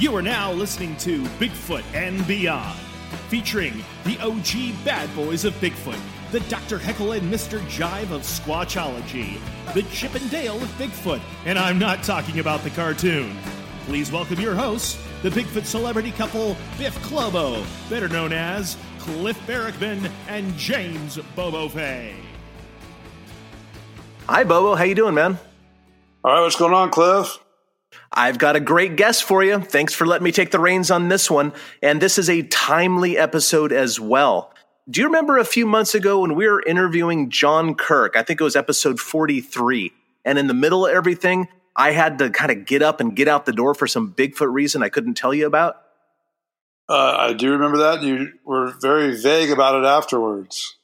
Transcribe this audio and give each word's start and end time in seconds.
You 0.00 0.16
are 0.16 0.22
now 0.22 0.50
listening 0.50 0.96
to 0.96 1.22
Bigfoot 1.38 1.84
and 1.92 2.26
Beyond, 2.26 2.80
featuring 3.28 3.84
the 4.04 4.18
OG 4.20 4.82
bad 4.82 5.14
boys 5.14 5.44
of 5.44 5.52
Bigfoot, 5.56 6.00
the 6.30 6.40
Dr. 6.48 6.78
Heckle 6.78 7.12
and 7.12 7.30
Mr. 7.30 7.58
Jive 7.66 8.10
of 8.10 8.22
Squatchology, 8.22 9.38
the 9.74 9.82
Chip 9.92 10.14
and 10.14 10.30
Dale 10.30 10.56
of 10.56 10.70
Bigfoot, 10.78 11.20
and 11.44 11.58
I'm 11.58 11.78
not 11.78 12.02
talking 12.02 12.38
about 12.38 12.62
the 12.62 12.70
cartoon. 12.70 13.36
Please 13.84 14.10
welcome 14.10 14.40
your 14.40 14.54
hosts, 14.54 14.98
the 15.20 15.28
Bigfoot 15.28 15.66
celebrity 15.66 16.12
couple 16.12 16.56
Biff 16.78 16.96
Clobo, 17.00 17.62
better 17.90 18.08
known 18.08 18.32
as 18.32 18.78
Cliff 19.00 19.38
Barackman 19.46 20.10
and 20.28 20.56
James 20.56 21.18
Bobo 21.36 21.68
Fay. 21.68 22.14
Hi, 24.26 24.44
Bobo. 24.44 24.76
How 24.76 24.84
you 24.84 24.94
doing, 24.94 25.14
man? 25.14 25.38
All 26.24 26.32
right, 26.32 26.40
what's 26.40 26.56
going 26.56 26.72
on, 26.72 26.88
Cliff? 26.88 27.38
I've 28.12 28.38
got 28.38 28.56
a 28.56 28.60
great 28.60 28.96
guest 28.96 29.24
for 29.24 29.42
you. 29.44 29.60
Thanks 29.60 29.94
for 29.94 30.06
letting 30.06 30.24
me 30.24 30.32
take 30.32 30.50
the 30.50 30.58
reins 30.58 30.90
on 30.90 31.08
this 31.08 31.30
one. 31.30 31.52
And 31.82 32.00
this 32.00 32.18
is 32.18 32.28
a 32.28 32.42
timely 32.42 33.16
episode 33.16 33.72
as 33.72 34.00
well. 34.00 34.52
Do 34.88 35.00
you 35.00 35.06
remember 35.06 35.38
a 35.38 35.44
few 35.44 35.66
months 35.66 35.94
ago 35.94 36.20
when 36.20 36.34
we 36.34 36.48
were 36.48 36.62
interviewing 36.62 37.30
John 37.30 37.74
Kirk? 37.74 38.16
I 38.16 38.22
think 38.22 38.40
it 38.40 38.44
was 38.44 38.56
episode 38.56 38.98
43. 38.98 39.92
And 40.24 40.38
in 40.38 40.48
the 40.48 40.54
middle 40.54 40.86
of 40.86 40.92
everything, 40.92 41.48
I 41.76 41.92
had 41.92 42.18
to 42.18 42.30
kind 42.30 42.50
of 42.50 42.66
get 42.66 42.82
up 42.82 43.00
and 43.00 43.14
get 43.14 43.28
out 43.28 43.46
the 43.46 43.52
door 43.52 43.74
for 43.74 43.86
some 43.86 44.12
Bigfoot 44.12 44.52
reason 44.52 44.82
I 44.82 44.88
couldn't 44.88 45.14
tell 45.14 45.32
you 45.32 45.46
about. 45.46 45.76
Uh, 46.88 47.16
I 47.18 47.32
do 47.34 47.52
remember 47.52 47.78
that. 47.78 48.02
You 48.02 48.32
were 48.44 48.74
very 48.80 49.16
vague 49.16 49.50
about 49.50 49.80
it 49.80 49.86
afterwards. 49.86 50.76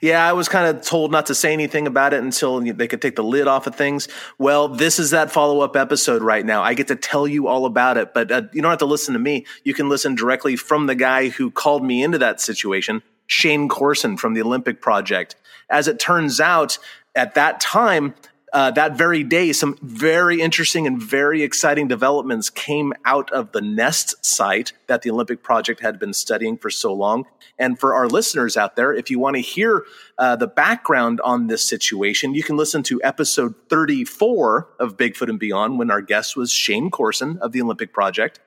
Yeah, 0.00 0.26
I 0.26 0.32
was 0.32 0.48
kind 0.48 0.66
of 0.66 0.82
told 0.82 1.10
not 1.10 1.26
to 1.26 1.34
say 1.34 1.52
anything 1.52 1.86
about 1.86 2.12
it 2.14 2.22
until 2.22 2.60
they 2.60 2.88
could 2.88 3.02
take 3.02 3.16
the 3.16 3.24
lid 3.24 3.46
off 3.46 3.66
of 3.66 3.74
things. 3.74 4.08
Well, 4.38 4.68
this 4.68 4.98
is 4.98 5.10
that 5.10 5.30
follow 5.30 5.60
up 5.60 5.76
episode 5.76 6.22
right 6.22 6.44
now. 6.44 6.62
I 6.62 6.74
get 6.74 6.88
to 6.88 6.96
tell 6.96 7.26
you 7.26 7.48
all 7.48 7.66
about 7.66 7.96
it, 7.96 8.14
but 8.14 8.30
uh, 8.30 8.42
you 8.52 8.62
don't 8.62 8.70
have 8.70 8.78
to 8.80 8.86
listen 8.86 9.14
to 9.14 9.20
me. 9.20 9.46
You 9.64 9.74
can 9.74 9.88
listen 9.88 10.14
directly 10.14 10.56
from 10.56 10.86
the 10.86 10.94
guy 10.94 11.28
who 11.28 11.50
called 11.50 11.84
me 11.84 12.02
into 12.02 12.18
that 12.18 12.40
situation, 12.40 13.02
Shane 13.26 13.68
Corson 13.68 14.16
from 14.16 14.34
the 14.34 14.42
Olympic 14.42 14.80
Project. 14.80 15.36
As 15.68 15.88
it 15.88 15.98
turns 15.98 16.40
out, 16.40 16.78
at 17.14 17.34
that 17.34 17.60
time, 17.60 18.14
uh, 18.52 18.70
that 18.72 18.96
very 18.96 19.22
day, 19.22 19.52
some 19.52 19.76
very 19.82 20.40
interesting 20.40 20.86
and 20.86 21.00
very 21.00 21.42
exciting 21.42 21.88
developments 21.88 22.50
came 22.50 22.92
out 23.04 23.30
of 23.32 23.52
the 23.52 23.60
NEST 23.60 24.24
site 24.24 24.72
that 24.86 25.02
the 25.02 25.10
Olympic 25.10 25.42
Project 25.42 25.80
had 25.80 25.98
been 25.98 26.12
studying 26.12 26.56
for 26.56 26.70
so 26.70 26.92
long. 26.92 27.26
And 27.58 27.78
for 27.78 27.94
our 27.94 28.08
listeners 28.08 28.56
out 28.56 28.74
there, 28.74 28.92
if 28.92 29.10
you 29.10 29.18
want 29.18 29.36
to 29.36 29.42
hear 29.42 29.84
uh, 30.18 30.36
the 30.36 30.46
background 30.46 31.20
on 31.20 31.46
this 31.46 31.62
situation, 31.62 32.34
you 32.34 32.42
can 32.42 32.56
listen 32.56 32.82
to 32.84 33.00
episode 33.04 33.54
34 33.68 34.68
of 34.78 34.96
Bigfoot 34.96 35.28
and 35.28 35.38
Beyond 35.38 35.78
when 35.78 35.90
our 35.90 36.00
guest 36.00 36.36
was 36.36 36.50
Shane 36.50 36.90
Corson 36.90 37.38
of 37.42 37.52
the 37.52 37.60
Olympic 37.60 37.92
Project. 37.92 38.40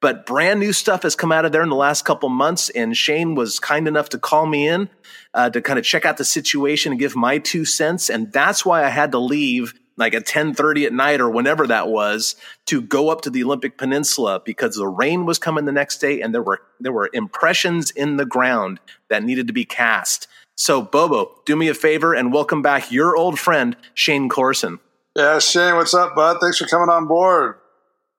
But 0.00 0.26
brand 0.26 0.60
new 0.60 0.72
stuff 0.72 1.02
has 1.04 1.16
come 1.16 1.32
out 1.32 1.44
of 1.44 1.52
there 1.52 1.62
in 1.62 1.70
the 1.70 1.74
last 1.74 2.04
couple 2.04 2.28
months, 2.28 2.68
and 2.70 2.96
Shane 2.96 3.34
was 3.34 3.58
kind 3.58 3.88
enough 3.88 4.10
to 4.10 4.18
call 4.18 4.46
me 4.46 4.68
in 4.68 4.90
uh, 5.32 5.50
to 5.50 5.62
kind 5.62 5.78
of 5.78 5.84
check 5.84 6.04
out 6.04 6.18
the 6.18 6.24
situation 6.24 6.92
and 6.92 6.98
give 6.98 7.16
my 7.16 7.38
two 7.38 7.64
cents. 7.64 8.10
And 8.10 8.30
that's 8.32 8.64
why 8.64 8.84
I 8.84 8.88
had 8.88 9.12
to 9.12 9.18
leave 9.18 9.74
like 9.96 10.14
at 10.14 10.26
10:30 10.26 10.86
at 10.86 10.92
night 10.92 11.20
or 11.20 11.30
whenever 11.30 11.66
that 11.66 11.88
was 11.88 12.36
to 12.66 12.80
go 12.80 13.08
up 13.08 13.22
to 13.22 13.30
the 13.30 13.42
Olympic 13.42 13.78
Peninsula 13.78 14.40
because 14.44 14.76
the 14.76 14.86
rain 14.86 15.24
was 15.24 15.38
coming 15.38 15.64
the 15.64 15.72
next 15.72 15.98
day 15.98 16.20
and 16.20 16.34
there 16.34 16.42
were 16.42 16.60
there 16.80 16.92
were 16.92 17.10
impressions 17.12 17.90
in 17.90 18.16
the 18.16 18.26
ground 18.26 18.78
that 19.08 19.22
needed 19.22 19.46
to 19.46 19.52
be 19.52 19.64
cast. 19.64 20.28
So 20.56 20.82
Bobo, 20.82 21.40
do 21.44 21.56
me 21.56 21.68
a 21.68 21.74
favor 21.74 22.14
and 22.14 22.32
welcome 22.32 22.62
back 22.62 22.90
your 22.90 23.16
old 23.16 23.38
friend 23.38 23.76
Shane 23.94 24.28
Corson. 24.28 24.80
Yeah, 25.14 25.38
Shane, 25.38 25.76
what's 25.76 25.94
up, 25.94 26.14
bud? 26.14 26.38
Thanks 26.40 26.58
for 26.58 26.66
coming 26.66 26.90
on 26.90 27.06
board. 27.06 27.56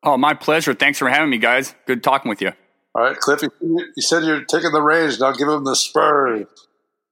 Oh, 0.04 0.18
my 0.18 0.34
pleasure. 0.34 0.74
Thanks 0.74 1.00
for 1.00 1.10
having 1.10 1.30
me, 1.30 1.38
guys. 1.38 1.76
Good 1.86 2.04
talking 2.04 2.30
with 2.30 2.42
you. 2.42 2.52
All 2.96 3.04
right, 3.04 3.18
Cliff, 3.18 3.42
you, 3.44 3.52
you 3.62 4.02
said 4.02 4.24
you're 4.24 4.44
taking 4.44 4.72
the 4.72 4.82
reins. 4.82 5.20
Now 5.20 5.32
give 5.32 5.48
him 5.48 5.64
the 5.64 5.76
spurs. 5.76 6.48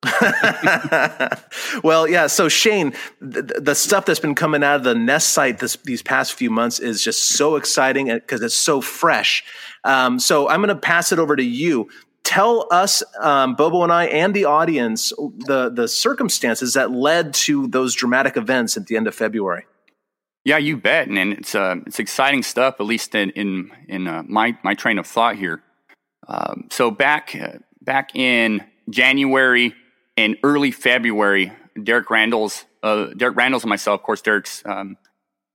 well, 1.83 2.07
yeah. 2.07 2.27
So 2.27 2.49
Shane, 2.49 2.93
the, 3.19 3.41
the, 3.41 3.75
stuff 3.75 4.05
that's 4.05 4.19
been 4.19 4.35
coming 4.35 4.63
out 4.63 4.77
of 4.77 4.83
the 4.83 4.95
Nest 4.95 5.29
site 5.29 5.59
this, 5.59 5.77
these 5.77 6.01
past 6.01 6.33
few 6.33 6.49
months 6.49 6.79
is 6.79 7.03
just 7.03 7.29
so 7.29 7.55
exciting 7.55 8.07
because 8.07 8.41
it's 8.41 8.57
so 8.57 8.81
fresh. 8.81 9.43
Um, 9.83 10.19
so 10.19 10.49
I'm 10.49 10.59
going 10.59 10.69
to 10.69 10.75
pass 10.75 11.11
it 11.11 11.19
over 11.19 11.35
to 11.35 11.43
you. 11.43 11.89
Tell 12.23 12.67
us, 12.71 13.03
um, 13.19 13.55
Bobo 13.55 13.83
and 13.83 13.91
I, 13.91 14.05
and 14.05 14.33
the 14.33 14.45
audience, 14.45 15.09
the 15.19 15.69
the 15.69 15.87
circumstances 15.87 16.73
that 16.73 16.89
led 16.89 17.35
to 17.35 17.67
those 17.67 17.93
dramatic 17.93 18.35
events 18.35 18.77
at 18.77 18.87
the 18.87 18.97
end 18.97 19.07
of 19.07 19.13
February. 19.13 19.65
Yeah, 20.45 20.57
you 20.57 20.77
bet, 20.77 21.07
and, 21.07 21.17
and 21.17 21.33
it's 21.33 21.55
uh, 21.55 21.77
it's 21.87 21.99
exciting 21.99 22.43
stuff. 22.43 22.75
At 22.79 22.85
least 22.85 23.15
in 23.15 23.31
in, 23.31 23.71
in 23.87 24.07
uh, 24.07 24.23
my 24.27 24.57
my 24.63 24.75
train 24.75 24.99
of 24.99 25.07
thought 25.07 25.35
here. 25.35 25.61
Um, 26.27 26.67
so 26.71 26.91
back 26.91 27.35
uh, 27.35 27.57
back 27.81 28.15
in 28.15 28.63
January 28.89 29.73
and 30.15 30.37
early 30.43 30.69
February, 30.71 31.51
Derek 31.83 32.07
Randles 32.07 32.65
uh, 32.85 33.07
Derek 33.17 33.35
Randles 33.35 33.63
and 33.63 33.69
myself, 33.69 33.99
of 33.99 34.05
course, 34.05 34.21
Derek's 34.21 34.61
um, 34.65 34.97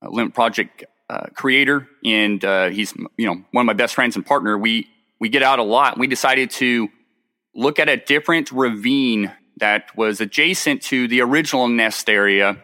Olympic 0.03 0.35
Project 0.35 0.83
uh, 1.09 1.27
creator, 1.33 1.87
and 2.03 2.43
uh, 2.43 2.69
he's 2.69 2.93
you 3.17 3.25
know 3.25 3.41
one 3.51 3.63
of 3.63 3.67
my 3.67 3.73
best 3.73 3.95
friends 3.95 4.17
and 4.17 4.25
partner. 4.25 4.57
We 4.57 4.89
we 5.19 5.29
get 5.29 5.41
out 5.41 5.59
a 5.59 5.63
lot. 5.63 5.97
We 5.97 6.07
decided 6.07 6.51
to 6.51 6.89
look 7.55 7.79
at 7.79 7.87
a 7.87 7.95
different 7.95 8.51
ravine 8.51 9.31
that 9.57 9.95
was 9.95 10.19
adjacent 10.19 10.81
to 10.81 11.07
the 11.07 11.21
original 11.21 11.69
nest 11.69 12.09
area 12.09 12.57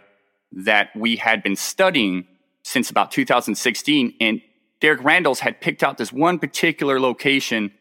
that 0.52 0.90
we 0.96 1.18
had 1.18 1.44
been 1.44 1.56
studying 1.56 2.28
since 2.64 2.90
about 2.90 3.12
2016. 3.12 4.14
And 4.20 4.42
Derek 4.80 5.02
Randles 5.02 5.40
had 5.40 5.62
picked 5.62 5.84
out 5.84 5.98
this 5.98 6.12
one 6.12 6.40
particular 6.40 7.00
location 7.00 7.72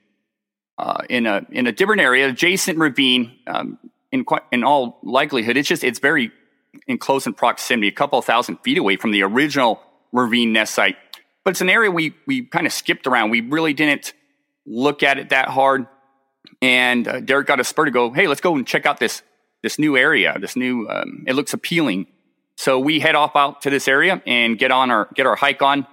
uh, 0.78 1.03
in 1.09 1.26
a 1.26 1.47
in 1.50 1.66
a 1.66 1.72
different 1.72 2.03
area, 2.03 2.28
adjacent 2.28 2.78
ravine. 2.78 3.32
Um, 3.47 3.78
in 4.12 4.25
quite, 4.25 4.43
in 4.53 4.62
all 4.62 4.99
likelihood, 5.03 5.56
it's 5.56 5.69
just 5.69 5.84
it's 5.84 5.99
very 5.99 6.31
in 6.87 6.99
close 6.99 7.26
in 7.26 7.34
proximity, 7.34 7.88
a 7.88 7.93
couple 7.93 8.21
thousand 8.22 8.59
feet 8.59 8.78
away 8.78 8.97
from 8.97 9.10
the 9.10 9.22
original 9.22 9.81
ravine 10.12 10.53
nest 10.53 10.75
site. 10.75 10.97
But 11.44 11.50
it's 11.53 11.60
an 11.60 11.71
area 11.71 11.91
we 11.91 12.15
we 12.26 12.43
kind 12.43 12.66
of 12.66 12.72
skipped 12.72 13.06
around. 13.06 13.31
We 13.31 13.41
really 13.41 13.72
didn't 13.72 14.12
look 14.66 15.03
at 15.03 15.19
it 15.19 15.31
that 15.31 15.49
hard. 15.49 15.87
And 16.62 17.06
uh, 17.09 17.21
Derek 17.21 17.47
got 17.47 17.60
a 17.60 17.65
spur 17.65 17.87
to 17.87 17.91
go, 17.91 18.12
hey, 18.12 18.28
let's 18.28 18.41
go 18.41 18.55
and 18.55 18.66
check 18.66 18.87
out 18.87 18.99
this 18.99 19.22
this 19.62 19.78
new 19.78 19.97
area. 19.97 20.37
This 20.38 20.56
new 20.56 20.88
um, 20.88 21.25
it 21.26 21.34
looks 21.34 21.53
appealing. 21.53 22.06
So 22.56 22.78
we 22.78 23.00
head 23.00 23.15
off 23.15 23.37
out 23.37 23.62
to 23.62 23.71
this 23.71 23.87
area 23.87 24.22
and 24.27 24.59
get 24.59 24.71
on 24.71 24.91
our 24.91 25.09
get 25.15 25.27
our 25.27 25.37
hike 25.37 25.62
on, 25.62 25.87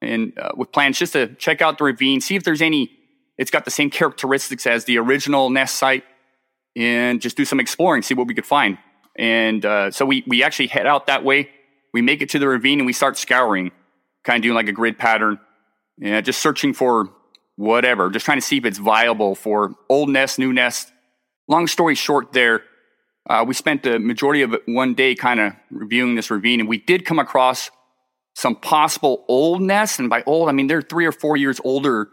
and 0.00 0.32
uh, 0.38 0.50
with 0.56 0.72
plans 0.72 0.98
just 0.98 1.12
to 1.14 1.34
check 1.34 1.60
out 1.60 1.78
the 1.78 1.84
ravine, 1.84 2.20
see 2.20 2.36
if 2.36 2.44
there's 2.44 2.62
any. 2.62 2.90
It's 3.38 3.50
got 3.50 3.64
the 3.66 3.70
same 3.70 3.90
characteristics 3.90 4.66
as 4.66 4.84
the 4.84 4.98
original 4.98 5.50
nest 5.50 5.74
site, 5.74 6.04
and 6.74 7.20
just 7.20 7.36
do 7.36 7.44
some 7.44 7.60
exploring, 7.60 8.02
see 8.02 8.14
what 8.14 8.28
we 8.28 8.34
could 8.34 8.46
find. 8.46 8.78
And 9.16 9.64
uh, 9.64 9.90
so 9.90 10.06
we 10.06 10.22
we 10.26 10.42
actually 10.42 10.68
head 10.68 10.86
out 10.86 11.08
that 11.08 11.24
way. 11.24 11.50
We 11.92 12.02
make 12.02 12.22
it 12.22 12.30
to 12.30 12.38
the 12.38 12.48
ravine 12.48 12.78
and 12.78 12.86
we 12.86 12.92
start 12.92 13.16
scouring, 13.16 13.72
kind 14.22 14.36
of 14.36 14.42
doing 14.42 14.54
like 14.54 14.68
a 14.68 14.72
grid 14.72 14.98
pattern, 14.98 15.40
and 16.00 16.24
just 16.24 16.40
searching 16.40 16.72
for 16.72 17.10
whatever, 17.56 18.10
just 18.10 18.26
trying 18.26 18.38
to 18.38 18.46
see 18.46 18.58
if 18.58 18.64
it's 18.64 18.78
viable 18.78 19.34
for 19.34 19.74
old 19.88 20.08
nest, 20.10 20.38
new 20.38 20.52
nest. 20.52 20.92
Long 21.48 21.66
story 21.66 21.94
short, 21.94 22.32
there 22.32 22.62
uh, 23.28 23.44
we 23.46 23.54
spent 23.54 23.82
the 23.82 23.98
majority 23.98 24.42
of 24.42 24.54
one 24.66 24.94
day 24.94 25.14
kind 25.14 25.40
of 25.40 25.52
reviewing 25.70 26.14
this 26.14 26.30
ravine, 26.30 26.60
and 26.60 26.68
we 26.68 26.78
did 26.78 27.04
come 27.04 27.18
across 27.18 27.70
some 28.34 28.54
possible 28.54 29.24
old 29.28 29.62
nests. 29.62 29.98
And 29.98 30.08
by 30.08 30.22
old, 30.26 30.48
I 30.48 30.52
mean 30.52 30.68
they're 30.68 30.82
three 30.82 31.06
or 31.06 31.12
four 31.12 31.36
years 31.36 31.60
older 31.64 32.08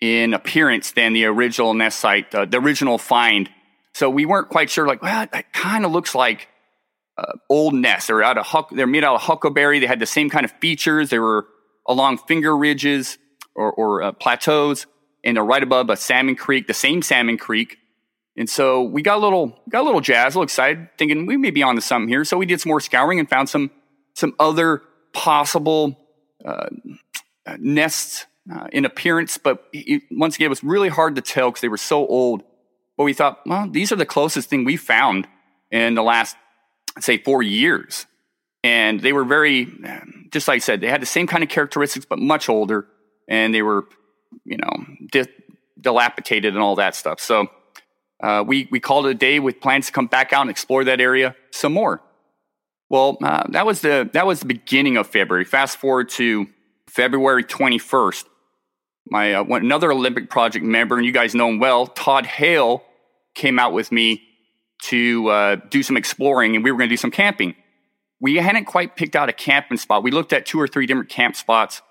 in 0.00 0.32
appearance 0.32 0.92
than 0.92 1.12
the 1.12 1.24
original 1.24 1.74
nest 1.74 1.98
site, 1.98 2.34
uh, 2.34 2.44
the 2.44 2.58
original 2.58 2.96
find. 2.96 3.50
So 3.94 4.08
we 4.08 4.24
weren't 4.24 4.48
quite 4.48 4.70
sure, 4.70 4.86
like, 4.86 5.02
well, 5.02 5.26
it 5.32 5.52
kind 5.52 5.84
of 5.84 5.90
looks 5.90 6.14
like 6.14 6.48
uh, 7.18 7.32
old 7.48 7.74
nests. 7.74 8.06
They're 8.06 8.22
out 8.22 8.38
of 8.38 8.46
huck, 8.46 8.70
they're 8.70 8.86
made 8.86 9.04
out 9.04 9.16
of 9.16 9.22
huckleberry. 9.22 9.80
They 9.80 9.86
had 9.86 9.98
the 9.98 10.06
same 10.06 10.30
kind 10.30 10.44
of 10.44 10.52
features. 10.52 11.10
They 11.10 11.18
were 11.18 11.46
along 11.88 12.18
finger 12.18 12.56
ridges 12.56 13.18
or, 13.56 13.72
or 13.72 14.02
uh, 14.02 14.12
plateaus, 14.12 14.86
and 15.24 15.36
they're 15.36 15.44
right 15.44 15.62
above 15.62 15.90
a 15.90 15.96
salmon 15.96 16.36
creek, 16.36 16.68
the 16.68 16.74
same 16.74 17.02
salmon 17.02 17.36
creek 17.36 17.78
And 18.40 18.48
so 18.48 18.82
we 18.82 19.02
got 19.02 19.18
a 19.18 19.20
little, 19.20 19.54
got 19.68 19.82
a 19.82 19.84
little 19.84 20.00
jazz, 20.00 20.34
a 20.34 20.38
little 20.38 20.44
excited, 20.44 20.88
thinking 20.96 21.26
we 21.26 21.36
may 21.36 21.50
be 21.50 21.62
on 21.62 21.74
to 21.74 21.82
something 21.82 22.08
here. 22.08 22.24
So 22.24 22.38
we 22.38 22.46
did 22.46 22.58
some 22.58 22.70
more 22.70 22.80
scouring 22.80 23.20
and 23.20 23.28
found 23.28 23.50
some, 23.50 23.70
some 24.14 24.34
other 24.38 24.80
possible 25.12 25.98
uh, 26.42 26.70
nests 27.58 28.24
uh, 28.50 28.68
in 28.72 28.86
appearance. 28.86 29.36
But 29.36 29.62
it, 29.74 30.04
once 30.10 30.36
again, 30.36 30.46
it 30.46 30.48
was 30.48 30.64
really 30.64 30.88
hard 30.88 31.16
to 31.16 31.20
tell 31.20 31.50
because 31.50 31.60
they 31.60 31.68
were 31.68 31.76
so 31.76 32.06
old. 32.06 32.42
But 32.96 33.04
we 33.04 33.12
thought, 33.12 33.40
well, 33.44 33.68
these 33.68 33.92
are 33.92 33.96
the 33.96 34.06
closest 34.06 34.48
thing 34.48 34.64
we 34.64 34.78
found 34.78 35.28
in 35.70 35.94
the 35.94 36.02
last, 36.02 36.34
say, 36.98 37.18
four 37.18 37.42
years. 37.42 38.06
And 38.64 39.00
they 39.00 39.12
were 39.12 39.24
very, 39.24 39.66
just 40.30 40.48
like 40.48 40.56
I 40.56 40.58
said, 40.60 40.80
they 40.80 40.88
had 40.88 41.02
the 41.02 41.06
same 41.06 41.26
kind 41.26 41.42
of 41.42 41.50
characteristics, 41.50 42.06
but 42.08 42.18
much 42.18 42.48
older. 42.48 42.86
And 43.28 43.54
they 43.54 43.60
were, 43.60 43.86
you 44.46 44.56
know, 44.56 44.86
di- 45.12 45.28
dilapidated 45.78 46.54
and 46.54 46.62
all 46.62 46.76
that 46.76 46.94
stuff. 46.94 47.20
So 47.20 47.50
uh, 48.22 48.44
we, 48.46 48.68
we 48.70 48.80
called 48.80 49.06
it 49.06 49.10
a 49.10 49.14
day 49.14 49.40
with 49.40 49.60
plans 49.60 49.86
to 49.86 49.92
come 49.92 50.06
back 50.06 50.32
out 50.32 50.42
and 50.42 50.50
explore 50.50 50.84
that 50.84 51.00
area 51.00 51.34
some 51.50 51.72
more. 51.72 52.02
Well, 52.88 53.18
uh, 53.22 53.44
that 53.50 53.64
was 53.64 53.80
the 53.82 54.10
that 54.12 54.26
was 54.26 54.40
the 54.40 54.46
beginning 54.46 54.96
of 54.96 55.06
February. 55.06 55.44
Fast 55.44 55.78
forward 55.78 56.08
to 56.10 56.48
February 56.88 57.44
21st. 57.44 58.24
My 59.06 59.34
uh, 59.34 59.44
another 59.44 59.92
Olympic 59.92 60.28
Project 60.28 60.64
member, 60.64 60.96
and 60.96 61.06
you 61.06 61.12
guys 61.12 61.34
know 61.34 61.48
him 61.48 61.60
well, 61.60 61.86
Todd 61.86 62.26
Hale, 62.26 62.82
came 63.34 63.60
out 63.60 63.72
with 63.72 63.92
me 63.92 64.22
to 64.82 65.28
uh, 65.28 65.56
do 65.70 65.82
some 65.82 65.96
exploring, 65.96 66.56
and 66.56 66.64
we 66.64 66.72
were 66.72 66.78
going 66.78 66.88
to 66.88 66.92
do 66.92 66.96
some 66.98 67.12
camping. 67.12 67.54
We 68.20 68.36
hadn't 68.36 68.64
quite 68.64 68.96
picked 68.96 69.14
out 69.14 69.28
a 69.28 69.32
camping 69.32 69.78
spot. 69.78 70.02
We 70.02 70.10
looked 70.10 70.32
at 70.32 70.44
two 70.44 70.60
or 70.60 70.66
three 70.66 70.86
different 70.86 71.08
camp 71.08 71.36
spots 71.36 71.82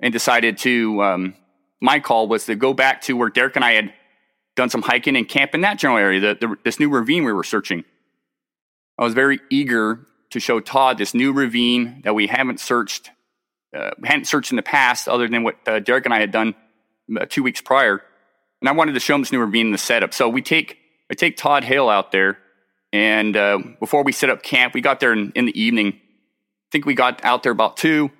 and 0.00 0.12
decided 0.12 0.58
to. 0.58 1.02
Um, 1.02 1.34
my 1.80 1.98
call 1.98 2.28
was 2.28 2.46
to 2.46 2.54
go 2.54 2.74
back 2.74 3.02
to 3.02 3.16
where 3.16 3.28
Derek 3.28 3.56
and 3.56 3.64
I 3.64 3.72
had 3.72 3.92
done 4.54 4.68
some 4.68 4.82
hiking 4.82 5.16
and 5.16 5.28
camp 5.28 5.54
in 5.54 5.62
that 5.62 5.78
general 5.78 5.98
area, 5.98 6.20
the, 6.20 6.34
the, 6.34 6.56
this 6.64 6.78
new 6.78 6.90
ravine 6.90 7.24
we 7.24 7.32
were 7.32 7.44
searching. 7.44 7.84
I 8.98 9.04
was 9.04 9.14
very 9.14 9.40
eager 9.50 10.06
to 10.30 10.40
show 10.40 10.60
Todd 10.60 10.98
this 10.98 11.14
new 11.14 11.32
ravine 11.32 12.02
that 12.04 12.14
we 12.14 12.26
haven't 12.26 12.60
searched, 12.60 13.10
uh, 13.74 13.90
hadn't 14.04 14.26
searched 14.26 14.52
in 14.52 14.56
the 14.56 14.62
past, 14.62 15.08
other 15.08 15.28
than 15.28 15.42
what 15.42 15.56
uh, 15.66 15.80
Derek 15.80 16.04
and 16.04 16.14
I 16.14 16.20
had 16.20 16.30
done 16.30 16.54
uh, 17.18 17.26
two 17.28 17.42
weeks 17.42 17.60
prior. 17.60 18.02
And 18.60 18.68
I 18.68 18.72
wanted 18.72 18.92
to 18.92 19.00
show 19.00 19.14
him 19.14 19.22
this 19.22 19.32
new 19.32 19.40
ravine 19.40 19.66
in 19.66 19.72
the 19.72 19.78
setup. 19.78 20.14
So 20.14 20.28
we 20.28 20.42
take 20.42 20.78
I 21.10 21.14
take 21.14 21.36
Todd 21.36 21.64
Hale 21.64 21.88
out 21.90 22.12
there, 22.12 22.38
and 22.92 23.36
uh, 23.36 23.58
before 23.80 24.02
we 24.02 24.12
set 24.12 24.30
up 24.30 24.42
camp, 24.42 24.72
we 24.72 24.80
got 24.80 25.00
there 25.00 25.12
in, 25.12 25.32
in 25.34 25.46
the 25.46 25.60
evening. 25.60 25.88
I 25.88 26.68
think 26.70 26.86
we 26.86 26.94
got 26.94 27.22
out 27.22 27.42
there 27.42 27.52
about 27.52 27.76
two, 27.76 28.10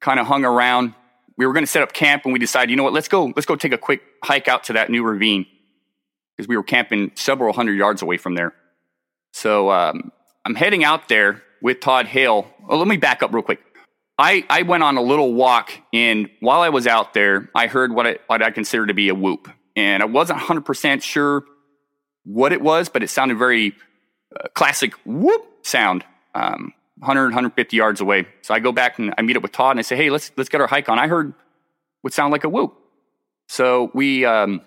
kind 0.00 0.20
of 0.20 0.26
hung 0.26 0.44
around. 0.44 0.94
We 1.38 1.46
were 1.46 1.54
going 1.54 1.64
to 1.64 1.70
set 1.70 1.82
up 1.82 1.92
camp, 1.92 2.24
and 2.24 2.32
we 2.32 2.38
decided, 2.38 2.70
you 2.70 2.76
know 2.76 2.82
what? 2.82 2.92
Let's 2.92 3.08
go. 3.08 3.32
Let's 3.34 3.46
go 3.46 3.56
take 3.56 3.72
a 3.72 3.78
quick 3.78 4.02
hike 4.22 4.48
out 4.48 4.64
to 4.64 4.74
that 4.74 4.90
new 4.90 5.04
ravine 5.04 5.46
because 6.38 6.48
we 6.48 6.56
were 6.56 6.62
camping 6.62 7.10
several 7.16 7.52
hundred 7.52 7.76
yards 7.76 8.00
away 8.00 8.16
from 8.16 8.36
there. 8.36 8.54
So 9.32 9.72
um, 9.72 10.12
I'm 10.44 10.54
heading 10.54 10.84
out 10.84 11.08
there 11.08 11.42
with 11.60 11.80
Todd 11.80 12.06
Hale. 12.06 12.46
Well, 12.66 12.78
let 12.78 12.86
me 12.86 12.96
back 12.96 13.24
up 13.24 13.32
real 13.34 13.42
quick. 13.42 13.60
I, 14.16 14.44
I 14.48 14.62
went 14.62 14.84
on 14.84 14.96
a 14.96 15.02
little 15.02 15.34
walk, 15.34 15.72
and 15.92 16.30
while 16.40 16.60
I 16.60 16.68
was 16.68 16.86
out 16.86 17.12
there, 17.12 17.50
I 17.54 17.66
heard 17.66 17.92
what 17.92 18.06
I, 18.06 18.18
what 18.28 18.42
I 18.42 18.50
consider 18.52 18.86
to 18.86 18.94
be 18.94 19.08
a 19.08 19.14
whoop. 19.14 19.48
And 19.74 20.02
I 20.02 20.06
wasn't 20.06 20.38
100% 20.40 21.02
sure 21.02 21.44
what 22.24 22.52
it 22.52 22.60
was, 22.60 22.88
but 22.88 23.02
it 23.02 23.10
sounded 23.10 23.38
very 23.38 23.74
uh, 24.36 24.48
classic 24.54 24.92
whoop 25.04 25.44
sound, 25.62 26.04
um, 26.34 26.72
100, 26.98 27.24
150 27.26 27.76
yards 27.76 28.00
away. 28.00 28.26
So 28.42 28.54
I 28.54 28.60
go 28.60 28.70
back 28.70 28.98
and 28.98 29.12
I 29.18 29.22
meet 29.22 29.36
up 29.36 29.42
with 29.42 29.52
Todd, 29.52 29.72
and 29.72 29.80
I 29.80 29.82
say, 29.82 29.96
hey, 29.96 30.10
let's, 30.10 30.30
let's 30.36 30.48
get 30.48 30.60
our 30.60 30.68
hike 30.68 30.88
on. 30.88 31.00
I 31.00 31.08
heard 31.08 31.34
what 32.02 32.12
sounded 32.12 32.32
like 32.32 32.44
a 32.44 32.48
whoop. 32.48 32.76
So 33.48 33.90
we, 33.92 34.24
um, 34.24 34.62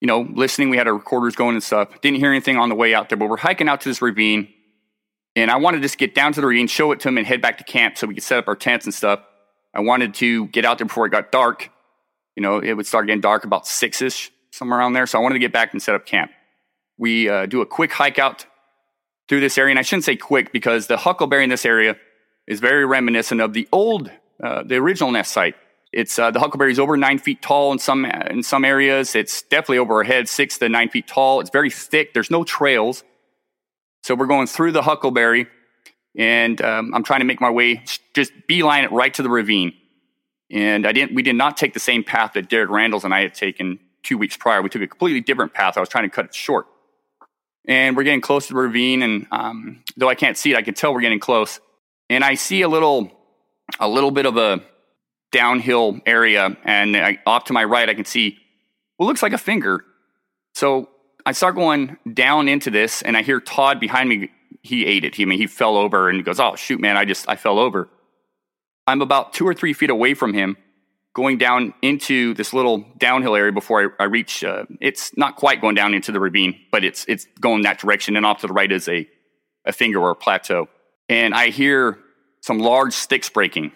you 0.00 0.06
know, 0.06 0.20
listening, 0.20 0.70
we 0.70 0.76
had 0.76 0.86
our 0.86 0.94
recorders 0.94 1.36
going 1.36 1.54
and 1.54 1.62
stuff. 1.62 2.00
Didn't 2.00 2.18
hear 2.18 2.30
anything 2.30 2.56
on 2.56 2.68
the 2.68 2.74
way 2.74 2.94
out 2.94 3.08
there, 3.08 3.18
but 3.18 3.28
we're 3.28 3.36
hiking 3.36 3.68
out 3.68 3.82
to 3.82 3.88
this 3.88 4.00
ravine 4.00 4.48
and 5.36 5.50
I 5.50 5.56
wanted 5.56 5.78
to 5.78 5.82
just 5.82 5.98
get 5.98 6.14
down 6.14 6.32
to 6.32 6.40
the 6.40 6.46
ravine, 6.46 6.66
show 6.66 6.92
it 6.92 7.00
to 7.00 7.08
him, 7.08 7.18
and 7.18 7.26
head 7.26 7.40
back 7.40 7.58
to 7.58 7.64
camp 7.64 7.96
so 7.96 8.06
we 8.06 8.14
could 8.14 8.22
set 8.22 8.38
up 8.38 8.48
our 8.48 8.56
tents 8.56 8.84
and 8.84 8.94
stuff. 8.94 9.20
I 9.74 9.80
wanted 9.80 10.14
to 10.14 10.48
get 10.48 10.64
out 10.64 10.78
there 10.78 10.86
before 10.86 11.06
it 11.06 11.10
got 11.10 11.30
dark. 11.30 11.70
You 12.34 12.42
know, 12.42 12.58
it 12.58 12.72
would 12.72 12.86
start 12.86 13.06
getting 13.06 13.20
dark 13.20 13.44
about 13.44 13.66
six 13.66 14.02
ish, 14.02 14.32
somewhere 14.50 14.80
around 14.80 14.94
there. 14.94 15.06
So 15.06 15.18
I 15.18 15.22
wanted 15.22 15.34
to 15.34 15.40
get 15.40 15.52
back 15.52 15.72
and 15.72 15.80
set 15.80 15.94
up 15.94 16.06
camp. 16.06 16.32
We 16.98 17.28
uh, 17.28 17.46
do 17.46 17.60
a 17.60 17.66
quick 17.66 17.92
hike 17.92 18.18
out 18.18 18.46
through 19.28 19.40
this 19.40 19.56
area. 19.56 19.70
And 19.70 19.78
I 19.78 19.82
shouldn't 19.82 20.04
say 20.04 20.16
quick 20.16 20.52
because 20.52 20.88
the 20.88 20.96
huckleberry 20.96 21.44
in 21.44 21.50
this 21.50 21.64
area 21.64 21.96
is 22.48 22.58
very 22.58 22.84
reminiscent 22.84 23.40
of 23.40 23.52
the 23.52 23.68
old, 23.70 24.10
uh, 24.42 24.64
the 24.64 24.76
original 24.76 25.12
nest 25.12 25.32
site. 25.32 25.54
It's 25.92 26.18
uh, 26.18 26.30
the 26.30 26.38
huckleberry 26.38 26.70
is 26.70 26.78
over 26.78 26.96
nine 26.96 27.18
feet 27.18 27.42
tall 27.42 27.72
in 27.72 27.78
some 27.78 28.04
in 28.04 28.42
some 28.42 28.64
areas. 28.64 29.14
It's 29.16 29.42
definitely 29.42 29.78
over 29.78 29.94
our 29.94 30.02
head, 30.04 30.28
six 30.28 30.58
to 30.58 30.68
nine 30.68 30.88
feet 30.88 31.08
tall. 31.08 31.40
It's 31.40 31.50
very 31.50 31.70
thick. 31.70 32.14
There's 32.14 32.30
no 32.30 32.44
trails. 32.44 33.02
So 34.04 34.14
we're 34.14 34.26
going 34.26 34.46
through 34.46 34.72
the 34.72 34.82
Huckleberry, 34.82 35.46
and 36.16 36.60
um, 36.62 36.94
I'm 36.94 37.02
trying 37.02 37.20
to 37.20 37.26
make 37.26 37.40
my 37.40 37.50
way, 37.50 37.82
just 38.14 38.32
beeline 38.46 38.84
it 38.84 38.92
right 38.92 39.12
to 39.14 39.22
the 39.22 39.28
ravine. 39.28 39.74
And 40.50 40.86
I 40.86 40.92
didn't. 40.92 41.14
We 41.14 41.22
did 41.22 41.34
not 41.34 41.56
take 41.56 41.74
the 41.74 41.80
same 41.80 42.04
path 42.04 42.32
that 42.34 42.48
Derek 42.48 42.70
Randles 42.70 43.04
and 43.04 43.12
I 43.12 43.22
had 43.22 43.34
taken 43.34 43.80
two 44.02 44.16
weeks 44.16 44.36
prior. 44.36 44.62
We 44.62 44.68
took 44.68 44.82
a 44.82 44.86
completely 44.86 45.20
different 45.20 45.54
path. 45.54 45.76
I 45.76 45.80
was 45.80 45.88
trying 45.88 46.04
to 46.04 46.10
cut 46.10 46.24
it 46.24 46.34
short. 46.34 46.66
And 47.66 47.96
we're 47.96 48.04
getting 48.04 48.22
close 48.22 48.46
to 48.46 48.54
the 48.54 48.60
ravine, 48.60 49.02
and 49.02 49.26
um, 49.32 49.82
though 49.96 50.08
I 50.08 50.14
can't 50.14 50.36
see 50.36 50.52
it, 50.52 50.56
I 50.56 50.62
can 50.62 50.74
tell 50.74 50.94
we're 50.94 51.02
getting 51.02 51.20
close. 51.20 51.60
And 52.08 52.24
I 52.24 52.34
see 52.34 52.62
a 52.62 52.68
little, 52.68 53.12
a 53.78 53.88
little 53.88 54.10
bit 54.10 54.26
of 54.26 54.36
a 54.36 54.62
downhill 55.32 56.00
area, 56.06 56.56
and 56.64 56.96
I, 56.96 57.18
off 57.26 57.44
to 57.44 57.52
my 57.52 57.64
right, 57.64 57.88
I 57.88 57.94
can 57.94 58.04
see 58.04 58.38
what 58.96 59.06
looks 59.06 59.22
like 59.22 59.32
a 59.32 59.38
finger. 59.38 59.84
So 60.54 60.88
I 61.24 61.32
start 61.32 61.54
going 61.54 61.96
down 62.12 62.48
into 62.48 62.70
this, 62.70 63.02
and 63.02 63.16
I 63.16 63.22
hear 63.22 63.40
Todd 63.40 63.80
behind 63.80 64.08
me. 64.08 64.30
He 64.62 64.84
ate 64.84 65.04
it. 65.04 65.14
He 65.14 65.22
I 65.22 65.26
mean 65.26 65.38
he 65.38 65.46
fell 65.46 65.76
over 65.76 66.08
and 66.08 66.24
goes, 66.24 66.38
"Oh 66.38 66.54
shoot, 66.56 66.80
man! 66.80 66.96
I 66.96 67.04
just 67.04 67.28
I 67.28 67.36
fell 67.36 67.58
over." 67.58 67.88
I'm 68.86 69.02
about 69.02 69.32
two 69.32 69.46
or 69.46 69.54
three 69.54 69.72
feet 69.72 69.90
away 69.90 70.14
from 70.14 70.34
him, 70.34 70.56
going 71.14 71.38
down 71.38 71.72
into 71.80 72.34
this 72.34 72.52
little 72.52 72.84
downhill 72.98 73.36
area 73.36 73.52
before 73.52 73.94
I, 73.98 74.04
I 74.04 74.06
reach. 74.06 74.44
Uh, 74.44 74.64
it's 74.80 75.16
not 75.16 75.36
quite 75.36 75.60
going 75.60 75.74
down 75.74 75.94
into 75.94 76.12
the 76.12 76.20
ravine, 76.20 76.60
but 76.72 76.84
it's 76.84 77.04
it's 77.08 77.26
going 77.40 77.62
that 77.62 77.78
direction. 77.78 78.16
And 78.16 78.26
off 78.26 78.40
to 78.40 78.48
the 78.48 78.52
right 78.52 78.70
is 78.70 78.88
a 78.88 79.08
a 79.64 79.72
finger 79.72 80.00
or 80.00 80.10
a 80.10 80.16
plateau, 80.16 80.68
and 81.08 81.32
I 81.34 81.48
hear 81.48 81.98
some 82.42 82.58
large 82.58 82.92
sticks 82.92 83.30
breaking. 83.30 83.72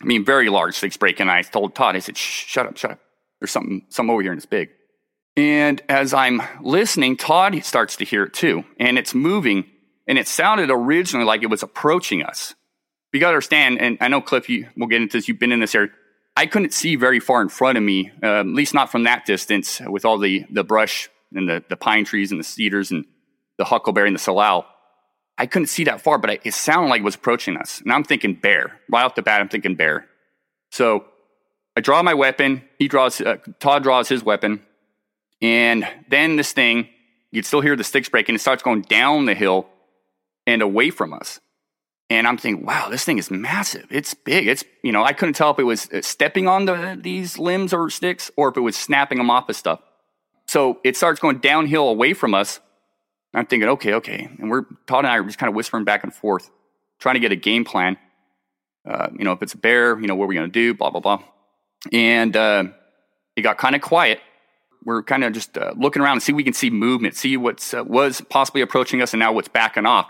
I 0.00 0.04
mean, 0.04 0.24
very 0.24 0.48
large 0.48 0.74
sticks 0.74 0.96
breaking. 0.96 1.28
I 1.28 1.42
told 1.42 1.74
Todd, 1.74 1.96
I 1.96 2.00
said, 2.00 2.16
"Shut 2.16 2.66
up, 2.66 2.76
shut 2.76 2.92
up. 2.92 3.00
There's 3.40 3.50
something 3.50 3.86
something 3.88 4.12
over 4.12 4.22
here, 4.22 4.32
and 4.32 4.38
it's 4.38 4.46
big." 4.46 4.70
And 5.36 5.82
as 5.88 6.14
I'm 6.14 6.40
listening, 6.62 7.16
Todd 7.16 7.62
starts 7.64 7.96
to 7.96 8.04
hear 8.04 8.24
it 8.24 8.32
too. 8.32 8.64
And 8.80 8.98
it's 8.98 9.14
moving. 9.14 9.66
And 10.08 10.18
it 10.18 10.28
sounded 10.28 10.70
originally 10.70 11.26
like 11.26 11.42
it 11.42 11.50
was 11.50 11.62
approaching 11.62 12.22
us. 12.22 12.54
You 13.12 13.20
got 13.20 13.28
to 13.28 13.34
understand, 13.34 13.80
and 13.80 13.98
I 14.00 14.08
know, 14.08 14.20
Cliff, 14.20 14.48
you, 14.48 14.68
we'll 14.76 14.88
get 14.88 15.00
into 15.00 15.16
this. 15.16 15.26
You've 15.26 15.38
been 15.38 15.52
in 15.52 15.60
this 15.60 15.74
area. 15.74 15.90
I 16.36 16.46
couldn't 16.46 16.74
see 16.74 16.96
very 16.96 17.18
far 17.18 17.40
in 17.40 17.48
front 17.48 17.78
of 17.78 17.84
me, 17.84 18.12
uh, 18.22 18.40
at 18.40 18.46
least 18.46 18.74
not 18.74 18.92
from 18.92 19.04
that 19.04 19.24
distance, 19.24 19.80
with 19.80 20.04
all 20.04 20.18
the, 20.18 20.44
the 20.50 20.64
brush 20.64 21.08
and 21.32 21.48
the, 21.48 21.64
the 21.68 21.76
pine 21.76 22.04
trees 22.04 22.30
and 22.30 22.38
the 22.38 22.44
cedars 22.44 22.90
and 22.90 23.06
the 23.56 23.64
huckleberry 23.64 24.08
and 24.08 24.14
the 24.14 24.20
salal. 24.20 24.66
I 25.38 25.46
couldn't 25.46 25.66
see 25.66 25.84
that 25.84 26.00
far, 26.00 26.18
but 26.18 26.30
I, 26.30 26.38
it 26.44 26.54
sounded 26.54 26.88
like 26.88 27.00
it 27.00 27.04
was 27.04 27.14
approaching 27.14 27.56
us. 27.56 27.80
And 27.80 27.92
I'm 27.92 28.04
thinking 28.04 28.34
bear. 28.34 28.80
Right 28.88 29.04
off 29.04 29.14
the 29.14 29.22
bat, 29.22 29.40
I'm 29.40 29.48
thinking 29.48 29.74
bear. 29.74 30.06
So 30.70 31.04
I 31.76 31.80
draw 31.80 32.02
my 32.02 32.14
weapon. 32.14 32.62
He 32.78 32.88
draws, 32.88 33.20
uh, 33.20 33.36
Todd 33.60 33.82
draws 33.82 34.08
his 34.08 34.24
weapon. 34.24 34.62
And 35.42 35.86
then 36.08 36.36
this 36.36 36.52
thing, 36.52 36.88
you'd 37.30 37.44
still 37.44 37.60
hear 37.60 37.76
the 37.76 37.84
sticks 37.84 38.08
breaking. 38.08 38.34
It 38.34 38.40
starts 38.40 38.62
going 38.62 38.82
down 38.82 39.26
the 39.26 39.34
hill 39.34 39.68
and 40.46 40.62
away 40.62 40.90
from 40.90 41.12
us. 41.12 41.40
And 42.08 42.26
I'm 42.26 42.38
thinking, 42.38 42.64
wow, 42.64 42.88
this 42.88 43.04
thing 43.04 43.18
is 43.18 43.30
massive. 43.30 43.86
It's 43.90 44.14
big. 44.14 44.46
It's, 44.46 44.64
you 44.82 44.92
know, 44.92 45.02
I 45.02 45.12
couldn't 45.12 45.34
tell 45.34 45.50
if 45.50 45.58
it 45.58 45.64
was 45.64 45.90
uh, 45.90 46.02
stepping 46.02 46.46
on 46.46 46.64
the, 46.64 46.98
these 46.98 47.36
limbs 47.36 47.72
or 47.72 47.90
sticks 47.90 48.30
or 48.36 48.48
if 48.48 48.56
it 48.56 48.60
was 48.60 48.76
snapping 48.76 49.18
them 49.18 49.28
off 49.28 49.48
of 49.48 49.56
stuff. 49.56 49.80
So 50.46 50.78
it 50.84 50.96
starts 50.96 51.18
going 51.18 51.38
downhill 51.38 51.88
away 51.88 52.14
from 52.14 52.32
us. 52.32 52.60
I'm 53.34 53.46
thinking, 53.46 53.68
okay, 53.70 53.94
okay. 53.94 54.30
And 54.38 54.50
we're, 54.50 54.62
Todd 54.86 55.04
and 55.04 55.08
I 55.08 55.18
are 55.18 55.24
just 55.24 55.38
kind 55.38 55.48
of 55.48 55.54
whispering 55.54 55.84
back 55.84 56.04
and 56.04 56.14
forth, 56.14 56.50
trying 56.98 57.14
to 57.14 57.20
get 57.20 57.32
a 57.32 57.36
game 57.36 57.64
plan. 57.64 57.98
Uh, 58.88 59.08
you 59.18 59.24
know, 59.24 59.32
if 59.32 59.42
it's 59.42 59.54
a 59.54 59.58
bear, 59.58 59.98
you 59.98 60.06
know, 60.06 60.14
what 60.14 60.24
are 60.24 60.28
we 60.28 60.34
going 60.34 60.50
to 60.50 60.52
do? 60.52 60.72
Blah, 60.72 60.90
blah, 60.90 61.00
blah. 61.00 61.22
And 61.92 62.36
uh, 62.36 62.64
it 63.34 63.42
got 63.42 63.58
kind 63.58 63.74
of 63.74 63.82
quiet 63.82 64.20
we're 64.86 65.02
kind 65.02 65.24
of 65.24 65.32
just 65.32 65.58
uh, 65.58 65.74
looking 65.76 66.00
around 66.00 66.12
and 66.12 66.22
see 66.22 66.32
we 66.32 66.44
can 66.44 66.52
see 66.52 66.70
movement, 66.70 67.16
see 67.16 67.36
what 67.36 67.74
uh, 67.74 67.84
was 67.84 68.22
possibly 68.30 68.62
approaching 68.62 69.02
us 69.02 69.12
and 69.12 69.20
now 69.20 69.32
what's 69.32 69.48
backing 69.48 69.84
off. 69.84 70.08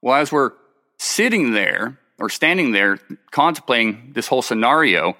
Well, 0.00 0.16
as 0.16 0.32
we're 0.32 0.52
sitting 0.98 1.52
there 1.52 2.00
or 2.18 2.30
standing 2.30 2.72
there 2.72 2.98
contemplating 3.30 4.12
this 4.14 4.26
whole 4.26 4.40
scenario, 4.40 5.16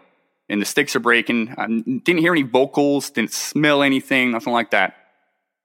and 0.49 0.63
the 0.63 0.65
sticks 0.65 0.97
are 0.97 1.01
breaking, 1.01 1.55
I 1.59 1.67
didn't 1.67 2.19
hear 2.19 2.33
any 2.33 2.43
vocals, 2.43 3.11
didn't 3.11 3.33
smell 3.33 3.83
anything, 3.83 4.31
nothing 4.31 4.53
like 4.53 4.71
that. 4.71 4.95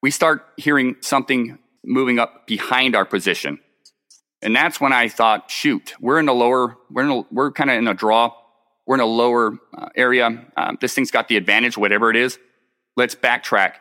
We 0.02 0.12
start 0.12 0.46
hearing 0.58 0.96
something 1.02 1.60
moving 1.84 2.20
up 2.20 2.48
behind 2.48 2.96
our 2.96 3.06
position. 3.06 3.60
And 4.42 4.56
that's 4.56 4.82
when 4.82 4.94
I 4.94 5.08
thought, 5.08 5.52
shoot, 5.52 5.94
we're 6.00 6.20
in 6.20 6.26
the 6.26 6.34
lower, 6.34 6.78
we're 6.90 7.24
we're 7.32 7.52
kind 7.52 7.70
of 7.70 7.78
in 7.78 7.88
a 7.88 7.94
draw. 7.94 8.34
We're 8.88 8.96
in 8.96 9.02
a 9.02 9.06
lower 9.06 9.58
uh, 9.78 9.90
area. 9.96 10.46
Um, 10.58 10.78
this 10.82 10.96
thing's 10.96 11.12
got 11.12 11.28
the 11.28 11.38
advantage, 11.38 11.78
whatever 11.78 12.10
it 12.10 12.16
is 12.16 12.40
let's 12.96 13.16
backtrack 13.16 13.74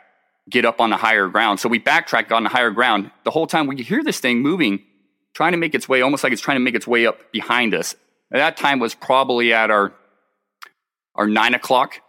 get 0.49 0.65
up 0.65 0.81
on 0.81 0.91
the 0.91 0.97
higher 0.97 1.29
ground. 1.29 1.61
So 1.61 1.69
we 1.69 1.79
backtracked 1.79 2.33
on 2.33 2.43
the 2.43 2.49
higher 2.49 2.71
ground. 2.71 3.11
The 3.25 3.31
whole 3.31 3.47
time 3.47 3.67
we 3.67 3.77
hear 3.83 4.03
this 4.03 4.21
thing 4.21 4.41
moving, 4.41 4.83
trying 5.35 5.53
to 5.53 5.59
make 5.59 5.75
its 5.75 5.89
way, 5.89 6.03
almost 6.03 6.25
like 6.25 6.33
it's 6.33 6.43
trying 6.43 6.57
to 6.57 6.65
make 6.65 6.75
its 6.75 6.87
way 6.87 7.07
up 7.07 7.31
behind 7.33 7.75
us. 7.75 7.95
At 8.33 8.39
that 8.39 8.57
time 8.57 8.79
was 8.79 8.95
probably 8.95 9.53
at 9.53 9.71
our 9.71 9.93
our 11.17 11.27
nine 11.27 11.55
o'clock, 11.55 12.01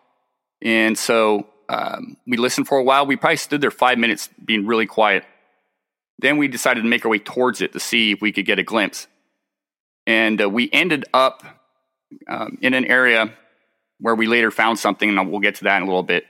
and 0.62 0.98
so 0.98 1.48
um, 1.72 2.18
we 2.28 2.36
listened 2.36 2.68
for 2.68 2.78
a 2.78 2.84
while. 2.84 3.06
We 3.06 3.16
probably 3.16 3.38
stood 3.38 3.62
there 3.62 3.72
five 3.72 3.98
minutes, 3.98 4.28
being 4.44 4.68
really 4.68 4.86
quiet. 4.86 5.24
Then 6.20 6.36
we 6.38 6.50
decided 6.50 6.82
to 6.82 6.88
make 6.88 7.06
our 7.06 7.12
way 7.12 7.20
towards 7.20 7.62
it 7.62 7.72
to 7.72 7.80
see 7.80 8.12
if 8.12 8.22
we 8.22 8.34
could 8.34 8.46
get 8.46 8.60
a 8.60 8.64
glimpse, 8.64 9.08
and 10.06 10.42
uh, 10.42 10.50
we 10.50 10.70
ended 10.74 11.06
up 11.14 11.44
um, 12.28 12.58
in 12.62 12.74
an 12.74 12.86
area 12.86 13.34
where 14.00 14.16
we 14.16 14.28
later 14.28 14.52
found 14.52 14.80
something, 14.80 15.18
and 15.18 15.32
we'll 15.32 15.40
get 15.40 15.56
to 15.56 15.64
that 15.64 15.78
in 15.78 15.84
a 15.84 15.86
little 15.86 16.04
bit. 16.04 16.26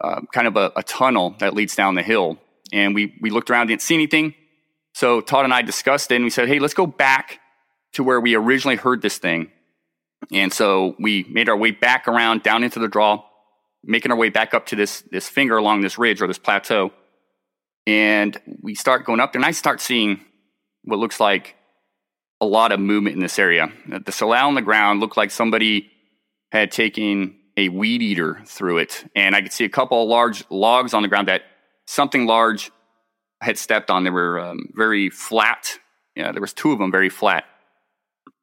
Uh, 0.00 0.22
kind 0.32 0.46
of 0.46 0.56
a, 0.56 0.72
a, 0.76 0.82
tunnel 0.82 1.36
that 1.38 1.54
leads 1.54 1.76
down 1.76 1.94
the 1.94 2.02
hill, 2.02 2.38
and 2.72 2.94
we 2.94 3.14
we 3.20 3.28
looked 3.28 3.50
around, 3.50 3.66
didn't 3.66 3.82
see 3.82 3.94
anything. 3.94 4.34
So 4.94 5.20
Todd 5.20 5.44
and 5.44 5.52
I 5.52 5.60
discussed 5.60 6.10
it, 6.10 6.16
and 6.16 6.24
we 6.24 6.30
said, 6.30 6.48
"Hey, 6.48 6.58
let's 6.58 6.74
go 6.74 6.86
back 6.86 7.38
to 7.92 8.02
where 8.02 8.20
we 8.20 8.34
originally 8.34 8.76
heard 8.76 9.02
this 9.02 9.18
thing." 9.18 9.50
And 10.32 10.50
so 10.52 10.96
we 10.98 11.26
made 11.28 11.50
our 11.50 11.56
way 11.56 11.70
back 11.70 12.08
around 12.08 12.42
down 12.42 12.64
into 12.64 12.78
the 12.78 12.88
draw, 12.88 13.22
making 13.86 14.10
our 14.10 14.16
way 14.16 14.30
back 14.30 14.54
up 14.54 14.66
to 14.66 14.76
this 14.76 15.02
this 15.10 15.28
finger 15.28 15.56
along 15.56 15.80
this 15.80 15.98
ridge 15.98 16.20
or 16.20 16.26
this 16.26 16.38
plateau, 16.38 16.92
and 17.86 18.40
we 18.62 18.74
start 18.74 19.04
going 19.04 19.20
up 19.20 19.32
there, 19.32 19.40
and 19.40 19.46
I 19.46 19.52
start 19.52 19.80
seeing 19.80 20.20
what 20.84 20.98
looks 20.98 21.20
like 21.20 21.56
a 22.40 22.46
lot 22.46 22.72
of 22.72 22.80
movement 22.80 23.14
in 23.14 23.20
this 23.20 23.38
area. 23.38 23.72
The 24.04 24.12
salal 24.12 24.48
on 24.48 24.54
the 24.54 24.62
ground 24.62 25.00
looked 25.00 25.16
like 25.16 25.30
somebody 25.30 25.90
had 26.52 26.70
taken 26.70 27.38
a 27.56 27.68
weed 27.68 28.02
eater 28.02 28.42
through 28.46 28.78
it, 28.78 29.04
and 29.14 29.34
I 29.34 29.42
could 29.42 29.52
see 29.52 29.64
a 29.64 29.68
couple 29.68 30.02
of 30.02 30.08
large 30.08 30.44
logs 30.50 30.94
on 30.94 31.02
the 31.02 31.08
ground 31.08 31.28
that 31.28 31.42
something 31.86 32.26
large 32.26 32.70
had 33.40 33.58
stepped 33.58 33.90
on. 33.90 34.04
They 34.04 34.10
were 34.10 34.40
um, 34.40 34.68
very 34.74 35.10
flat. 35.10 35.78
Yeah, 36.16 36.32
there 36.32 36.40
was 36.40 36.52
two 36.52 36.72
of 36.72 36.78
them 36.78 36.90
very 36.90 37.08
flat, 37.08 37.44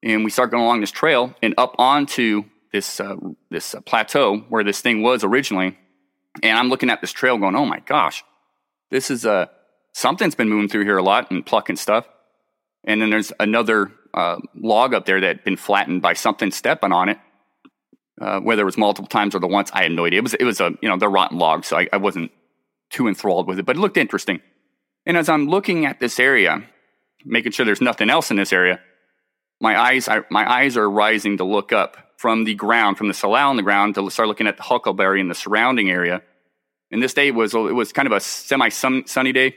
and 0.03 0.23
we 0.23 0.31
start 0.31 0.51
going 0.51 0.63
along 0.63 0.81
this 0.81 0.91
trail 0.91 1.33
and 1.41 1.53
up 1.57 1.75
onto 1.77 2.43
this 2.71 2.99
uh, 2.99 3.15
this 3.49 3.75
uh, 3.75 3.81
plateau 3.81 4.37
where 4.49 4.63
this 4.63 4.81
thing 4.81 5.01
was 5.01 5.23
originally. 5.23 5.77
And 6.41 6.57
I'm 6.57 6.69
looking 6.69 6.89
at 6.89 7.01
this 7.01 7.11
trail, 7.11 7.37
going, 7.37 7.55
"Oh 7.55 7.65
my 7.65 7.79
gosh, 7.79 8.23
this 8.89 9.11
is 9.11 9.25
a 9.25 9.31
uh, 9.31 9.45
something's 9.93 10.35
been 10.35 10.49
moving 10.49 10.69
through 10.69 10.85
here 10.85 10.97
a 10.97 11.03
lot 11.03 11.31
and 11.31 11.45
plucking 11.45 11.75
stuff." 11.75 12.07
And 12.83 13.01
then 13.01 13.09
there's 13.09 13.31
another 13.39 13.91
uh, 14.13 14.37
log 14.55 14.93
up 14.93 15.05
there 15.05 15.19
that 15.21 15.27
had 15.27 15.43
been 15.43 15.57
flattened 15.57 16.01
by 16.01 16.13
something 16.13 16.51
stepping 16.51 16.91
on 16.91 17.09
it. 17.09 17.19
Uh, 18.19 18.39
whether 18.39 18.61
it 18.61 18.65
was 18.65 18.77
multiple 18.77 19.07
times 19.07 19.33
or 19.33 19.39
the 19.39 19.47
once, 19.47 19.71
I 19.73 19.83
had 19.83 19.91
no 19.91 20.05
idea. 20.05 20.19
It 20.19 20.23
was 20.23 20.33
it 20.35 20.43
was 20.43 20.61
a 20.61 20.71
you 20.81 20.89
know 20.89 20.97
the 20.97 21.09
rotten 21.09 21.37
log, 21.37 21.65
so 21.65 21.77
I, 21.77 21.89
I 21.91 21.97
wasn't 21.97 22.31
too 22.89 23.07
enthralled 23.07 23.47
with 23.47 23.59
it, 23.59 23.65
but 23.65 23.77
it 23.77 23.79
looked 23.79 23.97
interesting. 23.97 24.41
And 25.05 25.17
as 25.17 25.27
I'm 25.27 25.47
looking 25.47 25.85
at 25.85 25.99
this 25.99 26.19
area, 26.19 26.63
making 27.25 27.51
sure 27.51 27.65
there's 27.65 27.81
nothing 27.81 28.09
else 28.09 28.29
in 28.29 28.37
this 28.37 28.53
area, 28.53 28.79
my 29.59 29.79
eyes 29.79 30.07
I, 30.07 30.21
my 30.29 30.49
eyes 30.49 30.77
are 30.77 30.89
rising 30.89 31.37
to 31.37 31.43
look 31.43 31.71
up 31.73 31.97
from 32.21 32.43
the 32.43 32.53
ground, 32.53 32.99
from 32.99 33.07
the 33.07 33.15
salal 33.15 33.49
on 33.49 33.55
the 33.55 33.63
ground, 33.63 33.95
to 33.95 34.07
start 34.11 34.27
looking 34.27 34.45
at 34.45 34.55
the 34.55 34.61
huckleberry 34.61 35.19
and 35.19 35.29
the 35.29 35.35
surrounding 35.35 35.89
area. 35.89 36.21
And 36.91 37.01
this 37.01 37.15
day 37.15 37.31
was 37.31 37.55
it 37.55 37.73
was 37.73 37.91
kind 37.91 38.05
of 38.05 38.11
a 38.11 38.19
semi 38.19 38.69
sunny 38.69 39.31
day. 39.31 39.55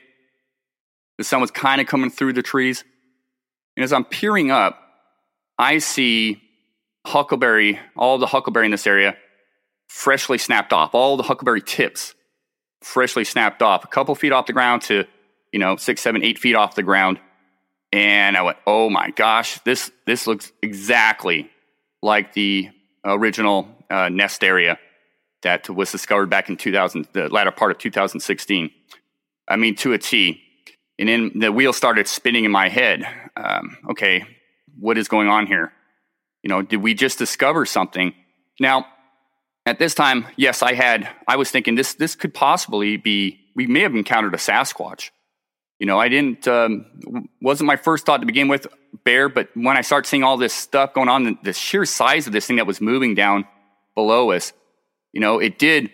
The 1.19 1.25
sun 1.25 1.43
was 1.43 1.51
kind 1.51 1.83
of 1.83 1.87
coming 1.87 2.11
through 2.11 2.33
the 2.33 2.43
trees, 2.43 2.83
and 3.77 3.85
as 3.85 3.93
I'm 3.93 4.07
peering 4.07 4.51
up, 4.51 4.81
I 5.59 5.77
see 5.79 6.41
huckleberry, 7.07 7.79
all 7.97 8.17
the 8.17 8.27
huckleberry 8.27 8.65
in 8.65 8.71
this 8.71 8.87
area, 8.87 9.15
freshly 9.87 10.39
snapped 10.39 10.73
off, 10.73 10.95
all 10.95 11.19
the 11.19 11.23
huckleberry 11.23 11.61
tips 11.61 12.15
freshly 12.83 13.25
snapped 13.25 13.63
off, 13.63 13.85
a 13.85 13.89
couple 13.89 14.15
feet 14.15 14.33
off 14.33 14.47
the 14.47 14.53
ground 14.55 14.83
to, 14.83 15.05
you 15.53 15.59
know, 15.59 15.77
six, 15.77 16.01
seven, 16.01 16.25
eight 16.25 16.39
feet 16.39 16.55
off 16.55 16.75
the 16.75 16.83
ground. 16.83 17.21
And 17.93 18.37
I 18.39 18.43
went, 18.43 18.57
oh 18.67 18.89
my 18.89 19.11
gosh, 19.11 19.59
this, 19.61 19.91
this 20.07 20.27
looks 20.27 20.51
exactly 20.63 21.51
like 22.05 22.35
the 22.35 22.69
original 23.05 23.67
uh, 23.91 24.09
nest 24.11 24.45
area 24.45 24.79
that 25.43 25.69
was 25.69 25.91
discovered 25.91 26.27
back 26.27 26.49
in 26.49 26.57
2000, 26.57 27.09
the 27.13 27.29
latter 27.29 27.51
part 27.51 27.71
of 27.71 27.79
2016. 27.79 28.71
I 29.49 29.57
mean, 29.57 29.75
to 29.77 29.93
a 29.95 29.99
T. 29.99 30.41
And 30.99 31.09
then 31.09 31.33
the 31.35 31.51
wheel 31.51 31.73
started 31.73 32.07
spinning 32.07 32.45
in 32.45 32.51
my 32.51 32.69
head. 32.69 33.05
Um, 33.37 33.77
okay, 33.91 34.25
what 34.79 34.97
is 34.99 35.09
going 35.09 35.29
on 35.29 35.47
here? 35.47 35.73
You 36.43 36.49
know, 36.49 36.63
did 36.63 36.77
we 36.77 36.95
just 36.95 37.19
discover 37.19 37.67
something? 37.67 38.15
Now, 38.61 38.87
at 39.67 39.79
this 39.79 39.95
time, 39.95 40.27
yes, 40.37 40.63
I 40.63 40.75
had, 40.75 41.09
I 41.27 41.37
was 41.37 41.51
thinking 41.51 41.75
this, 41.75 41.95
this 41.95 42.15
could 42.15 42.35
possibly 42.35 42.97
be, 42.99 43.41
we 43.57 43.67
may 43.67 43.81
have 43.81 43.95
encountered 43.95 44.35
a 44.35 44.39
Sasquatch. 44.39 45.11
You 45.85 45.87
know, 45.87 46.01
I 46.01 46.09
didn't, 46.09 46.49
um, 46.49 47.29
wasn't 47.43 47.67
my 47.67 47.77
first 47.77 48.07
thought 48.07 48.21
to 48.21 48.27
begin 48.27 48.49
with, 48.49 48.67
bear, 49.05 49.29
but 49.29 49.51
when 49.53 49.77
I 49.77 49.83
start 49.83 50.07
seeing 50.07 50.25
all 50.25 50.39
this 50.39 50.55
stuff 50.55 50.95
going 50.95 51.11
on, 51.11 51.25
the, 51.25 51.39
the 51.43 51.53
sheer 51.53 51.85
size 51.85 52.27
of 52.27 52.33
this 52.33 52.47
thing 52.47 52.57
that 52.57 52.67
was 52.67 52.81
moving 52.81 53.15
down 53.15 53.45
below 53.95 54.31
us, 54.31 54.55
you 55.13 55.21
know, 55.21 55.41
it 55.41 55.59
did, 55.59 55.91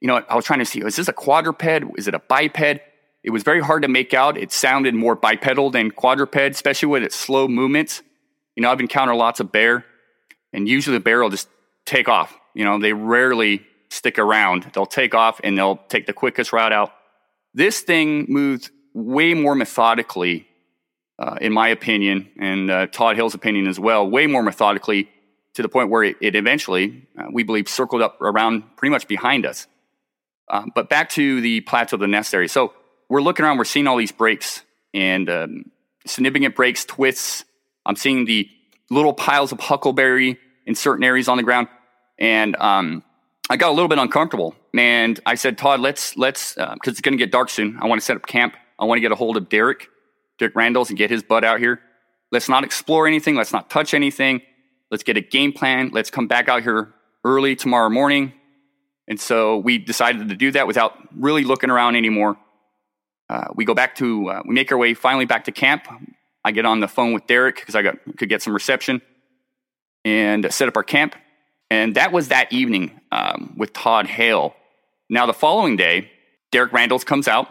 you 0.00 0.08
know, 0.08 0.24
I 0.28 0.34
was 0.34 0.44
trying 0.44 0.58
to 0.58 0.64
see, 0.64 0.80
is 0.80 0.96
this 0.96 1.06
a 1.06 1.12
quadruped? 1.12 1.62
Is 1.96 2.08
it 2.08 2.14
a 2.14 2.18
biped? 2.18 2.80
It 3.22 3.30
was 3.30 3.44
very 3.44 3.60
hard 3.60 3.82
to 3.82 3.88
make 3.88 4.12
out. 4.12 4.36
It 4.36 4.50
sounded 4.50 4.96
more 4.96 5.14
bipedal 5.14 5.70
than 5.70 5.92
quadruped, 5.92 6.34
especially 6.34 6.88
with 6.88 7.04
its 7.04 7.14
slow 7.14 7.46
movements. 7.46 8.02
You 8.56 8.64
know, 8.64 8.72
I've 8.72 8.80
encountered 8.80 9.14
lots 9.14 9.38
of 9.38 9.52
bear, 9.52 9.84
and 10.52 10.68
usually 10.68 10.96
the 10.96 11.04
bear 11.04 11.22
will 11.22 11.30
just 11.30 11.48
take 11.86 12.08
off. 12.08 12.36
You 12.54 12.64
know, 12.64 12.80
they 12.80 12.92
rarely 12.92 13.64
stick 13.88 14.18
around. 14.18 14.68
They'll 14.72 14.84
take 14.84 15.14
off 15.14 15.40
and 15.44 15.56
they'll 15.56 15.76
take 15.76 16.06
the 16.06 16.12
quickest 16.12 16.52
route 16.52 16.72
out. 16.72 16.92
This 17.54 17.82
thing 17.82 18.26
moves 18.28 18.72
way 18.98 19.34
more 19.34 19.54
methodically, 19.54 20.46
uh, 21.18 21.36
in 21.40 21.52
my 21.52 21.68
opinion, 21.68 22.30
and 22.38 22.70
uh, 22.70 22.86
Todd 22.86 23.16
Hale's 23.16 23.34
opinion 23.34 23.66
as 23.66 23.78
well, 23.78 24.08
way 24.08 24.26
more 24.26 24.42
methodically 24.42 25.08
to 25.54 25.62
the 25.62 25.68
point 25.68 25.90
where 25.90 26.04
it, 26.04 26.16
it 26.20 26.34
eventually, 26.36 27.06
uh, 27.18 27.24
we 27.32 27.42
believe, 27.42 27.68
circled 27.68 28.02
up 28.02 28.20
around 28.20 28.62
pretty 28.76 28.90
much 28.90 29.08
behind 29.08 29.46
us. 29.46 29.66
Uh, 30.48 30.64
but 30.74 30.88
back 30.88 31.10
to 31.10 31.40
the 31.40 31.60
plateau 31.62 31.96
of 31.96 32.00
the 32.00 32.06
nest 32.06 32.32
area. 32.34 32.48
So 32.48 32.72
we're 33.08 33.22
looking 33.22 33.44
around, 33.44 33.58
we're 33.58 33.64
seeing 33.64 33.86
all 33.86 33.96
these 33.96 34.12
breaks 34.12 34.62
and 34.94 35.28
um, 35.28 35.70
significant 36.06 36.54
breaks, 36.54 36.84
twists. 36.84 37.44
I'm 37.84 37.96
seeing 37.96 38.24
the 38.24 38.48
little 38.90 39.12
piles 39.12 39.52
of 39.52 39.60
huckleberry 39.60 40.38
in 40.66 40.74
certain 40.74 41.04
areas 41.04 41.28
on 41.28 41.36
the 41.36 41.42
ground. 41.42 41.68
And 42.18 42.56
um, 42.56 43.02
I 43.50 43.56
got 43.56 43.70
a 43.70 43.72
little 43.74 43.88
bit 43.88 43.98
uncomfortable. 43.98 44.54
And 44.74 45.18
I 45.26 45.34
said, 45.34 45.58
Todd, 45.58 45.80
let's, 45.80 46.16
let's, 46.16 46.54
because 46.54 46.68
uh, 46.70 46.90
it's 46.90 47.00
going 47.00 47.18
to 47.18 47.18
get 47.18 47.30
dark 47.30 47.50
soon. 47.50 47.78
I 47.80 47.86
want 47.86 48.00
to 48.00 48.04
set 48.04 48.16
up 48.16 48.26
camp. 48.26 48.54
I 48.78 48.84
want 48.84 48.98
to 48.98 49.00
get 49.00 49.12
a 49.12 49.16
hold 49.16 49.36
of 49.36 49.48
Derek, 49.48 49.88
Derek 50.38 50.54
Randles, 50.54 50.88
and 50.88 50.98
get 50.98 51.10
his 51.10 51.22
butt 51.22 51.44
out 51.44 51.60
here. 51.60 51.80
Let's 52.30 52.48
not 52.48 52.64
explore 52.64 53.06
anything. 53.06 53.34
Let's 53.34 53.52
not 53.52 53.70
touch 53.70 53.94
anything. 53.94 54.42
Let's 54.90 55.02
get 55.02 55.16
a 55.16 55.20
game 55.20 55.52
plan. 55.52 55.90
Let's 55.92 56.10
come 56.10 56.28
back 56.28 56.48
out 56.48 56.62
here 56.62 56.94
early 57.24 57.56
tomorrow 57.56 57.90
morning. 57.90 58.32
And 59.08 59.18
so 59.18 59.58
we 59.58 59.78
decided 59.78 60.28
to 60.28 60.36
do 60.36 60.50
that 60.52 60.66
without 60.66 60.94
really 61.16 61.44
looking 61.44 61.70
around 61.70 61.96
anymore. 61.96 62.36
Uh, 63.30 63.48
we 63.54 63.64
go 63.64 63.74
back 63.74 63.94
to, 63.96 64.28
uh, 64.28 64.42
we 64.46 64.54
make 64.54 64.70
our 64.70 64.78
way 64.78 64.94
finally 64.94 65.26
back 65.26 65.44
to 65.44 65.52
camp. 65.52 65.86
I 66.44 66.52
get 66.52 66.64
on 66.64 66.80
the 66.80 66.88
phone 66.88 67.12
with 67.12 67.26
Derek 67.26 67.56
because 67.56 67.74
I 67.74 67.82
got, 67.82 67.96
could 68.16 68.28
get 68.28 68.42
some 68.42 68.54
reception 68.54 69.02
and 70.04 70.50
set 70.52 70.68
up 70.68 70.76
our 70.76 70.84
camp. 70.84 71.14
And 71.70 71.96
that 71.96 72.12
was 72.12 72.28
that 72.28 72.50
evening 72.52 73.00
um, 73.12 73.54
with 73.56 73.72
Todd 73.72 74.06
Hale. 74.06 74.54
Now, 75.10 75.26
the 75.26 75.34
following 75.34 75.76
day, 75.76 76.10
Derek 76.50 76.72
Randles 76.72 77.04
comes 77.04 77.28
out 77.28 77.48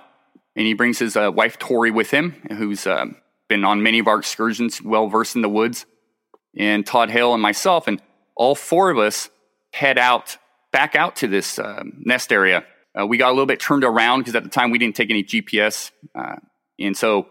and 0.57 0.65
he 0.65 0.73
brings 0.73 0.97
his 0.97 1.15
uh, 1.15 1.31
wife 1.33 1.59
Tori 1.59 1.91
with 1.91 2.09
him, 2.09 2.31
who's 2.49 2.87
uh, 2.87 3.05
been 3.47 3.63
on 3.63 3.83
many 3.83 3.99
of 3.99 4.07
our 4.07 4.17
excursions, 4.17 4.81
well 4.81 5.07
versed 5.07 5.35
in 5.35 5.43
the 5.43 5.49
woods, 5.49 5.85
and 6.57 6.85
Todd 6.85 7.11
Hale 7.11 7.33
and 7.33 7.41
myself, 7.41 7.87
and 7.87 8.01
all 8.35 8.55
four 8.55 8.89
of 8.89 8.97
us 8.97 9.29
head 9.71 9.99
out 9.99 10.37
back 10.73 10.95
out 10.95 11.17
to 11.17 11.27
this 11.27 11.59
uh, 11.59 11.83
nest 11.99 12.33
area. 12.33 12.65
Uh, 12.99 13.05
we 13.05 13.17
got 13.17 13.29
a 13.29 13.33
little 13.33 13.45
bit 13.45 13.59
turned 13.59 13.83
around 13.83 14.21
because 14.21 14.33
at 14.33 14.43
the 14.43 14.49
time 14.49 14.71
we 14.71 14.79
didn't 14.79 14.95
take 14.95 15.11
any 15.11 15.23
GPS, 15.23 15.91
uh, 16.15 16.37
and 16.79 16.97
so 16.97 17.27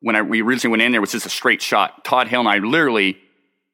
when 0.00 0.16
I, 0.16 0.22
we 0.22 0.40
originally 0.40 0.72
went 0.72 0.82
in 0.82 0.92
there, 0.92 0.98
it 0.98 1.02
was 1.02 1.12
just 1.12 1.26
a 1.26 1.30
straight 1.30 1.60
shot. 1.60 2.04
Todd 2.04 2.26
Hale 2.28 2.40
and 2.40 2.48
I 2.48 2.58
literally 2.58 3.18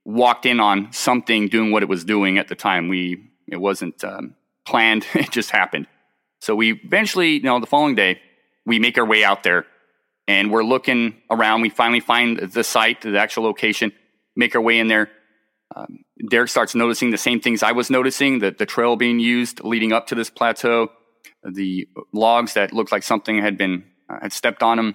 walked 0.05 0.45
in 0.45 0.59
on 0.59 0.93
something 0.93 1.47
doing 1.47 1.71
what 1.71 1.85
it 1.85 1.89
was 1.89 2.05
doing 2.05 2.37
at 2.37 2.49
the 2.49 2.57
time. 2.57 2.89
We 2.89 3.31
it 3.47 3.59
wasn't 3.59 4.03
um, 4.03 4.35
planned; 4.67 5.07
it 5.15 5.31
just 5.31 5.51
happened. 5.51 5.87
So 6.41 6.57
we 6.57 6.73
eventually, 6.73 7.35
you 7.35 7.43
know, 7.43 7.61
the 7.61 7.67
following 7.67 7.95
day, 7.95 8.21
we 8.69 8.79
make 8.79 8.99
our 8.99 9.07
way 9.07 9.25
out 9.25 9.43
there, 9.43 9.67
and 10.29 10.53
we're 10.53 10.63
looking 10.63 11.17
around. 11.31 11.63
We 11.63 11.71
finally 11.71 12.01
find 12.01 12.39
the 12.39 12.63
site, 12.63 13.01
the 13.01 13.19
actual 13.19 13.45
location. 13.45 13.93
Make 14.37 14.55
our 14.55 14.61
way 14.61 14.79
in 14.79 14.87
there. 14.87 15.11
Um, 15.75 16.05
Derek 16.31 16.49
starts 16.49 16.75
noticing 16.75 17.11
the 17.11 17.19
same 17.19 17.41
things 17.41 17.63
I 17.63 17.73
was 17.73 17.91
noticing: 17.91 18.41
that 18.41 18.59
the 18.59 18.67
trail 18.67 18.95
being 18.95 19.19
used 19.19 19.65
leading 19.65 19.93
up 19.93 20.07
to 20.09 20.15
this 20.15 20.31
plateau, 20.31 20.93
the 21.43 21.89
logs 22.13 22.55
that 22.55 22.73
looked 22.73 22.93
like 22.93 23.03
something 23.03 23.41
had 23.41 23.57
been 23.59 23.85
uh, 24.09 24.19
had 24.23 24.33
stepped 24.33 24.63
on 24.63 24.77
them, 24.77 24.95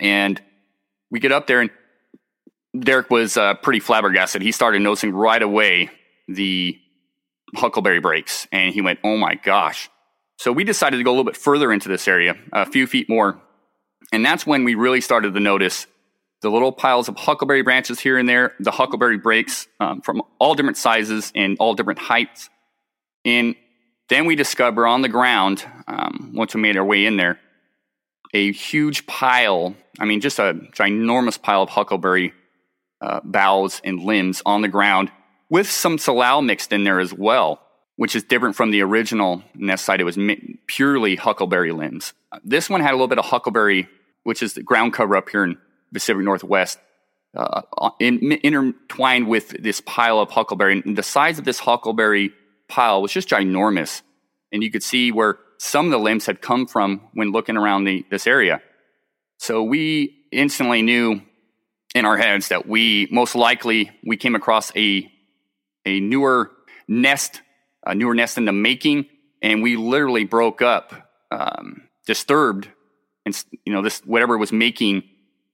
and 0.00 0.40
we 1.10 1.20
get 1.20 1.32
up 1.32 1.46
there 1.46 1.60
and 1.60 1.70
Derek 2.78 3.10
was 3.10 3.36
uh, 3.36 3.54
pretty 3.54 3.80
flabbergasted. 3.80 4.42
He 4.42 4.52
started 4.52 4.82
noticing 4.82 5.12
right 5.12 5.42
away 5.42 5.90
the 6.26 6.76
huckleberry 7.54 8.00
breaks, 8.00 8.48
and 8.50 8.72
he 8.72 8.80
went, 8.80 8.98
"Oh 9.04 9.16
my 9.16 9.36
gosh, 9.36 9.88
So 10.36 10.52
we 10.52 10.64
decided 10.64 10.98
to 10.98 11.04
go 11.04 11.10
a 11.10 11.12
little 11.12 11.24
bit 11.24 11.36
further 11.36 11.72
into 11.72 11.88
this 11.88 12.08
area, 12.08 12.36
a 12.52 12.66
few 12.66 12.86
feet 12.86 13.08
more. 13.08 13.40
And 14.12 14.24
that's 14.24 14.46
when 14.46 14.64
we 14.64 14.74
really 14.74 15.00
started 15.00 15.34
to 15.34 15.40
notice 15.40 15.86
the 16.42 16.50
little 16.50 16.72
piles 16.72 17.08
of 17.08 17.16
huckleberry 17.16 17.62
branches 17.62 17.98
here 17.98 18.18
and 18.18 18.28
there, 18.28 18.52
the 18.60 18.70
huckleberry 18.70 19.16
breaks 19.16 19.66
um, 19.80 20.02
from 20.02 20.22
all 20.38 20.54
different 20.54 20.76
sizes 20.76 21.32
and 21.34 21.56
all 21.58 21.74
different 21.74 21.98
heights. 21.98 22.50
And 23.24 23.54
then 24.08 24.26
we 24.26 24.36
discover 24.36 24.86
on 24.86 25.00
the 25.00 25.08
ground, 25.08 25.64
um, 25.88 26.32
once 26.34 26.54
we 26.54 26.60
made 26.60 26.76
our 26.76 26.84
way 26.84 27.06
in 27.06 27.16
there, 27.16 27.40
a 28.34 28.52
huge 28.52 29.06
pile. 29.06 29.74
I 29.98 30.04
mean, 30.04 30.20
just 30.20 30.38
a 30.38 30.52
ginormous 30.72 31.40
pile 31.40 31.62
of 31.62 31.70
huckleberry 31.70 32.34
uh, 33.00 33.20
boughs 33.24 33.80
and 33.82 34.02
limbs 34.02 34.42
on 34.44 34.60
the 34.60 34.68
ground 34.68 35.10
with 35.48 35.70
some 35.70 35.98
salal 35.98 36.42
mixed 36.42 36.72
in 36.72 36.84
there 36.84 37.00
as 37.00 37.14
well, 37.14 37.60
which 37.96 38.16
is 38.16 38.22
different 38.24 38.56
from 38.56 38.70
the 38.70 38.82
original 38.82 39.42
nest 39.54 39.84
site. 39.84 40.00
It 40.00 40.04
was 40.04 40.16
mi- 40.16 40.58
purely 40.66 41.16
huckleberry 41.16 41.72
limbs. 41.72 42.12
This 42.44 42.68
one 42.68 42.80
had 42.80 42.90
a 42.90 42.96
little 42.96 43.08
bit 43.08 43.18
of 43.18 43.26
huckleberry, 43.26 43.88
which 44.24 44.42
is 44.42 44.54
the 44.54 44.62
ground 44.62 44.92
cover 44.92 45.16
up 45.16 45.28
here 45.28 45.44
in 45.44 45.58
Pacific 45.92 46.24
Northwest, 46.24 46.78
uh, 47.36 47.62
in, 48.00 48.32
intertwined 48.42 49.28
with 49.28 49.50
this 49.62 49.80
pile 49.80 50.18
of 50.18 50.30
huckleberry. 50.30 50.82
And 50.84 50.96
the 50.98 51.02
size 51.02 51.38
of 51.38 51.44
this 51.44 51.60
huckleberry 51.60 52.32
pile 52.68 53.02
was 53.02 53.12
just 53.12 53.28
ginormous. 53.28 54.02
And 54.52 54.62
you 54.62 54.70
could 54.70 54.82
see 54.82 55.12
where 55.12 55.38
some 55.58 55.86
of 55.86 55.92
the 55.92 55.98
limbs 55.98 56.26
had 56.26 56.40
come 56.40 56.66
from 56.66 57.00
when 57.14 57.32
looking 57.32 57.56
around 57.56 57.84
the, 57.84 58.04
this 58.10 58.26
area. 58.26 58.60
So 59.38 59.62
we 59.62 60.16
instantly 60.32 60.82
knew 60.82 61.22
in 61.94 62.04
our 62.04 62.16
heads 62.16 62.48
that 62.48 62.66
we 62.66 63.08
most 63.10 63.34
likely 63.34 63.90
we 64.04 64.16
came 64.16 64.34
across 64.34 64.74
a 64.76 65.10
a 65.86 66.00
newer 66.00 66.50
nest, 66.88 67.40
a 67.86 67.94
newer 67.94 68.14
nest 68.14 68.38
in 68.38 68.44
the 68.44 68.52
making, 68.52 69.06
and 69.42 69.62
we 69.62 69.76
literally 69.76 70.24
broke 70.24 70.62
up, 70.62 70.92
um, 71.30 71.88
disturbed, 72.06 72.68
and 73.26 73.44
you 73.64 73.72
know 73.72 73.82
this 73.82 74.00
whatever 74.04 74.36
was 74.38 74.52
making 74.52 75.04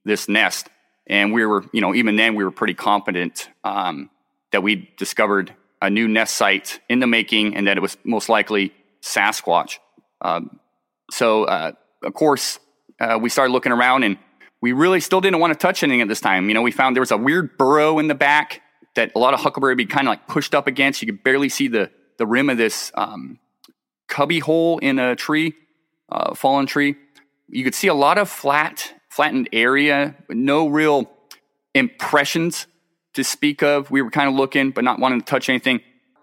this 0.05 0.29
nest. 0.29 0.69
And 1.07 1.33
we 1.33 1.45
were, 1.45 1.65
you 1.73 1.81
know, 1.81 1.95
even 1.95 2.17
then 2.17 2.37
we 2.37 2.45
were 2.45 2.53
pretty 2.53 2.75
confident 2.75 3.49
um, 3.65 4.11
that 4.53 4.63
we 4.63 4.93
discovered 4.97 5.53
a 5.83 5.91
new 5.91 6.07
nest 6.07 6.37
site 6.37 6.81
in 6.89 7.01
the 7.01 7.07
making, 7.07 7.57
and 7.57 7.67
that 7.67 7.77
it 7.77 7.81
was 7.81 7.97
most 8.05 8.29
likely 8.29 8.73
Sasquatch. 9.03 9.79
Um, 10.21 10.61
so, 11.11 11.45
uh, 11.45 11.73
of 12.05 12.15
course, 12.15 12.59
uh, 13.01 13.19
we 13.21 13.29
started 13.29 13.53
looking 13.53 13.73
around, 13.73 14.05
and 14.05 14.19
we 14.61 14.73
really 14.73 15.01
still 15.01 15.21
didn't 15.21 15.41
want 15.41 15.53
to 15.53 15.59
touch 15.59 15.83
anything 15.83 16.03
at 16.03 16.09
this 16.09 16.21
time. 16.21 16.49
You 16.49 16.55
know, 16.55 16.63
we 16.63 16.71
found 16.71 16.95
there 16.95 17.01
was 17.01 17.11
a 17.11 17.17
weird 17.17 17.57
burrow 17.57 17.99
in 17.99 18.09
the 18.09 18.15
back 18.15 18.63
that 18.95 19.13
a 19.15 19.19
lot 19.19 19.35
of 19.35 19.41
huckleberry 19.41 19.73
would 19.73 19.79
be 19.79 19.87
kind 19.87 20.07
of 20.07 20.13
like 20.13 20.29
pushed 20.29 20.55
up 20.55 20.67
against. 20.67 21.01
You 21.01 21.07
could 21.07 21.25
barely 21.25 21.49
see 21.49 21.69
the 21.69 21.91
the 22.21 22.27
rim 22.27 22.51
of 22.51 22.59
this 22.59 22.93
um, 22.95 23.39
cubby 24.07 24.41
hole 24.41 24.79
in 24.79 24.99
a 24.99 25.17
tree, 25.17 25.55
uh, 26.13 26.35
fallen 26.35 26.67
tree. 26.67 26.95
You 27.49 27.65
could 27.65 27.75
see 27.75 27.89
a 27.89 27.95
lot 27.95 28.19
of 28.19 28.29
flat, 28.29 28.93
flattened 29.09 29.49
area, 29.55 30.15
no 30.29 30.69
real 30.69 31.11
impressions 31.75 32.67
to 33.15 33.25
speak 33.25 33.63
of. 33.63 33.91
We 33.91 34.03
were 34.03 34.11
kind 34.11 34.29
of 34.29 34.35
looking, 34.35 34.71
but 34.71 34.85
not 34.85 35.01
wanting 35.01 35.21
to 35.21 35.25
touch 35.25 35.49
anything. 35.49 35.81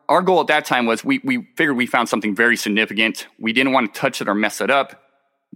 Our 0.08 0.22
goal 0.22 0.39
at 0.39 0.48
that 0.48 0.66
time 0.66 0.86
was 0.86 1.04
we 1.04 1.20
we 1.24 1.48
figured 1.58 1.75
we 1.75 1.88
found 1.88 2.08
something 2.08 2.36
very 2.36 2.56
significant. 2.56 3.25
We 3.39 3.51
didn't 3.51 3.74
want 3.74 3.92
to 3.92 4.00
touch 4.00 4.22
it 4.22 4.30
or 4.30 4.36
mess 4.36 4.62
it 4.62 4.70
up. 4.70 5.04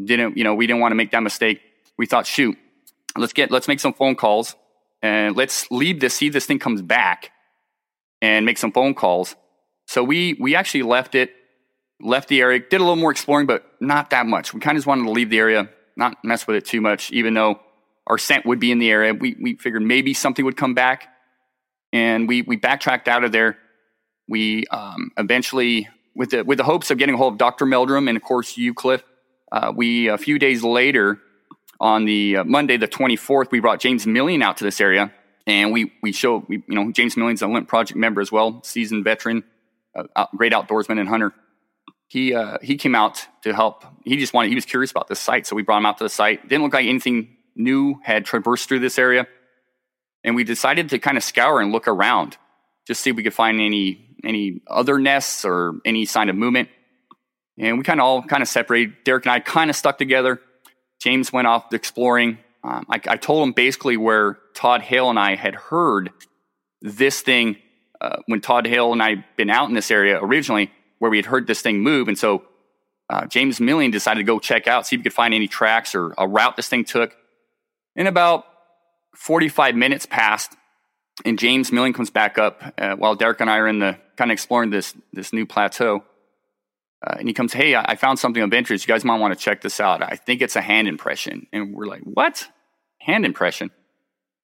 Didn't 0.03 0.37
you 0.37 0.43
know? 0.43 0.55
We 0.55 0.65
didn't 0.65 0.81
want 0.81 0.91
to 0.91 0.95
make 0.95 1.11
that 1.11 1.21
mistake. 1.21 1.61
We 1.99 2.07
thought, 2.07 2.25
shoot, 2.25 2.57
let's 3.15 3.31
get 3.31 3.51
let's 3.51 3.67
make 3.67 3.79
some 3.79 3.93
phone 3.93 4.15
calls 4.15 4.55
and 5.03 5.35
let's 5.35 5.69
leave 5.69 5.99
this, 5.99 6.15
see 6.15 6.27
if 6.27 6.33
this 6.33 6.47
thing 6.47 6.59
comes 6.59 6.81
back 6.81 7.31
and 8.21 8.43
make 8.45 8.57
some 8.57 8.71
phone 8.71 8.95
calls. 8.95 9.35
So 9.91 10.05
we, 10.05 10.37
we 10.39 10.55
actually 10.55 10.83
left 10.83 11.15
it, 11.15 11.33
left 11.99 12.29
the 12.29 12.39
area, 12.39 12.59
did 12.59 12.77
a 12.77 12.79
little 12.79 12.95
more 12.95 13.11
exploring, 13.11 13.45
but 13.45 13.65
not 13.81 14.11
that 14.11 14.25
much. 14.25 14.53
We 14.53 14.61
kind 14.61 14.77
of 14.77 14.79
just 14.79 14.87
wanted 14.87 15.03
to 15.03 15.11
leave 15.11 15.29
the 15.29 15.37
area, 15.37 15.69
not 15.97 16.15
mess 16.23 16.47
with 16.47 16.55
it 16.55 16.63
too 16.63 16.79
much, 16.79 17.11
even 17.11 17.33
though 17.33 17.59
our 18.07 18.17
scent 18.17 18.45
would 18.45 18.57
be 18.57 18.71
in 18.71 18.79
the 18.79 18.89
area. 18.89 19.13
We, 19.13 19.35
we 19.37 19.57
figured 19.57 19.81
maybe 19.81 20.13
something 20.13 20.45
would 20.45 20.55
come 20.55 20.75
back 20.75 21.09
and 21.91 22.25
we, 22.25 22.41
we 22.41 22.55
backtracked 22.55 23.09
out 23.09 23.25
of 23.25 23.33
there. 23.33 23.57
We 24.29 24.63
um, 24.67 25.11
eventually, 25.17 25.89
with 26.15 26.29
the, 26.29 26.45
with 26.45 26.57
the 26.57 26.63
hopes 26.63 26.89
of 26.89 26.97
getting 26.97 27.15
a 27.15 27.17
hold 27.17 27.33
of 27.33 27.39
Dr. 27.39 27.65
Meldrum 27.65 28.07
and 28.07 28.15
of 28.15 28.23
course 28.23 28.57
you, 28.57 28.73
Cliff, 28.73 29.03
uh, 29.51 29.73
we, 29.75 30.07
a 30.07 30.17
few 30.17 30.39
days 30.39 30.63
later, 30.63 31.19
on 31.81 32.05
the 32.05 32.37
uh, 32.37 32.43
Monday, 32.45 32.77
the 32.77 32.87
24th, 32.87 33.51
we 33.51 33.59
brought 33.59 33.81
James 33.81 34.05
Millian 34.05 34.41
out 34.41 34.55
to 34.55 34.63
this 34.63 34.79
area, 34.79 35.11
and 35.47 35.73
we 35.73 35.91
we 36.01 36.11
showed 36.11 36.45
we, 36.47 36.63
you 36.67 36.75
know 36.75 36.91
James 36.91 37.15
Millian's 37.15 37.41
a 37.41 37.45
Olympic 37.45 37.67
Project 37.67 37.97
member 37.97 38.21
as 38.21 38.31
well, 38.31 38.61
seasoned 38.63 39.03
veteran, 39.03 39.43
great 40.35 40.53
outdoorsman 40.53 40.99
and 40.99 41.09
hunter. 41.09 41.33
He 42.07 42.33
uh, 42.33 42.57
he 42.61 42.77
came 42.77 42.95
out 42.95 43.25
to 43.43 43.53
help. 43.53 43.85
He 44.03 44.17
just 44.17 44.33
wanted 44.33 44.49
he 44.49 44.55
was 44.55 44.65
curious 44.65 44.91
about 44.91 45.07
this 45.07 45.19
site, 45.19 45.47
so 45.47 45.55
we 45.55 45.63
brought 45.63 45.77
him 45.77 45.85
out 45.85 45.97
to 45.99 46.03
the 46.03 46.09
site. 46.09 46.47
Didn't 46.47 46.63
look 46.63 46.73
like 46.73 46.85
anything 46.85 47.37
new 47.55 47.99
had 48.03 48.25
traversed 48.25 48.67
through 48.67 48.79
this 48.79 48.99
area, 48.99 49.27
and 50.23 50.35
we 50.35 50.43
decided 50.43 50.89
to 50.89 50.99
kind 50.99 51.17
of 51.17 51.23
scour 51.23 51.61
and 51.61 51.71
look 51.71 51.87
around, 51.87 52.37
just 52.85 53.01
see 53.01 53.11
if 53.11 53.15
we 53.15 53.23
could 53.23 53.33
find 53.33 53.61
any 53.61 54.15
any 54.23 54.61
other 54.67 54.99
nests 54.99 55.45
or 55.45 55.79
any 55.85 56.05
sign 56.05 56.29
of 56.29 56.35
movement. 56.35 56.69
And 57.57 57.77
we 57.77 57.83
kind 57.83 57.99
of 57.99 58.05
all 58.05 58.23
kind 58.23 58.41
of 58.41 58.49
separated. 58.49 59.03
Derek 59.03 59.25
and 59.25 59.31
I 59.31 59.39
kind 59.39 59.69
of 59.69 59.75
stuck 59.75 59.97
together 59.97 60.41
James 61.01 61.33
went 61.33 61.47
off 61.47 61.73
exploring. 61.73 62.37
Um, 62.63 62.85
I, 62.87 63.01
I, 63.07 63.17
told 63.17 63.41
him 63.41 63.53
basically 63.53 63.97
where 63.97 64.37
Todd 64.53 64.83
Hale 64.83 65.09
and 65.09 65.17
I 65.17 65.33
had 65.33 65.55
heard 65.55 66.11
this 66.79 67.21
thing 67.21 67.57
uh, 68.01 68.17
when 68.25 68.41
Todd 68.41 68.65
Hale 68.65 68.91
and 68.91 69.01
I 69.01 69.09
had 69.11 69.25
been 69.37 69.49
out 69.49 69.69
in 69.69 69.75
this 69.75 69.91
area 69.91 70.19
originally, 70.21 70.71
where 70.99 71.11
we 71.11 71.17
had 71.17 71.25
heard 71.25 71.47
this 71.47 71.61
thing 71.61 71.79
move. 71.79 72.07
And 72.07 72.17
so 72.17 72.43
uh, 73.09 73.25
James 73.27 73.59
Millian 73.59 73.91
decided 73.91 74.19
to 74.19 74.23
go 74.23 74.39
check 74.39 74.67
out, 74.67 74.87
see 74.87 74.95
if 74.95 74.99
he 74.99 75.03
could 75.03 75.13
find 75.13 75.33
any 75.33 75.47
tracks 75.47 75.95
or 75.95 76.13
a 76.17 76.27
route 76.27 76.55
this 76.55 76.67
thing 76.67 76.83
took. 76.83 77.15
In 77.95 78.07
about 78.07 78.45
45 79.15 79.75
minutes 79.75 80.05
passed, 80.05 80.55
and 81.25 81.37
James 81.37 81.71
Millian 81.71 81.93
comes 81.93 82.09
back 82.09 82.37
up 82.37 82.61
uh, 82.77 82.95
while 82.95 83.15
Derek 83.15 83.41
and 83.41 83.49
I 83.49 83.57
are 83.57 83.67
in 83.67 83.79
the 83.79 83.97
kind 84.15 84.31
of 84.31 84.33
exploring 84.33 84.69
this 84.69 84.95
this 85.13 85.33
new 85.33 85.45
plateau. 85.45 86.03
Uh, 87.05 87.15
and 87.19 87.27
he 87.27 87.33
comes, 87.33 87.53
Hey, 87.53 87.75
I, 87.75 87.91
I 87.91 87.95
found 87.95 88.19
something 88.19 88.41
of 88.41 88.53
interest. 88.53 88.87
You 88.87 88.93
guys 88.93 89.03
might 89.03 89.19
want 89.19 89.37
to 89.37 89.43
check 89.43 89.61
this 89.61 89.79
out. 89.79 90.01
I 90.01 90.15
think 90.15 90.41
it's 90.41 90.55
a 90.55 90.61
hand 90.61 90.87
impression. 90.87 91.47
And 91.51 91.73
we're 91.73 91.85
like, 91.85 92.01
What? 92.03 92.47
Hand 92.99 93.25
impression? 93.25 93.71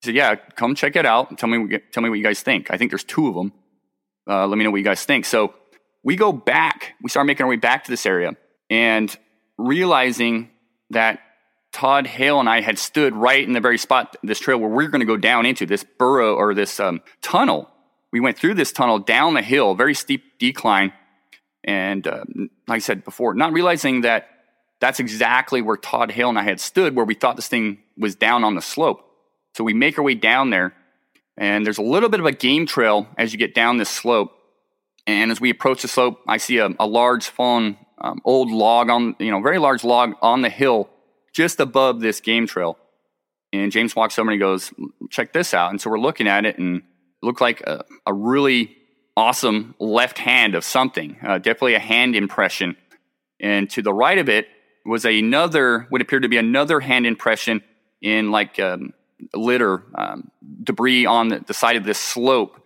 Said, 0.08 0.15
Yeah, 0.15 0.36
come 0.36 0.76
check 0.76 0.96
it 0.96 1.06
out. 1.06 1.30
And 1.30 1.38
tell 1.38 1.50
me, 1.50 1.80
tell 1.91 2.04
me 2.04 2.10
what 2.10 2.17
you 2.17 2.24
guys 2.24 2.41
think. 2.41 2.72
I 2.72 2.78
think 2.78 2.91
there's 2.91 3.04
two 3.04 3.28
of 3.28 3.36
them. 3.36 3.54
Uh, 4.28 4.48
let 4.48 4.58
me 4.58 4.63
know 4.63 4.72
what 4.72 4.78
you 4.78 4.84
guys 4.84 5.06
think. 5.06 5.26
So 5.26 5.54
we 6.04 6.15
go 6.15 6.32
back, 6.34 6.96
we 7.02 7.10
start 7.10 7.28
making 7.28 7.43
our 7.43 7.50
way 7.50 7.56
back 7.56 7.86
to 7.86 7.91
this 7.91 8.06
area 8.06 8.36
and 8.70 9.15
realizing 9.58 10.50
that 10.89 11.20
Todd 11.72 12.08
Hale 12.08 12.39
and 12.39 12.50
I 12.50 12.62
had 12.62 12.80
stood 12.80 13.13
right 13.15 13.46
in 13.46 13.54
the 13.54 13.60
very 13.60 13.78
spot, 13.78 14.15
this 14.24 14.39
trail 14.39 14.58
where 14.58 14.70
we're 14.70 14.88
going 14.88 15.02
to 15.02 15.06
go 15.06 15.17
down 15.17 15.46
into 15.46 15.65
this 15.65 15.84
burrow 15.84 16.36
or 16.36 16.54
this 16.54 16.80
um, 16.80 17.02
tunnel. 17.22 17.70
We 18.12 18.20
went 18.20 18.38
through 18.38 18.56
this 18.56 18.72
tunnel 18.72 19.00
down 19.00 19.34
the 19.34 19.41
hill, 19.41 19.76
very 19.76 19.93
steep 19.93 20.39
decline 20.39 20.91
and 21.67 22.08
uh, 22.08 22.24
like 22.67 22.78
I 22.78 22.80
said 22.80 23.04
before, 23.04 23.34
not 23.34 23.52
realizing 23.52 24.02
that 24.02 24.30
that's 24.80 25.00
exactly 25.00 25.62
where 25.62 25.76
Todd 25.76 26.12
Hale 26.12 26.30
and 26.30 26.39
I 26.39 26.43
had 26.43 26.60
stood, 26.60 26.96
where 26.96 27.06
we 27.06 27.13
thought 27.13 27.36
this 27.36 27.50
thing 27.50 27.80
was 27.98 28.15
down 28.15 28.43
on 28.43 28.56
the 28.56 28.62
slope. 28.62 29.04
So 29.58 29.63
we 29.63 29.74
make 29.74 29.98
our 29.98 30.04
way 30.04 30.13
down 30.13 30.52
there, 30.52 30.76
and 31.36 31.65
there's 31.65 31.80
a 31.80 31.82
little 31.82 32.10
bit 32.10 32.20
of 32.20 32.28
a 32.28 32.32
game 32.32 32.67
trail 32.67 33.08
as 33.17 33.34
you 33.34 33.39
get 33.39 33.56
down 33.56 33.78
this 33.78 33.89
slope. 33.89 34.32
And 35.08 35.32
as 35.32 35.41
we 35.41 35.50
approach 35.50 35.82
the 35.82 35.88
slope, 35.88 36.20
I 36.28 36.38
see 36.38 36.60
a, 36.60 36.70
a 36.80 36.86
large 36.86 37.28
fallen 37.30 37.76
um, 37.98 38.22
old 38.24 38.52
log 38.52 38.91
on, 38.91 39.15
you 39.17 39.32
know, 39.32 39.41
very 39.41 39.58
large 39.58 39.84
log 39.84 40.13
on 40.22 40.43
the 40.43 40.50
hill 40.50 40.91
just 41.34 41.60
above 41.60 42.02
this 42.02 42.22
game 42.22 42.46
trail. 42.46 42.78
And 43.52 43.72
James 43.72 43.96
walks 43.96 44.20
over 44.20 44.30
and 44.30 44.36
he 44.36 44.39
goes, 44.39 44.72
check 45.10 45.34
this 45.34 45.56
out. 45.56 45.72
And 45.72 45.82
so 45.82 45.89
we're 45.89 45.98
looking 45.98 46.28
at 46.28 46.46
it 46.46 46.60
and 46.60 46.78
it 46.78 46.84
looked 47.24 47.41
like 47.41 47.62
a, 47.62 47.84
a 48.06 48.13
really 48.13 48.78
awesome 49.15 49.74
left 49.80 50.20
hand 50.20 50.54
of 50.54 50.63
something, 50.63 51.17
uh, 51.26 51.39
definitely 51.39 51.74
a 51.74 51.80
hand 51.80 52.15
impression. 52.15 52.76
And 53.39 53.67
to 53.72 53.82
the 53.82 53.93
right 53.93 54.20
of 54.20 54.30
it 54.30 54.50
was 54.86 55.04
another, 55.04 55.88
what 55.89 56.04
appeared 56.04 56.22
to 56.22 56.30
be 56.30 56.38
another 56.38 56.80
hand 56.80 57.08
impression 57.08 57.63
in 58.04 58.30
like 58.30 58.60
um, 58.60 58.93
litter, 59.34 59.84
um, 59.95 60.32
debris 60.63 61.06
on 61.06 61.30
the, 61.30 61.53
side 61.53 61.75
of 61.75 61.84
this 61.84 61.97
slope, 61.97 62.62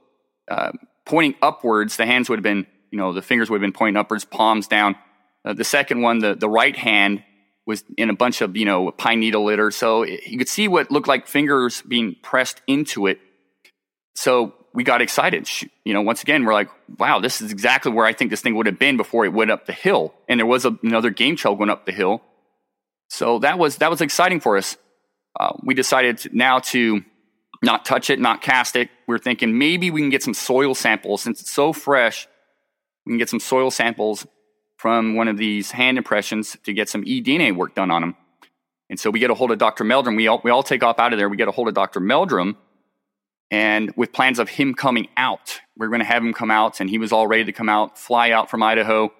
uh, 0.49 0.71
pointing 1.05 1.35
upwards. 1.41 1.97
The 1.97 2.05
hands 2.05 2.29
would 2.29 2.39
have 2.39 2.43
been, 2.43 2.67
you 2.91 2.97
know, 2.97 3.13
the 3.13 3.21
fingers 3.21 3.49
would 3.49 3.57
have 3.57 3.61
been 3.61 3.77
pointing 3.77 3.97
upwards, 3.97 4.25
palms 4.25 4.67
down. 4.67 4.95
Uh, 5.43 5.53
the 5.53 5.63
second 5.63 6.01
one, 6.01 6.19
the, 6.19 6.35
the 6.35 6.49
right 6.49 6.75
hand, 6.75 7.23
was 7.65 7.83
in 7.97 8.09
a 8.09 8.15
bunch 8.15 8.41
of, 8.41 8.57
you 8.57 8.65
know, 8.65 8.91
pine 8.91 9.19
needle 9.19 9.45
litter. 9.45 9.71
So 9.71 10.03
it, 10.03 10.27
you 10.27 10.37
could 10.37 10.49
see 10.49 10.67
what 10.67 10.91
looked 10.91 11.07
like 11.07 11.27
fingers 11.27 11.81
being 11.83 12.15
pressed 12.21 12.61
into 12.67 13.07
it. 13.07 13.19
So 14.15 14.53
we 14.73 14.83
got 14.83 15.01
excited. 15.01 15.47
You 15.85 15.93
know, 15.93 16.01
once 16.01 16.21
again, 16.21 16.43
we're 16.43 16.53
like, 16.53 16.69
wow, 16.97 17.19
this 17.19 17.41
is 17.41 17.51
exactly 17.51 17.91
where 17.91 18.05
I 18.05 18.13
think 18.13 18.31
this 18.31 18.41
thing 18.41 18.55
would 18.55 18.65
have 18.65 18.79
been 18.79 18.97
before 18.97 19.25
it 19.25 19.33
went 19.33 19.51
up 19.51 19.65
the 19.65 19.73
hill. 19.73 20.13
And 20.27 20.39
there 20.39 20.47
was 20.47 20.65
a, 20.65 20.77
another 20.83 21.11
game 21.11 21.35
trail 21.35 21.55
going 21.55 21.69
up 21.69 21.85
the 21.85 21.91
hill. 21.91 22.21
So 23.09 23.39
that 23.39 23.59
was, 23.59 23.77
that 23.77 23.89
was 23.89 24.01
exciting 24.01 24.39
for 24.39 24.57
us. 24.57 24.77
Uh, 25.39 25.53
we 25.63 25.73
decided 25.73 26.33
now 26.33 26.59
to 26.59 27.03
not 27.63 27.85
touch 27.85 28.09
it, 28.09 28.19
not 28.19 28.41
cast 28.41 28.75
it. 28.75 28.89
We 29.07 29.15
are 29.15 29.19
thinking 29.19 29.57
maybe 29.57 29.91
we 29.91 30.01
can 30.01 30.09
get 30.09 30.23
some 30.23 30.33
soil 30.33 30.75
samples 30.75 31.21
since 31.21 31.41
it's 31.41 31.51
so 31.51 31.73
fresh. 31.73 32.27
We 33.05 33.11
can 33.11 33.17
get 33.17 33.29
some 33.29 33.39
soil 33.39 33.71
samples 33.71 34.25
from 34.77 35.15
one 35.15 35.27
of 35.27 35.37
these 35.37 35.71
hand 35.71 35.97
impressions 35.97 36.57
to 36.63 36.73
get 36.73 36.89
some 36.89 37.03
eDNA 37.03 37.55
work 37.55 37.75
done 37.75 37.91
on 37.91 38.01
them. 38.01 38.15
And 38.89 38.99
so 38.99 39.09
we 39.09 39.19
get 39.19 39.29
a 39.29 39.35
hold 39.35 39.51
of 39.51 39.57
Dr. 39.57 39.83
Meldrum. 39.83 40.15
We 40.15 40.27
all, 40.27 40.41
we 40.43 40.51
all 40.51 40.63
take 40.63 40.83
off 40.83 40.99
out 40.99 41.13
of 41.13 41.19
there. 41.19 41.29
We 41.29 41.37
get 41.37 41.47
a 41.47 41.51
hold 41.51 41.67
of 41.67 41.73
Dr. 41.73 41.99
Meldrum 41.99 42.57
and 43.51 43.93
with 43.95 44.13
plans 44.13 44.39
of 44.39 44.49
him 44.49 44.73
coming 44.73 45.07
out. 45.17 45.59
We're 45.77 45.89
going 45.89 45.99
to 45.99 46.05
have 46.05 46.23
him 46.23 46.33
come 46.33 46.49
out, 46.49 46.79
and 46.79 46.89
he 46.89 46.97
was 46.97 47.11
all 47.11 47.27
ready 47.27 47.43
to 47.45 47.51
come 47.51 47.69
out, 47.69 47.99
fly 47.99 48.31
out 48.31 48.49
from 48.49 48.63
Idaho, 48.63 49.11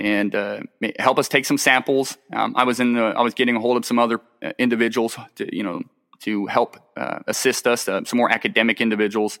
and 0.00 0.34
uh, 0.34 0.60
help 0.98 1.18
us 1.18 1.28
take 1.28 1.44
some 1.44 1.58
samples. 1.58 2.16
Um, 2.32 2.54
I 2.56 2.64
was 2.64 2.80
in 2.80 2.94
the, 2.94 3.02
I 3.02 3.20
was 3.20 3.34
getting 3.34 3.56
a 3.56 3.60
hold 3.60 3.76
of 3.76 3.84
some 3.84 3.98
other 3.98 4.20
uh, 4.42 4.52
individuals 4.58 5.16
to, 5.36 5.54
you 5.54 5.62
know, 5.62 5.82
to 6.20 6.46
help 6.46 6.76
uh, 6.96 7.18
assist 7.26 7.66
us, 7.66 7.86
uh, 7.86 8.02
some 8.04 8.16
more 8.16 8.32
academic 8.32 8.80
individuals. 8.80 9.38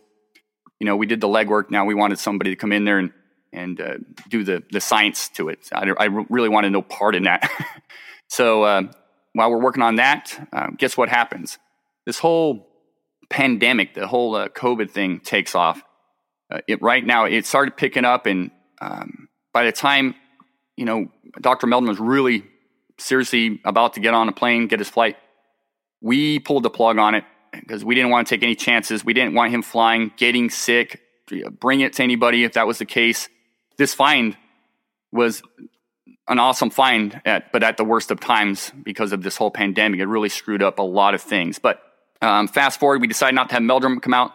You 0.78 0.86
know, 0.86 0.96
we 0.96 1.06
did 1.06 1.20
the 1.20 1.28
legwork. 1.28 1.70
Now 1.70 1.86
we 1.86 1.94
wanted 1.94 2.18
somebody 2.18 2.50
to 2.50 2.56
come 2.56 2.72
in 2.72 2.84
there 2.84 2.98
and 2.98 3.12
and 3.52 3.80
uh, 3.80 3.94
do 4.28 4.44
the 4.44 4.62
the 4.70 4.80
science 4.80 5.28
to 5.30 5.48
it. 5.48 5.68
I, 5.72 5.90
I 5.98 6.04
really 6.04 6.48
wanted 6.48 6.70
no 6.70 6.82
part 6.82 7.14
in 7.14 7.24
that. 7.24 7.50
so 8.28 8.62
uh, 8.62 8.82
while 9.32 9.50
we're 9.50 9.60
working 9.62 9.82
on 9.82 9.96
that, 9.96 10.38
guess 10.76 10.96
what 10.96 11.08
happens? 11.08 11.58
This 12.06 12.18
whole 12.18 12.68
pandemic, 13.28 13.94
the 13.94 14.06
whole 14.06 14.32
COVID 14.34 14.90
thing 14.90 15.20
takes 15.20 15.54
off. 15.54 15.82
It 16.66 16.82
right 16.82 17.04
now 17.04 17.24
it 17.24 17.46
started 17.46 17.76
picking 17.76 18.04
up, 18.04 18.26
and 18.26 18.50
um, 18.80 19.28
by 19.52 19.64
the 19.64 19.72
time 19.72 20.14
you 20.80 20.86
know 20.86 21.08
Dr. 21.40 21.66
Meldrum 21.66 21.90
was 21.90 22.00
really 22.00 22.42
seriously 22.96 23.60
about 23.66 23.94
to 23.94 24.00
get 24.00 24.14
on 24.14 24.28
a 24.28 24.32
plane, 24.32 24.66
get 24.66 24.78
his 24.78 24.88
flight, 24.88 25.16
we 26.00 26.38
pulled 26.38 26.62
the 26.62 26.70
plug 26.70 26.96
on 26.96 27.14
it 27.14 27.24
because 27.52 27.84
we 27.84 27.94
didn't 27.94 28.10
want 28.10 28.26
to 28.26 28.34
take 28.34 28.42
any 28.42 28.54
chances. 28.54 29.04
We 29.04 29.12
didn't 29.12 29.34
want 29.34 29.52
him 29.52 29.60
flying, 29.60 30.10
getting 30.16 30.48
sick, 30.48 31.00
bring 31.58 31.80
it 31.80 31.92
to 31.94 32.02
anybody 32.02 32.44
if 32.44 32.54
that 32.54 32.66
was 32.66 32.78
the 32.78 32.86
case. 32.86 33.28
This 33.76 33.92
find 33.92 34.38
was 35.12 35.42
an 36.28 36.38
awesome 36.38 36.70
find 36.70 37.20
at 37.26 37.52
but 37.52 37.62
at 37.62 37.76
the 37.76 37.84
worst 37.84 38.10
of 38.10 38.20
times 38.20 38.72
because 38.82 39.12
of 39.12 39.22
this 39.22 39.36
whole 39.36 39.50
pandemic. 39.50 40.00
It 40.00 40.06
really 40.06 40.30
screwed 40.30 40.62
up 40.62 40.78
a 40.78 40.82
lot 40.82 41.14
of 41.14 41.20
things. 41.20 41.58
But 41.58 41.82
um, 42.22 42.48
fast 42.48 42.80
forward, 42.80 43.02
we 43.02 43.06
decided 43.06 43.34
not 43.34 43.50
to 43.50 43.54
have 43.56 43.62
Meldrum 43.62 44.00
come 44.00 44.14
out, 44.14 44.32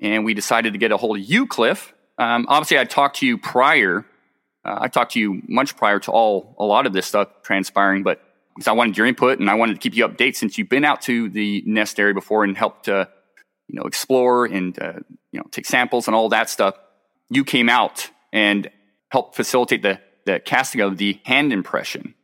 and 0.00 0.26
we 0.26 0.34
decided 0.34 0.74
to 0.74 0.78
get 0.78 0.92
a 0.92 0.98
hold 0.98 1.16
of 1.16 1.24
you, 1.24 1.46
Cliff. 1.46 1.94
Um, 2.18 2.44
obviously, 2.48 2.78
I 2.78 2.84
talked 2.84 3.16
to 3.20 3.26
you 3.26 3.38
prior. 3.38 4.04
Uh, 4.66 4.78
I 4.80 4.88
talked 4.88 5.12
to 5.12 5.20
you 5.20 5.42
much 5.46 5.76
prior 5.76 6.00
to 6.00 6.10
all 6.10 6.56
a 6.58 6.64
lot 6.64 6.86
of 6.86 6.92
this 6.92 7.06
stuff 7.06 7.28
transpiring, 7.42 8.02
but 8.02 8.20
because 8.54 8.66
I 8.66 8.72
wanted 8.72 8.96
your 8.98 9.06
input 9.06 9.38
and 9.38 9.48
I 9.48 9.54
wanted 9.54 9.74
to 9.74 9.78
keep 9.78 9.94
you 9.94 10.06
updated 10.06 10.34
since 10.34 10.58
you've 10.58 10.68
been 10.68 10.84
out 10.84 11.02
to 11.02 11.28
the 11.28 11.62
nest 11.66 12.00
area 12.00 12.14
before 12.14 12.42
and 12.42 12.56
helped 12.56 12.88
uh, 12.88 13.06
you 13.68 13.78
know 13.78 13.84
explore 13.84 14.44
and 14.44 14.76
uh, 14.82 14.94
you 15.30 15.38
know 15.38 15.46
take 15.52 15.66
samples 15.66 16.08
and 16.08 16.16
all 16.16 16.28
that 16.30 16.50
stuff. 16.50 16.74
You 17.30 17.44
came 17.44 17.68
out 17.68 18.10
and 18.32 18.68
helped 19.10 19.36
facilitate 19.36 19.82
the 19.82 20.00
the 20.24 20.40
casting 20.40 20.80
of 20.80 20.96
the 20.96 21.20
hand 21.24 21.52
impression. 21.52 22.14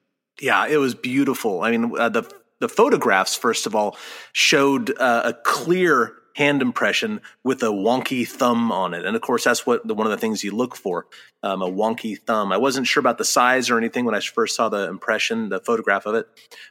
Yeah, 0.40 0.66
it 0.66 0.78
was 0.78 0.96
beautiful. 0.96 1.62
I 1.62 1.70
mean, 1.70 1.92
uh, 1.96 2.08
the 2.08 2.28
the 2.58 2.68
photographs, 2.68 3.36
first 3.36 3.66
of 3.66 3.76
all, 3.76 3.96
showed 4.32 4.96
uh, 4.98 5.22
a 5.26 5.34
clear 5.34 6.14
hand 6.34 6.62
impression 6.62 7.20
with 7.44 7.62
a 7.62 7.66
wonky 7.66 8.26
thumb 8.26 8.72
on 8.72 8.94
it. 8.94 9.04
And 9.04 9.16
of 9.16 9.22
course, 9.22 9.44
that's 9.44 9.66
what 9.66 9.86
the, 9.86 9.94
one 9.94 10.06
of 10.06 10.10
the 10.10 10.18
things 10.18 10.42
you 10.42 10.54
look 10.54 10.76
for 10.76 11.06
um, 11.42 11.62
a 11.62 11.70
wonky 11.70 12.18
thumb. 12.18 12.52
I 12.52 12.56
wasn't 12.56 12.86
sure 12.86 13.00
about 13.00 13.18
the 13.18 13.24
size 13.24 13.70
or 13.70 13.78
anything 13.78 14.04
when 14.04 14.14
I 14.14 14.20
first 14.20 14.56
saw 14.56 14.68
the 14.68 14.88
impression, 14.88 15.48
the 15.48 15.60
photograph 15.60 16.06
of 16.06 16.14
it. 16.14 16.26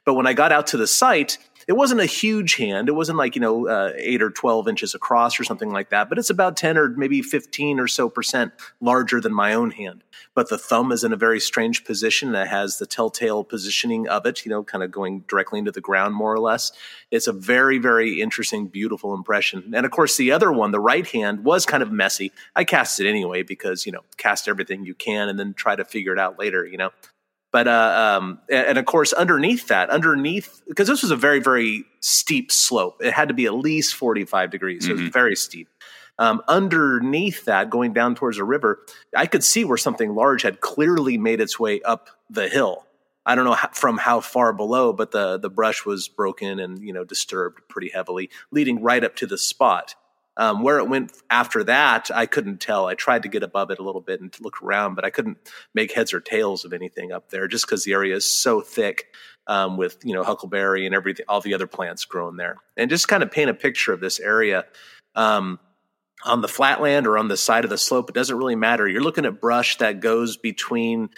But 0.06 0.14
when 0.14 0.28
I 0.28 0.34
got 0.34 0.52
out 0.52 0.68
to 0.68 0.78
the 0.78 0.88
site, 0.88 1.38
it 1.68 1.74
wasn't 1.74 2.02
a 2.02 2.06
huge 2.06 2.56
hand. 2.56 2.90
It 2.90 2.94
wasn't 2.94 3.18
like, 3.18 3.36
you 3.36 3.42
know, 3.42 3.68
uh, 3.68 3.94
eight 3.98 4.22
or 4.22 4.30
12 4.30 4.68
inches 4.68 4.96
across 4.96 5.40
or 5.40 5.44
something 5.44 5.72
like 5.72 5.90
that, 5.90 6.10
but 6.10 6.18
it's 6.18 6.30
about 6.30 6.58
10 6.58 6.78
or 6.78 6.90
maybe 6.90 7.22
15 7.22 7.80
or 7.80 7.88
so 7.88 8.10
percent 8.10 8.54
larger 8.80 9.22
than 9.22 9.34
my 9.34 9.54
own 9.54 9.72
hand. 9.72 10.04
But 10.34 10.50
the 10.50 10.58
thumb 10.58 10.92
is 10.92 11.04
in 11.04 11.14
a 11.14 11.18
very 11.18 11.40
strange 11.40 11.84
position. 11.84 12.34
It 12.36 12.48
has 12.48 12.78
the 12.78 12.86
telltale 12.86 13.44
positioning 13.44 14.08
of 14.08 14.26
it, 14.26 14.46
you 14.46 14.50
know, 14.50 14.64
kind 14.64 14.84
of 14.84 14.92
going 14.92 15.26
directly 15.28 15.60
into 15.60 15.72
the 15.72 15.82
ground 15.82 16.16
more 16.16 16.34
or 16.34 16.40
less. 16.40 16.72
It's 17.10 17.28
a 17.28 17.34
very, 17.34 17.78
very 17.78 18.22
interesting, 18.22 18.68
beautiful 18.68 19.14
impression. 19.14 19.74
And 19.76 19.86
of 19.86 19.92
course, 19.92 20.18
the 20.18 20.32
other 20.32 20.52
one, 20.52 20.72
the 20.72 20.80
right 20.80 21.08
hand, 21.08 21.44
was 21.44 21.66
kind 21.66 21.84
of 21.84 21.92
messy. 21.92 22.32
I 22.56 22.64
cast 22.64 23.00
it 23.00 23.10
anyway 23.10 23.44
because, 23.44 23.86
you 23.86 23.92
know, 23.92 24.02
cast 24.18 24.48
everything 24.48 24.86
you 24.86 24.96
can 24.96 25.28
and 25.28 25.40
then 25.40 25.54
try 25.54 25.76
to 25.76 25.86
figure 25.86 26.14
it 26.14 26.20
out 26.20 26.40
later, 26.40 26.66
you 26.66 26.78
know. 26.78 26.92
But 27.52 27.68
uh, 27.68 28.18
um, 28.20 28.40
and 28.50 28.78
of 28.78 28.86
course, 28.86 29.12
underneath 29.12 29.68
that, 29.68 29.90
underneath 29.90 30.62
because 30.68 30.88
this 30.88 31.02
was 31.02 31.12
a 31.12 31.18
very 31.18 31.40
very 31.40 31.84
steep 32.00 32.52
slope. 32.52 33.02
It 33.02 33.14
had 33.14 33.28
to 33.28 33.34
be 33.34 33.46
at 33.46 33.54
least 33.54 33.94
forty 33.96 34.24
five 34.24 34.52
degrees. 34.52 34.84
So 34.84 34.92
mm-hmm. 34.92 34.92
it 34.92 34.94
was 34.94 35.10
mm-hmm. 35.10 35.20
very 35.20 35.36
steep. 35.36 35.68
Um, 36.18 36.42
underneath 36.48 37.46
that, 37.46 37.70
going 37.70 37.94
down 37.94 38.16
towards 38.16 38.38
the 38.38 38.44
river, 38.44 38.80
I 39.16 39.26
could 39.26 39.44
see 39.44 39.66
where 39.66 39.78
something 39.78 40.14
large 40.14 40.44
had 40.44 40.62
clearly 40.62 41.18
made 41.18 41.42
its 41.42 41.60
way 41.60 41.82
up 41.82 42.10
the 42.30 42.48
hill. 42.48 42.86
I 43.26 43.36
don't 43.36 43.46
know 43.46 43.54
how, 43.54 43.70
from 43.74 43.98
how 43.98 44.20
far 44.20 44.54
below, 44.54 44.94
but 44.94 45.12
the 45.12 45.38
the 45.38 45.50
brush 45.50 45.86
was 45.86 46.08
broken 46.08 46.60
and 46.60 46.80
you 46.80 46.94
know 46.94 47.04
disturbed 47.04 47.62
pretty 47.68 47.90
heavily, 47.90 48.30
leading 48.52 48.82
right 48.82 49.04
up 49.04 49.16
to 49.18 49.28
the 49.28 49.38
spot. 49.38 49.96
Um, 50.38 50.64
where 50.64 50.80
it 50.80 50.88
went 50.88 51.12
after 51.30 51.64
that, 51.66 52.10
I 52.14 52.26
couldn't 52.26 52.62
tell. 52.62 52.88
I 52.88 52.96
tried 52.96 53.24
to 53.24 53.30
get 53.30 53.44
above 53.44 53.70
it 53.70 53.80
a 53.80 53.84
little 53.84 54.02
bit 54.02 54.22
and 54.22 54.34
look 54.40 54.62
around, 54.64 54.96
but 54.96 55.04
I 55.04 55.10
couldn't 55.10 55.38
make 55.74 55.92
heads 55.92 56.14
or 56.14 56.22
tails 56.22 56.64
of 56.64 56.72
anything 56.72 57.12
up 57.12 57.30
there 57.30 57.48
just 57.48 57.66
because 57.66 57.84
the 57.84 57.94
area 57.94 58.16
is 58.16 58.32
so 58.32 58.62
thick 58.62 59.08
um, 59.48 59.76
with 59.76 59.98
you 60.04 60.14
know 60.14 60.24
huckleberry 60.24 60.86
and 60.86 60.96
everything, 60.96 61.26
all 61.28 61.42
the 61.42 61.54
other 61.54 61.68
plants 61.68 62.06
growing 62.06 62.38
there. 62.38 62.58
And 62.78 62.90
just 62.90 63.10
kind 63.10 63.24
of 63.24 63.32
paint 63.32 63.50
a 63.50 63.54
picture 63.54 63.92
of 63.92 64.00
this 64.00 64.20
area. 64.20 64.66
Um, 65.16 65.60
on 66.24 66.42
the 66.42 66.48
flatland 66.48 67.08
or 67.08 67.18
on 67.18 67.28
the 67.28 67.38
side 67.38 67.64
of 67.64 67.70
the 67.70 67.78
slope, 67.78 68.10
it 68.10 68.14
doesn't 68.14 68.38
really 68.38 68.56
matter. 68.56 68.88
You're 68.88 69.02
looking 69.02 69.26
at 69.26 69.42
brush 69.42 69.78
that 69.78 70.00
goes 70.00 70.38
between 70.38 71.10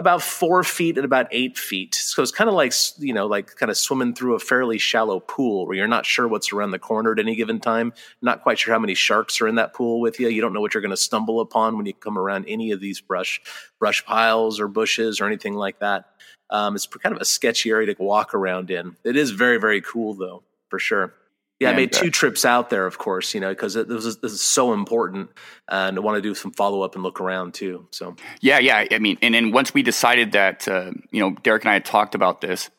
about 0.00 0.22
four 0.22 0.64
feet 0.64 0.96
and 0.96 1.04
about 1.04 1.28
eight 1.30 1.58
feet. 1.58 1.94
So 1.94 2.22
it's 2.22 2.32
kind 2.32 2.48
of 2.48 2.54
like, 2.54 2.72
you 2.98 3.12
know, 3.12 3.26
like 3.26 3.54
kind 3.56 3.70
of 3.70 3.76
swimming 3.76 4.14
through 4.14 4.34
a 4.34 4.38
fairly 4.38 4.78
shallow 4.78 5.20
pool 5.20 5.66
where 5.66 5.76
you're 5.76 5.86
not 5.86 6.06
sure 6.06 6.26
what's 6.26 6.52
around 6.52 6.70
the 6.70 6.78
corner 6.78 7.12
at 7.12 7.18
any 7.18 7.36
given 7.36 7.60
time. 7.60 7.92
Not 8.22 8.42
quite 8.42 8.58
sure 8.58 8.72
how 8.72 8.80
many 8.80 8.94
sharks 8.94 9.42
are 9.42 9.46
in 9.46 9.56
that 9.56 9.74
pool 9.74 10.00
with 10.00 10.18
you. 10.18 10.28
You 10.28 10.40
don't 10.40 10.54
know 10.54 10.62
what 10.62 10.72
you're 10.72 10.80
going 10.80 10.90
to 10.90 10.96
stumble 10.96 11.40
upon 11.40 11.76
when 11.76 11.84
you 11.84 11.92
come 11.92 12.16
around 12.16 12.46
any 12.48 12.70
of 12.70 12.80
these 12.80 13.00
brush, 13.02 13.42
brush 13.78 14.04
piles 14.06 14.58
or 14.58 14.68
bushes 14.68 15.20
or 15.20 15.26
anything 15.26 15.54
like 15.54 15.78
that. 15.80 16.06
Um, 16.48 16.74
it's 16.74 16.86
kind 16.86 17.14
of 17.14 17.20
a 17.20 17.26
sketchy 17.26 17.70
area 17.70 17.94
to 17.94 18.02
walk 18.02 18.34
around 18.34 18.70
in. 18.70 18.96
It 19.04 19.16
is 19.16 19.32
very, 19.32 19.58
very 19.58 19.82
cool 19.82 20.14
though, 20.14 20.42
for 20.70 20.78
sure. 20.78 21.12
Yeah, 21.60 21.68
and, 21.68 21.76
I 21.76 21.80
made 21.80 21.92
two 21.92 22.08
uh, 22.08 22.10
trips 22.10 22.46
out 22.46 22.70
there, 22.70 22.86
of 22.86 22.96
course, 22.96 23.34
you 23.34 23.40
know, 23.40 23.50
because 23.50 23.74
this 23.74 24.04
is, 24.06 24.16
this 24.16 24.32
is 24.32 24.40
so 24.40 24.72
important, 24.72 25.28
and 25.68 25.96
I 25.96 26.00
want 26.00 26.16
to 26.16 26.22
do 26.22 26.34
some 26.34 26.52
follow 26.52 26.80
up 26.80 26.94
and 26.94 27.04
look 27.04 27.20
around 27.20 27.52
too. 27.52 27.86
So 27.90 28.16
yeah, 28.40 28.58
yeah. 28.58 28.86
I 28.90 28.98
mean, 28.98 29.18
and 29.20 29.34
then 29.34 29.52
once 29.52 29.74
we 29.74 29.82
decided 29.82 30.32
that, 30.32 30.66
uh, 30.66 30.92
you 31.10 31.20
know, 31.20 31.36
Derek 31.42 31.64
and 31.64 31.70
I 31.70 31.74
had 31.74 31.84
talked 31.84 32.14
about 32.14 32.40
this. 32.40 32.70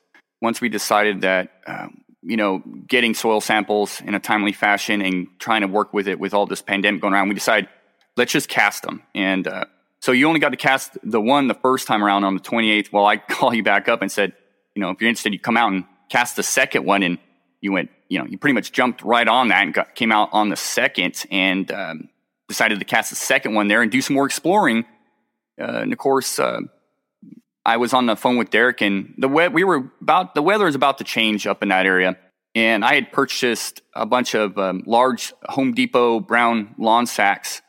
Once 0.41 0.59
we 0.59 0.69
decided 0.69 1.21
that, 1.21 1.51
uh, 1.67 1.87
you 2.23 2.35
know, 2.35 2.63
getting 2.87 3.13
soil 3.13 3.39
samples 3.39 4.01
in 4.01 4.15
a 4.15 4.19
timely 4.19 4.51
fashion 4.51 5.03
and 5.03 5.27
trying 5.37 5.61
to 5.61 5.67
work 5.67 5.93
with 5.93 6.07
it 6.07 6.19
with 6.19 6.33
all 6.33 6.47
this 6.47 6.63
pandemic 6.63 7.01
going 7.01 7.13
around, 7.13 7.29
we 7.29 7.35
decided 7.35 7.69
let's 8.17 8.31
just 8.31 8.49
cast 8.49 8.81
them. 8.81 9.03
And 9.13 9.47
uh, 9.47 9.65
so 9.99 10.11
you 10.11 10.27
only 10.27 10.39
got 10.39 10.49
to 10.49 10.57
cast 10.57 10.97
the 11.03 11.21
one 11.21 11.47
the 11.47 11.53
first 11.53 11.87
time 11.87 12.03
around 12.03 12.23
on 12.23 12.33
the 12.33 12.41
28th. 12.41 12.91
Well, 12.91 13.05
I 13.05 13.17
call 13.37 13.53
you 13.53 13.61
back 13.61 13.87
up 13.87 14.01
and 14.01 14.11
said, 14.11 14.33
you 14.73 14.81
know, 14.81 14.89
if 14.89 15.01
you're 15.01 15.09
interested, 15.09 15.33
you 15.33 15.39
come 15.39 15.57
out 15.57 15.71
and 15.71 15.85
cast 16.09 16.35
the 16.35 16.43
second 16.43 16.85
one, 16.85 17.03
and 17.03 17.19
you 17.61 17.71
went 17.71 17.89
you 18.11 18.19
know, 18.19 18.25
you 18.25 18.37
pretty 18.37 18.53
much 18.53 18.73
jumped 18.73 19.03
right 19.03 19.27
on 19.27 19.47
that 19.47 19.63
and 19.63 19.73
got, 19.73 19.95
came 19.95 20.11
out 20.11 20.27
on 20.33 20.49
the 20.49 20.57
second 20.57 21.23
and 21.31 21.71
um, 21.71 22.09
decided 22.49 22.77
to 22.79 22.85
cast 22.85 23.09
the 23.09 23.15
second 23.15 23.53
one 23.53 23.69
there 23.69 23.81
and 23.81 23.89
do 23.89 24.01
some 24.01 24.15
more 24.15 24.25
exploring. 24.25 24.83
Uh, 25.59 25.79
and 25.83 25.93
of 25.93 25.97
course, 25.97 26.37
uh, 26.37 26.59
I 27.65 27.77
was 27.77 27.93
on 27.93 28.07
the 28.07 28.17
phone 28.17 28.35
with 28.35 28.49
Derek, 28.49 28.81
and 28.81 29.13
the 29.17 29.29
we-, 29.29 29.47
we 29.47 29.63
were 29.63 29.89
about 30.01 30.35
the 30.35 30.41
weather 30.41 30.67
is 30.67 30.75
about 30.75 30.97
to 30.97 31.05
change 31.05 31.47
up 31.47 31.63
in 31.63 31.69
that 31.69 31.85
area, 31.85 32.17
and 32.53 32.83
I 32.83 32.95
had 32.95 33.13
purchased 33.13 33.81
a 33.95 34.05
bunch 34.05 34.35
of 34.35 34.57
um, 34.57 34.83
large 34.85 35.31
Home 35.45 35.73
Depot 35.73 36.19
brown 36.19 36.75
lawn 36.77 37.05
sacks. 37.05 37.61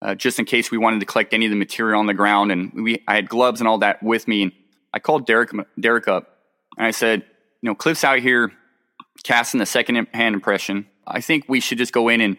Uh, 0.00 0.14
just 0.14 0.38
in 0.38 0.44
case 0.44 0.70
we 0.70 0.78
wanted 0.78 1.00
to 1.00 1.06
collect 1.06 1.34
any 1.34 1.44
of 1.44 1.50
the 1.50 1.56
material 1.56 2.00
on 2.00 2.06
the 2.06 2.14
ground, 2.14 2.50
and 2.50 2.72
we 2.72 3.04
I 3.06 3.14
had 3.14 3.28
gloves 3.28 3.60
and 3.60 3.68
all 3.68 3.78
that 3.78 4.02
with 4.02 4.26
me. 4.26 4.44
And 4.44 4.52
I 4.92 4.98
called 4.98 5.26
Derek 5.26 5.50
Derek 5.78 6.08
up, 6.08 6.38
and 6.76 6.86
I 6.86 6.90
said, 6.90 7.24
you 7.62 7.68
know, 7.68 7.74
Cliff's 7.76 8.02
out 8.02 8.18
here 8.18 8.52
casting 9.24 9.60
a 9.60 9.66
second 9.66 10.08
hand 10.12 10.34
impression. 10.34 10.86
I 11.06 11.20
think 11.20 11.44
we 11.48 11.60
should 11.60 11.78
just 11.78 11.92
go 11.92 12.08
in 12.08 12.20
and, 12.20 12.36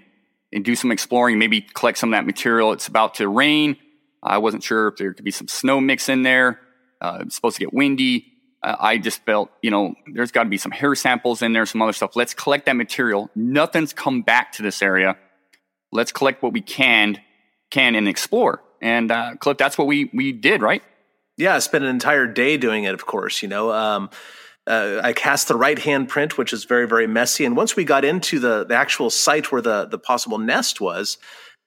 and 0.54 0.63
do 0.63 0.76
some 0.76 0.92
exploring, 0.92 1.39
maybe 1.39 1.62
collect 1.62 1.98
some 1.98 2.13
of 2.13 2.18
that 2.18 2.26
material. 2.26 2.72
It's 2.72 2.88
about 2.88 3.15
to 3.15 3.28
rain. 3.28 3.78
I 4.22 4.38
wasn't 4.38 4.63
sure 4.63 4.89
if 4.89 4.98
there 4.98 5.13
could 5.13 5.26
be 5.26 5.32
some 5.32 5.48
snow 5.48 5.80
mix 5.80 6.10
in 6.10 6.24
there. 6.24 6.60
Uh, 7.02 7.20
it's 7.22 7.36
supposed 7.36 7.58
to 7.58 7.62
get 7.62 7.74
windy. 7.74 8.26
Uh, 8.62 8.76
I 8.78 8.98
just 8.98 9.24
felt, 9.26 9.50
you 9.62 9.72
know, 9.72 9.96
there's 10.13 10.32
got 10.32 10.44
to 10.44 10.50
be 10.50 10.58
some 10.58 10.72
hair 10.72 10.94
samples 10.96 11.42
in 11.42 11.54
there, 11.54 11.65
some 11.65 11.82
other 11.82 11.94
stuff. 11.94 12.15
Let's 12.15 12.34
collect 12.34 12.65
that 12.65 12.76
material. 12.76 13.30
Nothing's 13.36 13.94
come 13.94 14.22
back 14.22 14.52
to 14.54 14.63
this 14.63 14.82
area. 14.82 15.18
Let's 15.92 16.12
collect 16.12 16.44
what 16.44 16.52
we 16.52 16.62
can, 16.62 17.20
can 17.72 17.96
and 17.96 18.08
explore. 18.08 18.62
And 18.82 19.12
uh, 19.12 19.36
Cliff, 19.39 19.58
that's 19.58 19.78
what 19.78 19.88
we 19.88 20.10
we 20.13 20.32
did, 20.32 20.62
right? 20.62 20.84
Yeah, 21.38 21.56
I 21.56 21.60
spent 21.60 21.86
an 21.86 21.89
entire 21.89 22.28
day 22.28 22.58
doing 22.58 22.84
it. 22.84 22.94
Of 22.94 23.06
course, 23.06 23.42
you 23.42 23.48
know. 23.48 23.72
Um, 23.72 24.10
uh, 24.67 25.02
I 25.04 25.13
cast 25.13 25.48
the 25.48 25.56
right 25.56 25.80
hand 25.80 26.10
print, 26.10 26.38
which 26.38 26.54
is 26.54 26.65
very, 26.65 26.88
very 26.88 27.08
messy. 27.08 27.45
And 27.45 27.56
once 27.56 27.76
we 27.76 27.84
got 27.84 28.06
into 28.06 28.39
the, 28.39 28.65
the 28.65 28.76
actual 28.76 29.10
site 29.10 29.52
where 29.52 29.62
the, 29.62 29.86
the 29.86 30.00
possible 30.00 30.38
nest 30.38 30.80
was, 30.80 31.17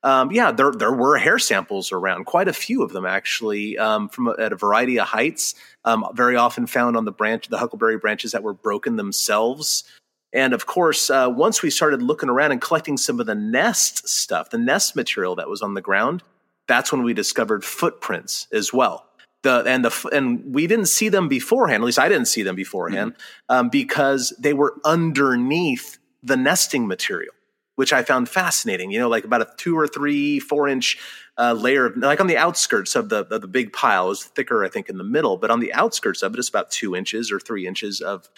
um, 0.05 0.33
yeah, 0.33 0.50
there 0.50 0.72
there 0.72 0.92
were 0.92 1.16
hair 1.16 1.38
samples 1.38 1.92
around, 1.92 2.26
quite 2.26 2.48
a 2.48 2.52
few 2.52 2.83
of 2.83 2.92
them 2.92 3.07
actually, 3.07 3.78
um, 3.78 4.09
from 4.09 4.28
a, 4.28 4.35
at 4.38 4.52
a 4.52 4.57
variety 4.57 4.98
of 4.98 5.07
heights. 5.07 5.55
Um, 5.85 6.05
very 6.14 6.37
often 6.37 6.66
found 6.66 6.96
on 6.96 7.05
the 7.05 7.12
branch, 7.12 7.48
the 7.48 7.59
huckleberry 7.59 7.98
branches 7.98 8.33
that 8.33 8.42
were 8.42 8.55
broken 8.55 8.96
themselves. 8.96 9.85
And 10.33 10.55
of 10.55 10.66
course, 10.66 11.11
uh, 11.11 11.28
once 11.31 11.62
we 11.62 11.70
started 11.70 12.02
looking 12.02 12.28
around 12.28 12.52
and 12.52 12.61
collecting 12.61 12.96
some 12.96 13.20
of 13.20 13.26
the 13.26 13.35
nest 13.35 14.09
stuff, 14.09 14.50
the 14.50 14.59
nest 14.59 14.96
material 14.96 15.37
that 15.37 15.48
was 15.48 15.62
on 15.62 15.74
the 15.74 15.83
ground, 15.83 16.22
that's 16.66 16.90
when 16.90 17.02
we 17.02 17.14
discovered 17.14 17.64
footprints 17.64 18.48
as 18.52 18.72
well. 18.72 19.07
The 19.42 19.64
and 19.66 19.85
the 19.85 20.09
and 20.12 20.55
we 20.55 20.66
didn't 20.66 20.87
see 20.87 21.09
them 21.09 21.28
beforehand. 21.28 21.83
At 21.83 21.87
least 21.87 21.98
I 21.98 22.09
didn't 22.09 22.28
see 22.28 22.42
them 22.42 22.55
beforehand 22.55 23.14
mm-hmm. 23.14 23.55
um, 23.55 23.68
because 23.70 24.33
they 24.38 24.55
were 24.55 24.76
underneath 24.85 25.98
the 26.22 26.37
nesting 26.37 26.87
material 26.87 27.35
which 27.74 27.92
I 27.92 28.02
found 28.02 28.28
fascinating. 28.28 28.90
You 28.90 29.00
know, 29.00 29.09
like 29.09 29.24
about 29.24 29.42
a 29.42 29.48
two 29.57 29.78
or 29.78 29.88
three, 29.88 30.38
four 30.38 30.68
inch 30.68 30.98
uh, 31.38 31.55
layer, 31.55 31.87
of, 31.87 31.96
like 31.96 32.20
on 32.20 32.26
the 32.26 32.37
outskirts 32.37 32.94
of 32.94 33.09
the 33.09 33.26
of 33.31 33.40
the 33.40 33.48
big 33.48 33.72
pile. 33.72 34.07
It 34.07 34.11
was 34.11 34.24
thicker, 34.24 34.64
I 34.64 34.68
think, 34.68 34.88
in 34.88 34.98
the 34.98 35.05
middle, 35.05 35.37
but 35.37 35.50
on 35.50 35.61
the 35.61 35.72
outskirts 35.72 36.22
of 36.22 36.35
it, 36.35 36.38
it's 36.38 36.48
about 36.48 36.70
two 36.70 36.94
inches 36.94 37.33
or 37.33 37.40
three 37.40 37.66
inches 37.66 38.00
of 38.00 38.28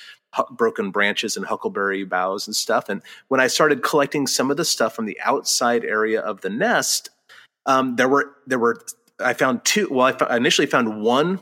broken 0.51 0.91
branches 0.91 1.37
and 1.37 1.47
huckleberry 1.47 2.05
boughs 2.05 2.47
and 2.47 2.57
stuff. 2.57 2.89
And 2.89 3.03
when 3.29 3.41
I 3.41 3.47
started 3.47 3.83
collecting 3.83 4.27
some 4.27 4.51
of 4.51 4.57
the 4.57 4.65
stuff 4.65 4.95
from 4.95 5.07
the 5.07 5.19
outside 5.23 5.85
area 5.85 6.21
of 6.21 6.41
the 6.41 6.51
nest, 6.51 7.11
um, 7.67 7.97
there 7.97 8.09
were 8.09 8.33
there 8.47 8.59
were 8.59 8.81
I 9.21 9.33
found 9.33 9.65
two. 9.65 9.89
Well, 9.91 10.17
I 10.21 10.37
initially 10.37 10.67
found 10.67 11.03
one 11.03 11.41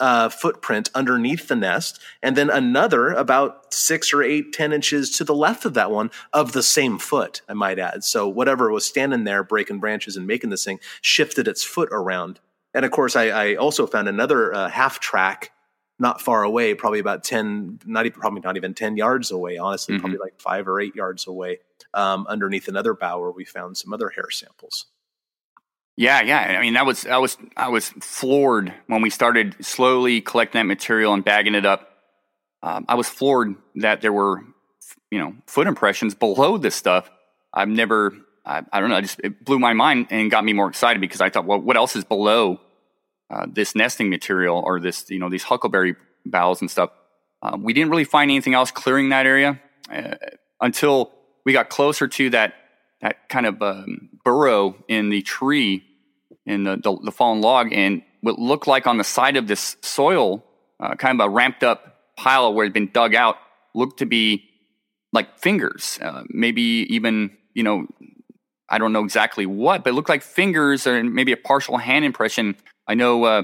uh, 0.00 0.28
footprint 0.28 0.90
underneath 0.94 1.48
the 1.48 1.56
nest, 1.56 2.00
and 2.22 2.36
then 2.36 2.50
another 2.50 3.10
about 3.10 3.72
six 3.72 4.12
or 4.12 4.22
eight, 4.22 4.52
ten 4.52 4.72
inches 4.72 5.16
to 5.16 5.24
the 5.24 5.34
left 5.34 5.64
of 5.64 5.74
that 5.74 5.90
one 5.90 6.10
of 6.32 6.52
the 6.52 6.62
same 6.62 6.98
foot, 6.98 7.42
I 7.48 7.54
might 7.54 7.78
add. 7.78 8.02
So 8.04 8.28
whatever 8.28 8.70
was 8.70 8.84
standing 8.84 9.24
there 9.24 9.44
breaking 9.44 9.78
branches 9.78 10.16
and 10.16 10.26
making 10.26 10.50
this 10.50 10.64
thing 10.64 10.80
shifted 11.00 11.46
its 11.46 11.62
foot 11.62 11.88
around. 11.92 12.40
And 12.74 12.84
of 12.84 12.90
course, 12.90 13.16
I, 13.16 13.28
I 13.28 13.54
also 13.54 13.86
found 13.86 14.08
another 14.08 14.52
uh, 14.52 14.68
half 14.68 14.98
track 14.98 15.52
not 15.98 16.20
far 16.20 16.42
away, 16.42 16.74
probably 16.74 16.98
about 16.98 17.22
10, 17.22 17.80
not 17.86 18.06
even, 18.06 18.18
probably 18.18 18.40
not 18.40 18.56
even 18.56 18.74
10 18.74 18.96
yards 18.96 19.30
away, 19.30 19.56
honestly, 19.56 19.94
mm-hmm. 19.94 20.00
probably 20.00 20.18
like 20.18 20.40
five 20.40 20.66
or 20.66 20.80
eight 20.80 20.96
yards 20.96 21.28
away, 21.28 21.60
um, 21.94 22.26
underneath 22.28 22.66
another 22.66 22.92
bough 22.92 23.20
where 23.20 23.30
we 23.30 23.44
found 23.44 23.76
some 23.76 23.92
other 23.92 24.08
hair 24.08 24.28
samples. 24.30 24.86
Yeah, 25.96 26.22
yeah. 26.22 26.56
I 26.58 26.60
mean, 26.60 26.74
that 26.74 26.86
was 26.86 27.06
I 27.06 27.18
was 27.18 27.36
I 27.56 27.68
was 27.68 27.90
floored 28.00 28.72
when 28.86 29.02
we 29.02 29.10
started 29.10 29.56
slowly 29.64 30.20
collecting 30.20 30.58
that 30.60 30.66
material 30.66 31.12
and 31.12 31.24
bagging 31.24 31.54
it 31.54 31.66
up. 31.66 31.88
Um, 32.62 32.84
I 32.88 32.94
was 32.94 33.08
floored 33.08 33.56
that 33.76 34.00
there 34.00 34.12
were, 34.12 34.42
you 35.10 35.18
know, 35.18 35.34
foot 35.46 35.66
impressions 35.66 36.14
below 36.14 36.56
this 36.56 36.74
stuff. 36.74 37.10
I've 37.52 37.68
never, 37.68 38.14
I, 38.46 38.62
I 38.72 38.80
don't 38.80 38.88
know, 38.88 38.96
I 38.96 39.00
just 39.02 39.20
it 39.22 39.44
blew 39.44 39.58
my 39.58 39.72
mind 39.72 40.06
and 40.10 40.30
got 40.30 40.44
me 40.44 40.52
more 40.52 40.68
excited 40.68 41.00
because 41.00 41.20
I 41.20 41.28
thought, 41.28 41.44
well, 41.44 41.60
what 41.60 41.76
else 41.76 41.96
is 41.96 42.04
below 42.04 42.60
uh, 43.28 43.46
this 43.50 43.74
nesting 43.74 44.08
material 44.08 44.62
or 44.64 44.80
this, 44.80 45.10
you 45.10 45.18
know, 45.18 45.28
these 45.28 45.42
huckleberry 45.42 45.96
boughs 46.24 46.60
and 46.60 46.70
stuff? 46.70 46.90
Um, 47.42 47.64
we 47.64 47.72
didn't 47.72 47.90
really 47.90 48.04
find 48.04 48.30
anything 48.30 48.54
else 48.54 48.70
clearing 48.70 49.10
that 49.10 49.26
area 49.26 49.60
uh, 49.92 50.14
until 50.60 51.12
we 51.44 51.52
got 51.52 51.68
closer 51.68 52.06
to 52.06 52.30
that 52.30 52.54
that 53.02 53.28
kind 53.28 53.46
of 53.46 53.60
um, 53.60 54.08
burrow 54.24 54.76
in 54.88 55.10
the 55.10 55.22
tree 55.22 55.84
in 56.46 56.64
the, 56.64 56.76
the, 56.76 56.96
the, 57.04 57.12
fallen 57.12 57.40
log 57.40 57.72
and 57.72 58.02
what 58.20 58.38
looked 58.38 58.66
like 58.66 58.86
on 58.86 58.96
the 58.96 59.04
side 59.04 59.36
of 59.36 59.46
this 59.46 59.76
soil, 59.82 60.44
uh, 60.80 60.94
kind 60.94 61.20
of 61.20 61.26
a 61.26 61.28
ramped 61.28 61.62
up 61.62 62.00
pile 62.16 62.52
where 62.54 62.64
it 62.64 62.68
had 62.68 62.72
been 62.72 62.90
dug 62.92 63.14
out, 63.14 63.36
looked 63.74 63.98
to 63.98 64.06
be 64.06 64.48
like 65.12 65.38
fingers, 65.38 65.98
uh, 66.00 66.22
maybe 66.28 66.62
even, 66.62 67.36
you 67.54 67.62
know, 67.62 67.86
I 68.68 68.78
don't 68.78 68.92
know 68.92 69.04
exactly 69.04 69.44
what, 69.44 69.84
but 69.84 69.90
it 69.90 69.92
looked 69.92 70.08
like 70.08 70.22
fingers 70.22 70.86
or 70.86 71.02
maybe 71.04 71.32
a 71.32 71.36
partial 71.36 71.76
hand 71.76 72.04
impression. 72.04 72.56
I 72.86 72.94
know 72.94 73.24
uh, 73.24 73.42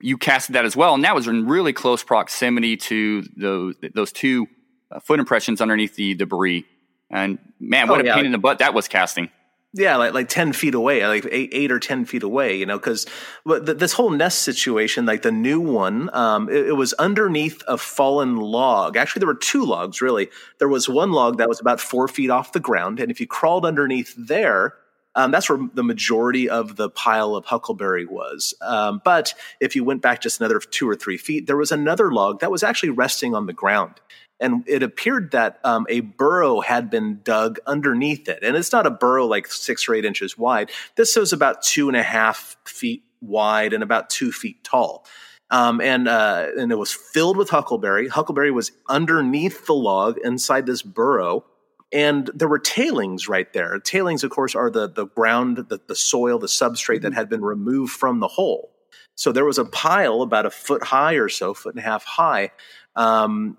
you 0.00 0.18
casted 0.18 0.54
that 0.56 0.64
as 0.64 0.76
well, 0.76 0.94
and 0.94 1.04
that 1.04 1.14
was 1.14 1.28
in 1.28 1.46
really 1.46 1.72
close 1.72 2.02
proximity 2.02 2.76
to 2.76 3.22
those, 3.36 3.76
those 3.94 4.12
two 4.12 4.48
uh, 4.90 5.00
foot 5.00 5.20
impressions 5.20 5.60
underneath 5.60 5.94
the 5.94 6.14
debris. 6.14 6.66
And 7.10 7.38
man, 7.60 7.88
what 7.88 8.00
oh, 8.00 8.02
a 8.02 8.06
yeah. 8.06 8.14
pain 8.14 8.26
in 8.26 8.32
the 8.32 8.38
butt 8.38 8.58
that 8.58 8.74
was 8.74 8.88
casting. 8.88 9.30
Yeah, 9.76 9.96
like 9.96 10.14
like 10.14 10.28
ten 10.28 10.52
feet 10.52 10.74
away, 10.74 11.04
like 11.04 11.26
eight, 11.32 11.50
eight 11.52 11.72
or 11.72 11.80
ten 11.80 12.04
feet 12.04 12.22
away, 12.22 12.56
you 12.56 12.64
know, 12.64 12.78
because 12.78 13.06
this 13.44 13.92
whole 13.92 14.10
nest 14.10 14.42
situation, 14.42 15.04
like 15.04 15.22
the 15.22 15.32
new 15.32 15.58
one, 15.58 16.14
um, 16.14 16.48
it, 16.48 16.68
it, 16.68 16.72
was 16.74 16.92
underneath 16.92 17.60
a 17.66 17.76
fallen 17.76 18.36
log. 18.36 18.96
Actually, 18.96 19.20
there 19.20 19.26
were 19.26 19.34
two 19.34 19.64
logs. 19.64 20.00
Really, 20.00 20.30
there 20.60 20.68
was 20.68 20.88
one 20.88 21.10
log 21.10 21.38
that 21.38 21.48
was 21.48 21.58
about 21.60 21.80
four 21.80 22.06
feet 22.06 22.30
off 22.30 22.52
the 22.52 22.60
ground, 22.60 23.00
and 23.00 23.10
if 23.10 23.20
you 23.20 23.26
crawled 23.26 23.66
underneath 23.66 24.14
there, 24.16 24.74
um, 25.16 25.32
that's 25.32 25.48
where 25.48 25.58
the 25.74 25.82
majority 25.82 26.48
of 26.48 26.76
the 26.76 26.88
pile 26.88 27.34
of 27.34 27.44
huckleberry 27.44 28.06
was. 28.06 28.54
Um, 28.60 29.00
but 29.04 29.34
if 29.60 29.74
you 29.74 29.82
went 29.82 30.02
back 30.02 30.20
just 30.20 30.40
another 30.40 30.60
two 30.60 30.88
or 30.88 30.94
three 30.94 31.16
feet, 31.16 31.48
there 31.48 31.56
was 31.56 31.72
another 31.72 32.12
log 32.12 32.38
that 32.40 32.50
was 32.52 32.62
actually 32.62 32.90
resting 32.90 33.34
on 33.34 33.46
the 33.46 33.52
ground 33.52 33.94
and 34.40 34.64
it 34.66 34.82
appeared 34.82 35.30
that 35.30 35.58
um, 35.64 35.86
a 35.88 36.00
burrow 36.00 36.60
had 36.60 36.90
been 36.90 37.20
dug 37.22 37.58
underneath 37.66 38.28
it. 38.28 38.42
And 38.42 38.56
it's 38.56 38.72
not 38.72 38.86
a 38.86 38.90
burrow 38.90 39.26
like 39.26 39.46
six 39.46 39.88
or 39.88 39.94
eight 39.94 40.04
inches 40.04 40.36
wide. 40.36 40.70
This 40.96 41.16
was 41.16 41.32
about 41.32 41.62
two 41.62 41.88
and 41.88 41.96
a 41.96 42.02
half 42.02 42.56
feet 42.66 43.04
wide 43.20 43.72
and 43.72 43.82
about 43.82 44.10
two 44.10 44.32
feet 44.32 44.62
tall. 44.64 45.06
Um, 45.50 45.80
and 45.80 46.08
uh, 46.08 46.48
and 46.58 46.72
it 46.72 46.76
was 46.76 46.92
filled 46.92 47.36
with 47.36 47.50
huckleberry. 47.50 48.08
Huckleberry 48.08 48.50
was 48.50 48.72
underneath 48.88 49.66
the 49.66 49.74
log 49.74 50.18
inside 50.24 50.66
this 50.66 50.82
burrow, 50.82 51.44
and 51.92 52.28
there 52.34 52.48
were 52.48 52.58
tailings 52.58 53.28
right 53.28 53.52
there. 53.52 53.78
Tailings, 53.78 54.24
of 54.24 54.30
course, 54.30 54.54
are 54.54 54.70
the 54.70 54.88
the 54.88 55.06
ground, 55.06 55.58
the, 55.68 55.80
the 55.86 55.94
soil, 55.94 56.38
the 56.38 56.46
substrate 56.46 57.02
that 57.02 57.12
had 57.12 57.28
been 57.28 57.42
removed 57.42 57.92
from 57.92 58.20
the 58.20 58.26
hole. 58.26 58.72
So 59.16 59.32
there 59.32 59.44
was 59.44 59.58
a 59.58 59.64
pile 59.64 60.22
about 60.22 60.46
a 60.46 60.50
foot 60.50 60.82
high 60.82 61.14
or 61.14 61.28
so, 61.28 61.54
foot 61.54 61.74
and 61.74 61.84
a 61.84 61.86
half 61.86 62.04
high, 62.04 62.50
um, 62.96 63.56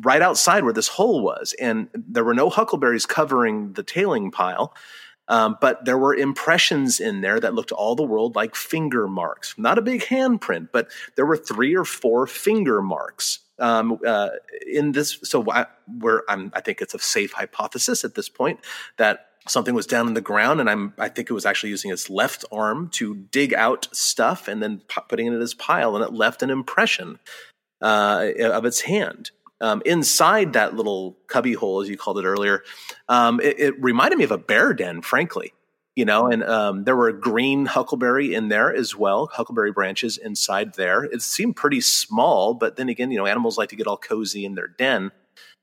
right 0.00 0.22
outside 0.22 0.64
where 0.64 0.72
this 0.72 0.88
hole 0.88 1.22
was. 1.22 1.54
And 1.60 1.88
there 1.94 2.24
were 2.24 2.34
no 2.34 2.50
huckleberries 2.50 3.06
covering 3.06 3.72
the 3.74 3.82
tailing 3.82 4.30
pile. 4.30 4.74
Um, 5.28 5.56
but 5.60 5.84
there 5.84 5.98
were 5.98 6.14
impressions 6.14 7.00
in 7.00 7.20
there 7.20 7.38
that 7.38 7.54
looked 7.54 7.72
all 7.72 7.94
the 7.94 8.02
world 8.02 8.34
like 8.34 8.54
finger 8.54 9.06
marks. 9.06 9.54
Not 9.56 9.78
a 9.78 9.82
big 9.82 10.02
handprint, 10.02 10.68
but 10.72 10.88
there 11.16 11.24
were 11.24 11.36
three 11.36 11.76
or 11.76 11.84
four 11.84 12.26
finger 12.26 12.82
marks 12.82 13.38
um, 13.58 13.98
uh, 14.06 14.30
in 14.66 14.92
this. 14.92 15.18
So 15.22 15.50
I, 15.50 15.66
where 15.86 16.22
I'm, 16.28 16.50
I 16.54 16.60
think 16.60 16.82
it's 16.82 16.94
a 16.94 16.98
safe 16.98 17.32
hypothesis 17.32 18.04
at 18.04 18.14
this 18.14 18.28
point 18.28 18.60
that 18.96 19.28
something 19.48 19.74
was 19.74 19.86
down 19.86 20.08
in 20.08 20.14
the 20.14 20.20
ground, 20.20 20.60
and 20.60 20.68
I'm 20.68 20.94
I 20.98 21.08
think 21.08 21.30
it 21.30 21.34
was 21.34 21.46
actually 21.46 21.70
using 21.70 21.90
its 21.90 22.10
left 22.10 22.44
arm 22.52 22.88
to 22.94 23.14
dig 23.14 23.54
out 23.54 23.88
stuff 23.92 24.48
and 24.48 24.62
then 24.62 24.82
putting 25.08 25.26
it 25.26 25.32
in 25.34 25.40
his 25.40 25.54
pile, 25.54 25.96
and 25.96 26.04
it 26.04 26.12
left 26.12 26.42
an 26.42 26.50
impression 26.50 27.18
uh, 27.82 28.30
of 28.40 28.64
its 28.64 28.80
hand. 28.80 29.30
Um, 29.60 29.80
inside 29.86 30.54
that 30.54 30.74
little 30.74 31.16
cubby 31.28 31.52
hole, 31.52 31.82
as 31.82 31.88
you 31.88 31.96
called 31.96 32.18
it 32.18 32.24
earlier, 32.24 32.64
um, 33.08 33.38
it, 33.40 33.60
it, 33.60 33.82
reminded 33.82 34.18
me 34.18 34.24
of 34.24 34.32
a 34.32 34.38
bear 34.38 34.74
den, 34.74 35.02
frankly. 35.02 35.52
You 35.94 36.06
know, 36.06 36.26
and 36.26 36.42
um, 36.42 36.84
there 36.84 36.96
were 36.96 37.12
green 37.12 37.66
huckleberry 37.66 38.34
in 38.34 38.48
there 38.48 38.74
as 38.74 38.96
well, 38.96 39.28
huckleberry 39.30 39.72
branches 39.72 40.16
inside 40.16 40.74
there. 40.74 41.04
It 41.04 41.20
seemed 41.20 41.54
pretty 41.54 41.82
small, 41.82 42.54
but 42.54 42.76
then 42.76 42.88
again, 42.88 43.10
you 43.10 43.18
know, 43.18 43.26
animals 43.26 43.58
like 43.58 43.68
to 43.68 43.76
get 43.76 43.86
all 43.86 43.98
cozy 43.98 44.46
in 44.46 44.54
their 44.54 44.68
den. 44.68 45.12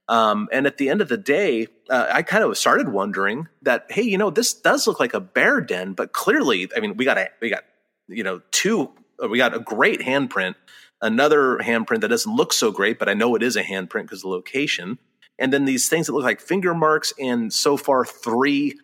Um, 0.08 0.48
and 0.52 0.68
at 0.68 0.78
the 0.78 0.88
end 0.88 1.02
of 1.02 1.10
the 1.10 1.18
day, 1.18 1.68
uh, 1.90 2.08
I 2.12 2.22
kind 2.22 2.44
of 2.44 2.56
started 2.60 2.90
wondering 2.90 3.48
that, 3.64 3.88
hey, 3.90 4.04
you 4.04 4.20
know, 4.20 4.30
this 4.30 4.54
does 4.54 4.86
look 4.86 5.00
like 5.00 5.16
a 5.16 5.20
bear 5.20 5.62
den, 5.62 5.94
but 5.94 6.14
clearly, 6.14 6.70
I 6.76 6.80
mean, 6.80 6.96
we 6.96 7.06
got 7.06 7.18
a, 7.18 7.30
we 7.42 7.50
got, 7.50 7.64
you 8.08 8.24
know, 8.24 8.42
two, 8.52 8.92
we 9.30 9.40
got 9.40 9.56
a 9.56 9.60
great 9.60 10.00
handprint 10.00 10.56
another 11.02 11.58
handprint 11.58 12.02
that 12.02 12.10
doesn't 12.10 12.36
look 12.36 12.54
so 12.54 12.72
great, 12.72 13.00
but 13.00 13.10
I 13.10 13.14
know 13.14 13.36
it 13.36 13.44
is 13.44 13.56
a 13.56 13.64
handprint 13.64 14.04
because 14.04 14.20
of 14.20 14.24
the 14.24 14.30
location. 14.30 15.00
And 15.38 15.54
then 15.54 15.66
these 15.66 15.88
things 15.88 16.08
that 16.08 16.14
look 16.14 16.24
like 16.24 16.42
finger 16.42 16.74
marks, 16.74 17.14
and 17.20 17.54
so 17.54 17.78
far 17.78 18.06
three, 18.06 18.78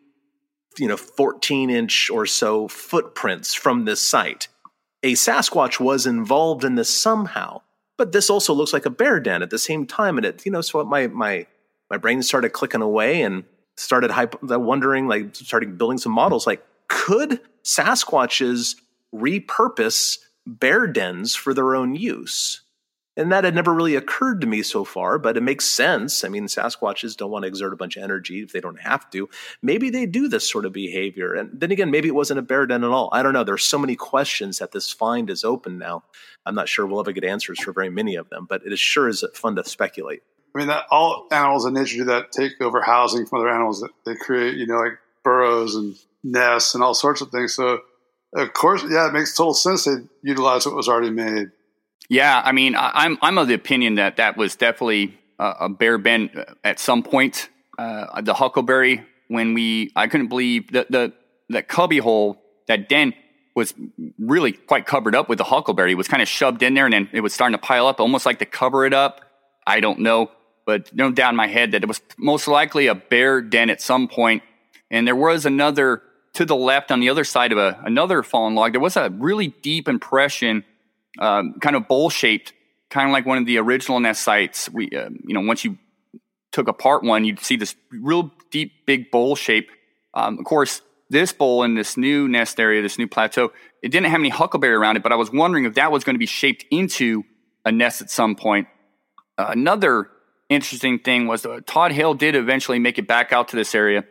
you 0.77 0.87
know, 0.87 0.97
14 0.97 1.69
inch 1.69 2.09
or 2.09 2.25
so 2.25 2.67
footprints 2.67 3.53
from 3.53 3.85
this 3.85 4.01
site. 4.05 4.47
A 5.03 5.13
Sasquatch 5.13 5.79
was 5.79 6.05
involved 6.05 6.63
in 6.63 6.75
this 6.75 6.89
somehow, 6.89 7.61
but 7.97 8.11
this 8.11 8.29
also 8.29 8.53
looks 8.53 8.73
like 8.73 8.85
a 8.85 8.89
bear 8.89 9.19
den 9.19 9.41
at 9.43 9.49
the 9.49 9.59
same 9.59 9.85
time. 9.85 10.17
And 10.17 10.25
it, 10.25 10.45
you 10.45 10.51
know, 10.51 10.61
so 10.61 10.83
my 10.83 11.07
my 11.07 11.45
my 11.89 11.97
brain 11.97 12.23
started 12.23 12.49
clicking 12.49 12.81
away 12.81 13.21
and 13.21 13.43
started 13.77 14.11
hypo- 14.11 14.53
uh, 14.53 14.59
wondering, 14.59 15.07
like, 15.07 15.35
starting 15.35 15.75
building 15.75 15.97
some 15.97 16.11
models. 16.11 16.47
Like, 16.47 16.65
could 16.87 17.39
Sasquatches 17.63 18.75
repurpose 19.13 20.19
bear 20.45 20.87
dens 20.87 21.35
for 21.35 21.53
their 21.53 21.75
own 21.75 21.95
use. 21.95 22.61
And 23.17 23.31
that 23.31 23.45
had 23.45 23.55
never 23.55 23.73
really 23.73 23.95
occurred 23.95 24.41
to 24.41 24.47
me 24.47 24.61
so 24.61 24.83
far, 24.83 25.17
but 25.17 25.37
it 25.37 25.43
makes 25.43 25.65
sense. 25.65 26.25
I 26.25 26.27
mean, 26.27 26.47
Sasquatches 26.47 27.15
don't 27.15 27.31
want 27.31 27.43
to 27.43 27.47
exert 27.47 27.71
a 27.71 27.77
bunch 27.77 27.95
of 27.95 28.03
energy 28.03 28.41
if 28.41 28.51
they 28.51 28.59
don't 28.59 28.81
have 28.81 29.09
to. 29.11 29.29
Maybe 29.61 29.89
they 29.89 30.05
do 30.05 30.27
this 30.27 30.49
sort 30.49 30.65
of 30.65 30.73
behavior. 30.73 31.33
And 31.33 31.49
then 31.53 31.71
again, 31.71 31.91
maybe 31.91 32.09
it 32.09 32.15
wasn't 32.15 32.39
a 32.39 32.43
bear 32.43 32.65
den 32.65 32.83
at 32.83 32.89
all. 32.89 33.09
I 33.13 33.23
don't 33.23 33.31
know. 33.31 33.45
There's 33.45 33.63
so 33.63 33.77
many 33.77 33.95
questions 33.95 34.59
that 34.59 34.73
this 34.73 34.91
find 34.91 35.29
is 35.29 35.45
open 35.45 35.77
now. 35.77 36.03
I'm 36.45 36.55
not 36.55 36.67
sure 36.67 36.85
we'll 36.85 36.99
ever 36.99 37.13
get 37.13 37.23
answers 37.23 37.61
for 37.61 37.71
very 37.71 37.89
many 37.89 38.15
of 38.15 38.29
them, 38.29 38.47
but 38.49 38.65
it 38.65 38.73
is 38.73 38.81
sure 38.81 39.07
is 39.07 39.23
fun 39.33 39.55
to 39.55 39.63
speculate. 39.63 40.21
I 40.53 40.59
mean, 40.59 40.67
that 40.67 40.85
all 40.91 41.27
animals 41.31 41.65
in 41.65 41.73
nature 41.73 42.03
that 42.05 42.33
take 42.33 42.61
over 42.61 42.81
housing 42.81 43.25
from 43.25 43.39
other 43.39 43.49
animals 43.49 43.79
that 43.81 43.91
they 44.05 44.15
create, 44.15 44.55
you 44.55 44.67
know, 44.67 44.75
like 44.75 44.99
burrows 45.23 45.75
and 45.75 45.95
nests 46.23 46.75
and 46.75 46.83
all 46.83 46.93
sorts 46.93 47.21
of 47.21 47.29
things. 47.29 47.53
So, 47.53 47.79
of 48.35 48.53
course, 48.53 48.83
yeah, 48.89 49.07
it 49.07 49.13
makes 49.13 49.35
total 49.35 49.53
sense 49.53 49.85
to 49.85 50.07
utilize 50.21 50.65
what 50.65 50.75
was 50.75 50.87
already 50.87 51.09
made. 51.09 51.51
Yeah, 52.09 52.41
I 52.43 52.51
mean, 52.51 52.75
I, 52.75 53.05
am 53.05 53.17
I'm 53.21 53.37
of 53.37 53.47
the 53.47 53.53
opinion 53.53 53.95
that 53.95 54.17
that 54.17 54.37
was 54.37 54.55
definitely 54.55 55.17
a, 55.39 55.53
a 55.61 55.69
bear 55.69 55.97
bend 55.97 56.45
at 56.63 56.79
some 56.79 57.01
point. 57.01 57.49
Uh, 57.77 58.21
the 58.21 58.33
huckleberry 58.33 59.03
when 59.27 59.53
we 59.53 59.91
I 59.95 60.07
couldn't 60.07 60.27
believe 60.27 60.71
the 60.71 60.85
the 60.89 61.13
that 61.49 61.67
cubby 61.67 61.97
hole 61.97 62.41
that 62.67 62.89
den 62.89 63.13
was 63.55 63.73
really 64.19 64.51
quite 64.51 64.85
covered 64.85 65.15
up 65.15 65.29
with 65.29 65.37
the 65.37 65.43
huckleberry. 65.45 65.93
It 65.93 65.95
was 65.95 66.07
kind 66.07 66.21
of 66.21 66.27
shoved 66.27 66.61
in 66.61 66.73
there 66.73 66.85
and 66.85 66.93
then 66.93 67.09
it 67.13 67.21
was 67.21 67.33
starting 67.33 67.57
to 67.57 67.61
pile 67.61 67.87
up, 67.87 67.99
almost 67.99 68.25
like 68.25 68.39
to 68.39 68.45
cover 68.45 68.85
it 68.85 68.93
up. 68.93 69.21
I 69.65 69.79
don't 69.79 69.99
know, 69.99 70.29
but 70.65 70.93
no 70.93 71.11
doubt 71.11 71.31
in 71.31 71.35
my 71.37 71.47
head 71.47 71.71
that 71.71 71.81
it 71.81 71.87
was 71.87 72.01
most 72.17 72.47
likely 72.47 72.87
a 72.87 72.95
bear 72.95 73.41
den 73.41 73.69
at 73.69 73.81
some 73.81 74.07
point. 74.07 74.43
And 74.91 75.07
there 75.07 75.15
was 75.15 75.45
another 75.45 76.03
to 76.35 76.45
the 76.45 76.55
left 76.55 76.91
on 76.91 76.99
the 76.99 77.09
other 77.09 77.23
side 77.23 77.51
of 77.51 77.57
a, 77.57 77.79
another 77.83 78.21
fallen 78.21 78.55
log. 78.55 78.73
There 78.73 78.81
was 78.81 78.97
a 78.97 79.09
really 79.09 79.47
deep 79.47 79.87
impression, 79.87 80.63
um, 81.19 81.55
kind 81.61 81.75
of 81.75 81.87
bowl 81.87 82.09
shaped, 82.09 82.53
kind 82.89 83.09
of 83.09 83.13
like 83.13 83.25
one 83.25 83.37
of 83.37 83.45
the 83.45 83.57
original 83.57 83.99
nest 83.99 84.21
sites. 84.21 84.69
We, 84.69 84.89
uh, 84.89 85.09
you 85.25 85.33
know, 85.33 85.41
once 85.41 85.63
you 85.63 85.77
took 86.51 86.67
apart 86.67 87.03
one, 87.03 87.25
you'd 87.25 87.39
see 87.39 87.55
this 87.55 87.75
real 87.89 88.31
deep, 88.51 88.85
big 88.85 89.11
bowl 89.11 89.35
shape. 89.35 89.69
Um, 90.13 90.37
of 90.37 90.45
course, 90.45 90.81
this 91.09 91.31
bowl 91.31 91.63
in 91.63 91.75
this 91.75 91.97
new 91.97 92.27
nest 92.27 92.59
area, 92.59 92.81
this 92.81 92.97
new 92.97 93.07
plateau, 93.07 93.51
it 93.81 93.89
didn't 93.89 94.07
have 94.07 94.19
any 94.19 94.29
huckleberry 94.29 94.75
around 94.75 94.97
it, 94.97 95.03
but 95.03 95.11
I 95.11 95.15
was 95.15 95.31
wondering 95.31 95.65
if 95.65 95.75
that 95.75 95.91
was 95.91 96.03
going 96.03 96.15
to 96.15 96.19
be 96.19 96.25
shaped 96.25 96.65
into 96.69 97.23
a 97.63 97.71
nest 97.71 98.01
at 98.01 98.09
some 98.09 98.35
point. 98.35 98.67
Uh, 99.37 99.47
another 99.49 100.09
interesting 100.49 100.99
thing 100.99 101.27
was 101.27 101.45
uh, 101.45 101.59
Todd 101.65 101.91
Hale 101.91 102.13
did 102.13 102.35
eventually 102.35 102.79
make 102.79 102.97
it 102.97 103.07
back 103.07 103.31
out 103.31 103.49
to 103.49 103.55
this 103.55 103.73
area 103.73 104.03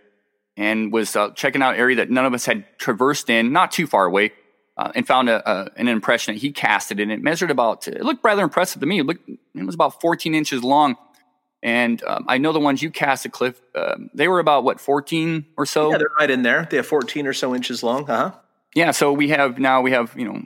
and 0.57 0.93
was 0.93 1.17
uh, 1.17 1.31
checking 1.31 1.63
out 1.63 1.75
an 1.75 1.81
area 1.81 1.97
that 1.97 2.11
none 2.11 2.25
of 2.25 2.35
us 2.35 2.47
had 2.47 2.65
traversed 2.79 3.29
in, 3.31 3.53
not 3.53 3.73
too 3.73 3.87
far 3.87 4.05
away, 4.05 4.33
uh, 4.77 4.93
and 4.95 5.07
found 5.07 5.29
a, 5.29 5.49
a, 5.51 5.71
an 5.77 5.89
impression 5.89 6.35
that 6.35 6.41
he 6.41 6.53
casted 6.53 7.01
and 7.01 7.13
it 7.13 7.23
measured 7.23 7.51
about, 7.51 7.87
it 7.87 8.03
looked 8.03 8.25
rather 8.25 8.43
impressive 8.43 8.81
to 8.81 8.87
me. 8.87 9.01
It, 9.01 9.07
looked, 9.07 9.29
it 9.29 9.65
was 9.65 9.75
about 9.75 10.01
14 10.01 10.35
inches 10.35 10.65
long 10.65 10.97
and 11.65 12.05
um, 12.05 12.27
I 12.29 12.37
know 12.37 12.53
the 12.53 12.61
ones 12.61 12.83
you 12.83 12.91
cast 12.91 13.25
at 13.25 13.33
Cliff, 13.33 13.59
uh, 13.75 13.97
they 14.13 14.29
were 14.29 14.39
about 14.39 14.65
what, 14.65 14.79
14 14.79 15.47
or 15.57 15.65
so? 15.65 15.91
Yeah, 15.91 15.97
they're 15.97 16.11
right 16.21 16.31
in 16.31 16.43
there. 16.43 16.69
They 16.71 16.77
have 16.77 16.87
14 16.87 17.27
or 17.27 17.33
so 17.33 17.55
inches 17.55 17.83
long. 17.83 18.09
Uh 18.09 18.17
huh. 18.17 18.39
Yeah. 18.75 18.91
So 18.91 19.15
we 19.15 19.29
have 19.29 19.59
now, 19.59 19.81
we 19.81 19.93
have, 19.93 20.15
you 20.15 20.27
know, 20.27 20.43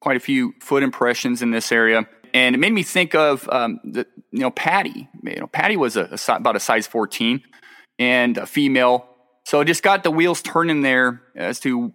quite 0.00 0.18
a 0.18 0.20
few 0.20 0.52
foot 0.60 0.82
impressions 0.82 1.40
in 1.40 1.50
this 1.50 1.72
area. 1.72 2.06
And 2.34 2.54
it 2.54 2.58
made 2.58 2.74
me 2.74 2.82
think 2.82 3.14
of, 3.14 3.48
um, 3.48 3.80
the, 3.84 4.06
you 4.32 4.40
know, 4.40 4.50
Patty. 4.50 5.08
You 5.22 5.40
know, 5.40 5.46
Patty 5.46 5.78
was 5.78 5.96
a, 5.96 6.18
a, 6.28 6.32
about 6.34 6.56
a 6.56 6.60
size 6.60 6.86
14 6.86 7.42
and 7.98 8.36
a 8.36 8.44
female. 8.44 9.08
So 9.44 9.60
it 9.60 9.66
just 9.66 9.82
got 9.82 10.02
the 10.02 10.10
wheels 10.10 10.42
turning 10.42 10.82
there 10.82 11.22
as 11.34 11.60
to, 11.60 11.92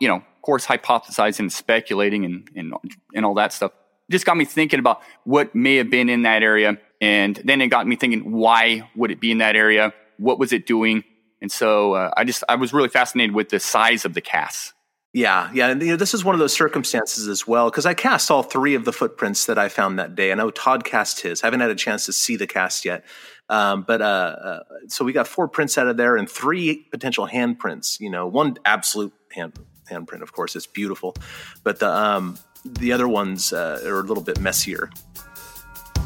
you 0.00 0.08
know, 0.08 0.16
of 0.16 0.42
course, 0.42 0.66
hypothesizing 0.66 1.40
and 1.40 1.52
speculating 1.52 2.24
and, 2.24 2.48
and, 2.54 2.74
and 3.14 3.24
all 3.24 3.34
that 3.34 3.52
stuff. 3.52 3.72
Just 4.10 4.24
got 4.24 4.36
me 4.36 4.44
thinking 4.44 4.78
about 4.78 5.02
what 5.24 5.54
may 5.54 5.76
have 5.76 5.90
been 5.90 6.08
in 6.08 6.22
that 6.22 6.42
area 6.42 6.78
and 7.00 7.36
then 7.44 7.60
it 7.60 7.68
got 7.68 7.86
me 7.86 7.96
thinking, 7.96 8.32
why 8.32 8.88
would 8.96 9.10
it 9.10 9.20
be 9.20 9.30
in 9.30 9.38
that 9.38 9.56
area? 9.56 9.92
What 10.18 10.38
was 10.38 10.52
it 10.52 10.66
doing? 10.66 11.04
And 11.40 11.52
so 11.52 11.92
uh, 11.92 12.10
I 12.16 12.24
just 12.24 12.42
I 12.48 12.54
was 12.56 12.72
really 12.72 12.88
fascinated 12.88 13.34
with 13.34 13.50
the 13.50 13.60
size 13.60 14.04
of 14.04 14.14
the 14.14 14.20
casts. 14.20 14.72
Yeah, 15.12 15.50
yeah, 15.54 15.68
and 15.68 15.80
you 15.80 15.88
know, 15.88 15.96
this 15.96 16.12
is 16.12 16.24
one 16.24 16.34
of 16.34 16.40
those 16.40 16.52
circumstances 16.52 17.26
as 17.26 17.46
well 17.46 17.70
because 17.70 17.86
I 17.86 17.94
cast 17.94 18.30
all 18.30 18.42
three 18.42 18.74
of 18.74 18.84
the 18.84 18.92
footprints 18.92 19.46
that 19.46 19.58
I 19.58 19.68
found 19.68 19.98
that 19.98 20.14
day. 20.14 20.30
I 20.30 20.34
know 20.34 20.50
Todd 20.50 20.84
cast 20.84 21.20
his. 21.20 21.42
I 21.42 21.46
haven't 21.46 21.60
had 21.60 21.70
a 21.70 21.74
chance 21.74 22.04
to 22.06 22.12
see 22.12 22.36
the 22.36 22.46
cast 22.46 22.84
yet, 22.84 23.04
um, 23.48 23.82
but 23.82 24.02
uh, 24.02 24.04
uh, 24.04 24.62
so 24.88 25.04
we 25.04 25.12
got 25.12 25.26
four 25.26 25.48
prints 25.48 25.78
out 25.78 25.86
of 25.86 25.96
there 25.96 26.16
and 26.16 26.28
three 26.28 26.86
potential 26.90 27.28
handprints. 27.28 28.00
You 28.00 28.10
know, 28.10 28.26
one 28.26 28.56
absolute 28.64 29.12
hand 29.32 29.54
handprint, 29.90 30.22
of 30.22 30.32
course, 30.32 30.56
is 30.56 30.66
beautiful, 30.66 31.14
but 31.62 31.78
the 31.78 31.90
um, 31.90 32.38
the 32.64 32.92
other 32.92 33.08
ones 33.08 33.52
uh, 33.52 33.80
are 33.84 34.00
a 34.00 34.02
little 34.02 34.24
bit 34.24 34.40
messier. 34.40 34.90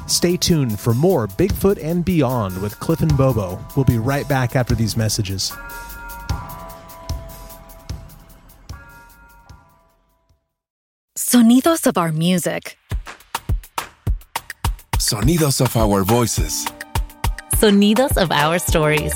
Stay 0.07 0.37
tuned 0.37 0.79
for 0.79 0.93
more 0.93 1.29
Bigfoot 1.29 1.83
and 1.83 2.05
Beyond 2.05 2.61
with 2.61 2.79
Cliff 2.81 3.01
and 3.01 3.17
Bobo. 3.17 3.65
We'll 3.77 3.85
be 3.85 3.99
right 3.99 4.29
back 4.29 4.57
after 4.57 4.75
these 4.75 4.97
messages. 4.97 5.53
Sonidos 11.17 11.87
of 11.87 11.97
our 11.97 12.11
music. 12.11 12.77
Sonidos 14.99 15.61
of 15.61 15.77
our 15.77 16.03
voices. 16.03 16.67
Sonidos 17.57 18.17
of 18.17 18.33
our 18.33 18.59
stories. 18.59 19.15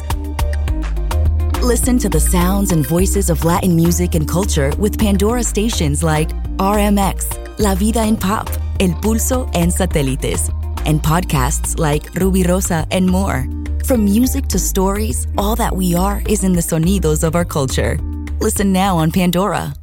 Listen 1.62 1.98
to 1.98 2.08
the 2.08 2.20
sounds 2.20 2.72
and 2.72 2.86
voices 2.86 3.30
of 3.30 3.44
Latin 3.44 3.74
music 3.74 4.14
and 4.14 4.28
culture 4.28 4.70
with 4.78 4.98
Pandora 4.98 5.42
stations 5.42 6.02
like 6.02 6.28
RMX, 6.58 7.58
La 7.58 7.74
Vida 7.74 8.00
en 8.00 8.16
Pop, 8.16 8.48
El 8.80 8.90
Pulso, 9.00 9.50
and 9.54 9.72
Satélites 9.72 10.50
and 10.86 11.02
podcasts 11.02 11.78
like 11.78 12.02
Rubirosa 12.12 12.86
and 12.90 13.06
more. 13.06 13.46
From 13.84 14.04
music 14.04 14.46
to 14.48 14.58
stories, 14.58 15.26
all 15.36 15.56
that 15.56 15.74
we 15.74 15.94
are 15.94 16.22
is 16.28 16.44
in 16.44 16.52
the 16.52 16.60
sonidos 16.60 17.22
of 17.22 17.34
our 17.34 17.44
culture. 17.44 17.98
Listen 18.40 18.72
now 18.72 18.96
on 18.96 19.10
Pandora. 19.10 19.74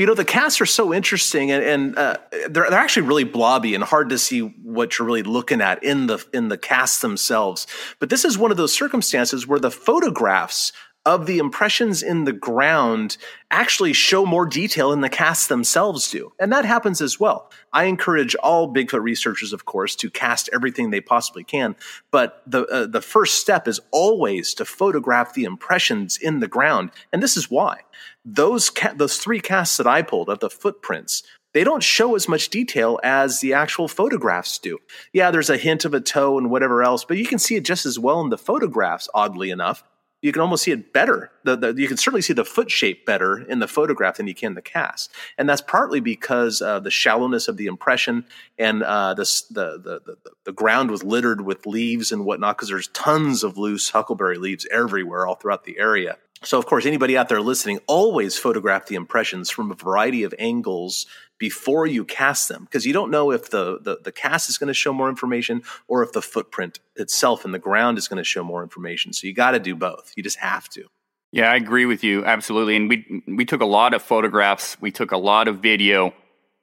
You 0.00 0.06
know, 0.06 0.14
the 0.14 0.24
casts 0.24 0.62
are 0.62 0.66
so 0.66 0.94
interesting, 0.94 1.50
and, 1.50 1.62
and 1.62 1.98
uh, 1.98 2.16
they're 2.48 2.70
they're 2.70 2.72
actually 2.72 3.06
really 3.06 3.24
blobby 3.24 3.74
and 3.74 3.84
hard 3.84 4.08
to 4.08 4.18
see 4.18 4.40
what 4.40 4.98
you're 4.98 5.04
really 5.04 5.22
looking 5.22 5.60
at 5.60 5.84
in 5.84 6.06
the 6.06 6.24
in 6.32 6.48
the 6.48 6.56
casts 6.56 7.02
themselves. 7.02 7.66
But 7.98 8.08
this 8.08 8.24
is 8.24 8.38
one 8.38 8.50
of 8.50 8.56
those 8.56 8.72
circumstances 8.72 9.46
where 9.46 9.60
the 9.60 9.70
photographs 9.70 10.72
of 11.04 11.26
the 11.26 11.36
impressions 11.36 12.02
in 12.02 12.24
the 12.24 12.32
ground 12.32 13.18
actually 13.50 13.92
show 13.92 14.24
more 14.24 14.46
detail 14.46 14.90
than 14.90 15.02
the 15.02 15.08
casts 15.08 15.48
themselves 15.48 16.10
do. 16.10 16.32
And 16.38 16.52
that 16.52 16.64
happens 16.64 17.00
as 17.00 17.18
well. 17.18 17.50
I 17.72 17.84
encourage 17.84 18.34
all 18.36 18.72
Bigfoot 18.72 19.02
researchers, 19.02 19.52
of 19.52 19.64
course, 19.64 19.96
to 19.96 20.10
cast 20.10 20.50
everything 20.52 20.90
they 20.90 21.00
possibly 21.00 21.42
can. 21.42 21.74
But 22.10 22.42
the, 22.46 22.64
uh, 22.66 22.86
the 22.86 23.00
first 23.00 23.38
step 23.38 23.66
is 23.66 23.80
always 23.90 24.52
to 24.54 24.64
photograph 24.64 25.34
the 25.34 25.44
impressions 25.44 26.18
in 26.18 26.40
the 26.40 26.48
ground. 26.48 26.90
And 27.12 27.22
this 27.22 27.36
is 27.36 27.50
why. 27.50 27.80
Those, 28.24 28.70
ca- 28.70 28.94
those 28.94 29.18
three 29.18 29.40
casts 29.40 29.76
that 29.78 29.86
I 29.86 30.02
pulled 30.02 30.28
of 30.28 30.40
the 30.40 30.50
footprints 30.50 31.22
they 31.52 31.64
don't 31.64 31.82
show 31.82 32.14
as 32.14 32.28
much 32.28 32.48
detail 32.48 33.00
as 33.02 33.40
the 33.40 33.54
actual 33.54 33.88
photographs 33.88 34.56
do. 34.60 34.78
Yeah, 35.12 35.32
there's 35.32 35.50
a 35.50 35.56
hint 35.56 35.84
of 35.84 35.94
a 35.94 36.00
toe 36.00 36.38
and 36.38 36.48
whatever 36.48 36.80
else, 36.84 37.04
but 37.04 37.16
you 37.16 37.26
can 37.26 37.40
see 37.40 37.56
it 37.56 37.64
just 37.64 37.86
as 37.86 37.98
well 37.98 38.20
in 38.20 38.28
the 38.30 38.38
photographs, 38.38 39.08
oddly 39.12 39.50
enough 39.50 39.82
you 40.22 40.32
can 40.32 40.42
almost 40.42 40.64
see 40.64 40.70
it 40.70 40.92
better. 40.92 41.30
The, 41.44 41.56
the, 41.56 41.74
you 41.74 41.88
can 41.88 41.96
certainly 41.96 42.22
see 42.22 42.32
the 42.32 42.44
foot 42.44 42.70
shape 42.70 43.06
better 43.06 43.38
in 43.38 43.58
the 43.58 43.68
photograph 43.68 44.18
than 44.18 44.26
you 44.26 44.34
can 44.34 44.54
the 44.54 44.62
cast, 44.62 45.10
and 45.38 45.48
that's 45.48 45.62
partly 45.62 46.00
because 46.00 46.60
uh, 46.60 46.80
the 46.80 46.90
shallowness 46.90 47.48
of 47.48 47.56
the 47.56 47.66
impression 47.66 48.26
and 48.58 48.82
uh, 48.82 49.14
the, 49.14 49.24
the, 49.50 50.00
the 50.04 50.16
the 50.44 50.52
ground 50.52 50.90
was 50.90 51.02
littered 51.02 51.40
with 51.40 51.66
leaves 51.66 52.12
and 52.12 52.24
whatnot 52.24 52.56
because 52.56 52.68
there's 52.68 52.88
tons 52.88 53.42
of 53.42 53.56
loose 53.56 53.90
huckleberry 53.90 54.38
leaves 54.38 54.66
everywhere 54.70 55.26
all 55.26 55.36
throughout 55.36 55.64
the 55.64 55.78
area. 55.78 56.18
So, 56.42 56.58
of 56.58 56.64
course, 56.64 56.86
anybody 56.86 57.18
out 57.18 57.28
there 57.28 57.40
listening, 57.42 57.80
always 57.86 58.38
photograph 58.38 58.86
the 58.86 58.94
impressions 58.94 59.50
from 59.50 59.70
a 59.70 59.74
variety 59.74 60.22
of 60.22 60.34
angles 60.38 61.06
before 61.36 61.86
you 61.86 62.04
cast 62.04 62.48
them 62.48 62.64
because 62.64 62.86
you 62.86 62.94
don't 62.94 63.10
know 63.10 63.30
if 63.30 63.50
the, 63.50 63.78
the, 63.80 63.98
the 64.02 64.12
cast 64.12 64.48
is 64.48 64.56
going 64.56 64.68
to 64.68 64.74
show 64.74 64.92
more 64.92 65.10
information 65.10 65.62
or 65.86 66.02
if 66.02 66.12
the 66.12 66.22
footprint 66.22 66.80
itself 66.96 67.44
in 67.44 67.52
the 67.52 67.58
ground 67.58 67.98
is 67.98 68.08
going 68.08 68.16
to 68.16 68.24
show 68.24 68.42
more 68.42 68.62
information. 68.62 69.12
So, 69.12 69.26
you 69.26 69.34
got 69.34 69.50
to 69.50 69.60
do 69.60 69.74
both. 69.74 70.12
You 70.16 70.22
just 70.22 70.38
have 70.38 70.68
to. 70.70 70.86
Yeah, 71.32 71.52
I 71.52 71.56
agree 71.56 71.86
with 71.86 72.02
you 72.02 72.24
absolutely. 72.24 72.74
And 72.74 72.88
we 72.88 73.22
we 73.28 73.44
took 73.44 73.60
a 73.60 73.66
lot 73.66 73.94
of 73.94 74.02
photographs, 74.02 74.80
we 74.80 74.90
took 74.90 75.12
a 75.12 75.16
lot 75.16 75.46
of 75.46 75.58
video. 75.58 76.12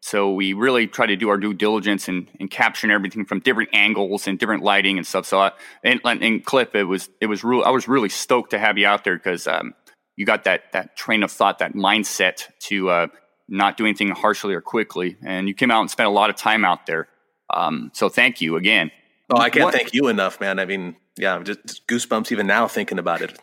So 0.02 0.32
we 0.32 0.54
really 0.54 0.88
try 0.88 1.06
to 1.06 1.16
do 1.16 1.30
our 1.30 1.38
due 1.38 1.54
diligence 1.54 2.08
and, 2.08 2.30
and 2.40 2.50
capturing 2.50 2.92
everything 2.92 3.26
from 3.26 3.40
different 3.40 3.72
angles 3.74 4.28
and 4.28 4.40
different 4.40 4.64
lighting 4.64 4.98
and 4.98 5.06
stuff. 5.06 5.26
So 5.26 5.40
I, 5.40 5.52
and, 5.84 6.00
and 6.06 6.46
Cliff, 6.46 6.76
it 6.76 6.84
was 6.84 7.10
it 7.20 7.26
was 7.26 7.44
real. 7.44 7.64
I 7.64 7.72
was 7.72 7.88
really 7.88 8.10
stoked 8.10 8.52
to 8.52 8.60
have 8.60 8.78
you 8.78 8.88
out 8.88 9.04
there 9.04 9.16
because 9.18 9.48
um, 9.48 9.74
you 10.16 10.26
got 10.26 10.44
that 10.46 10.72
that 10.74 10.96
train 10.96 11.24
of 11.24 11.32
thought, 11.32 11.60
that 11.60 11.74
mindset 11.74 12.48
to 12.60 12.90
uh, 12.90 13.08
not 13.50 13.76
do 13.76 13.86
anything 13.86 14.10
harshly 14.10 14.54
or 14.54 14.62
quickly, 14.62 15.18
and 15.24 15.48
you 15.48 15.54
came 15.54 15.72
out 15.72 15.82
and 15.82 15.90
spent 15.90 16.08
a 16.08 16.12
lot 16.12 16.30
of 16.30 16.36
time 16.36 16.64
out 16.64 16.86
there. 16.86 17.08
Um, 17.50 17.92
so 17.94 18.08
thank 18.08 18.40
you 18.40 18.56
again. 18.56 18.92
Oh, 19.30 19.38
I 19.38 19.50
can't 19.50 19.66
what, 19.66 19.74
thank 19.74 19.94
you 19.94 20.08
enough, 20.08 20.40
man. 20.40 20.60
I 20.60 20.66
mean, 20.66 20.96
yeah, 21.18 21.36
I'm 21.36 21.44
just 21.44 21.86
goosebumps 21.88 22.32
even 22.32 22.48
now 22.48 22.68
thinking 22.68 23.00
about 23.00 23.22
it. 23.22 23.38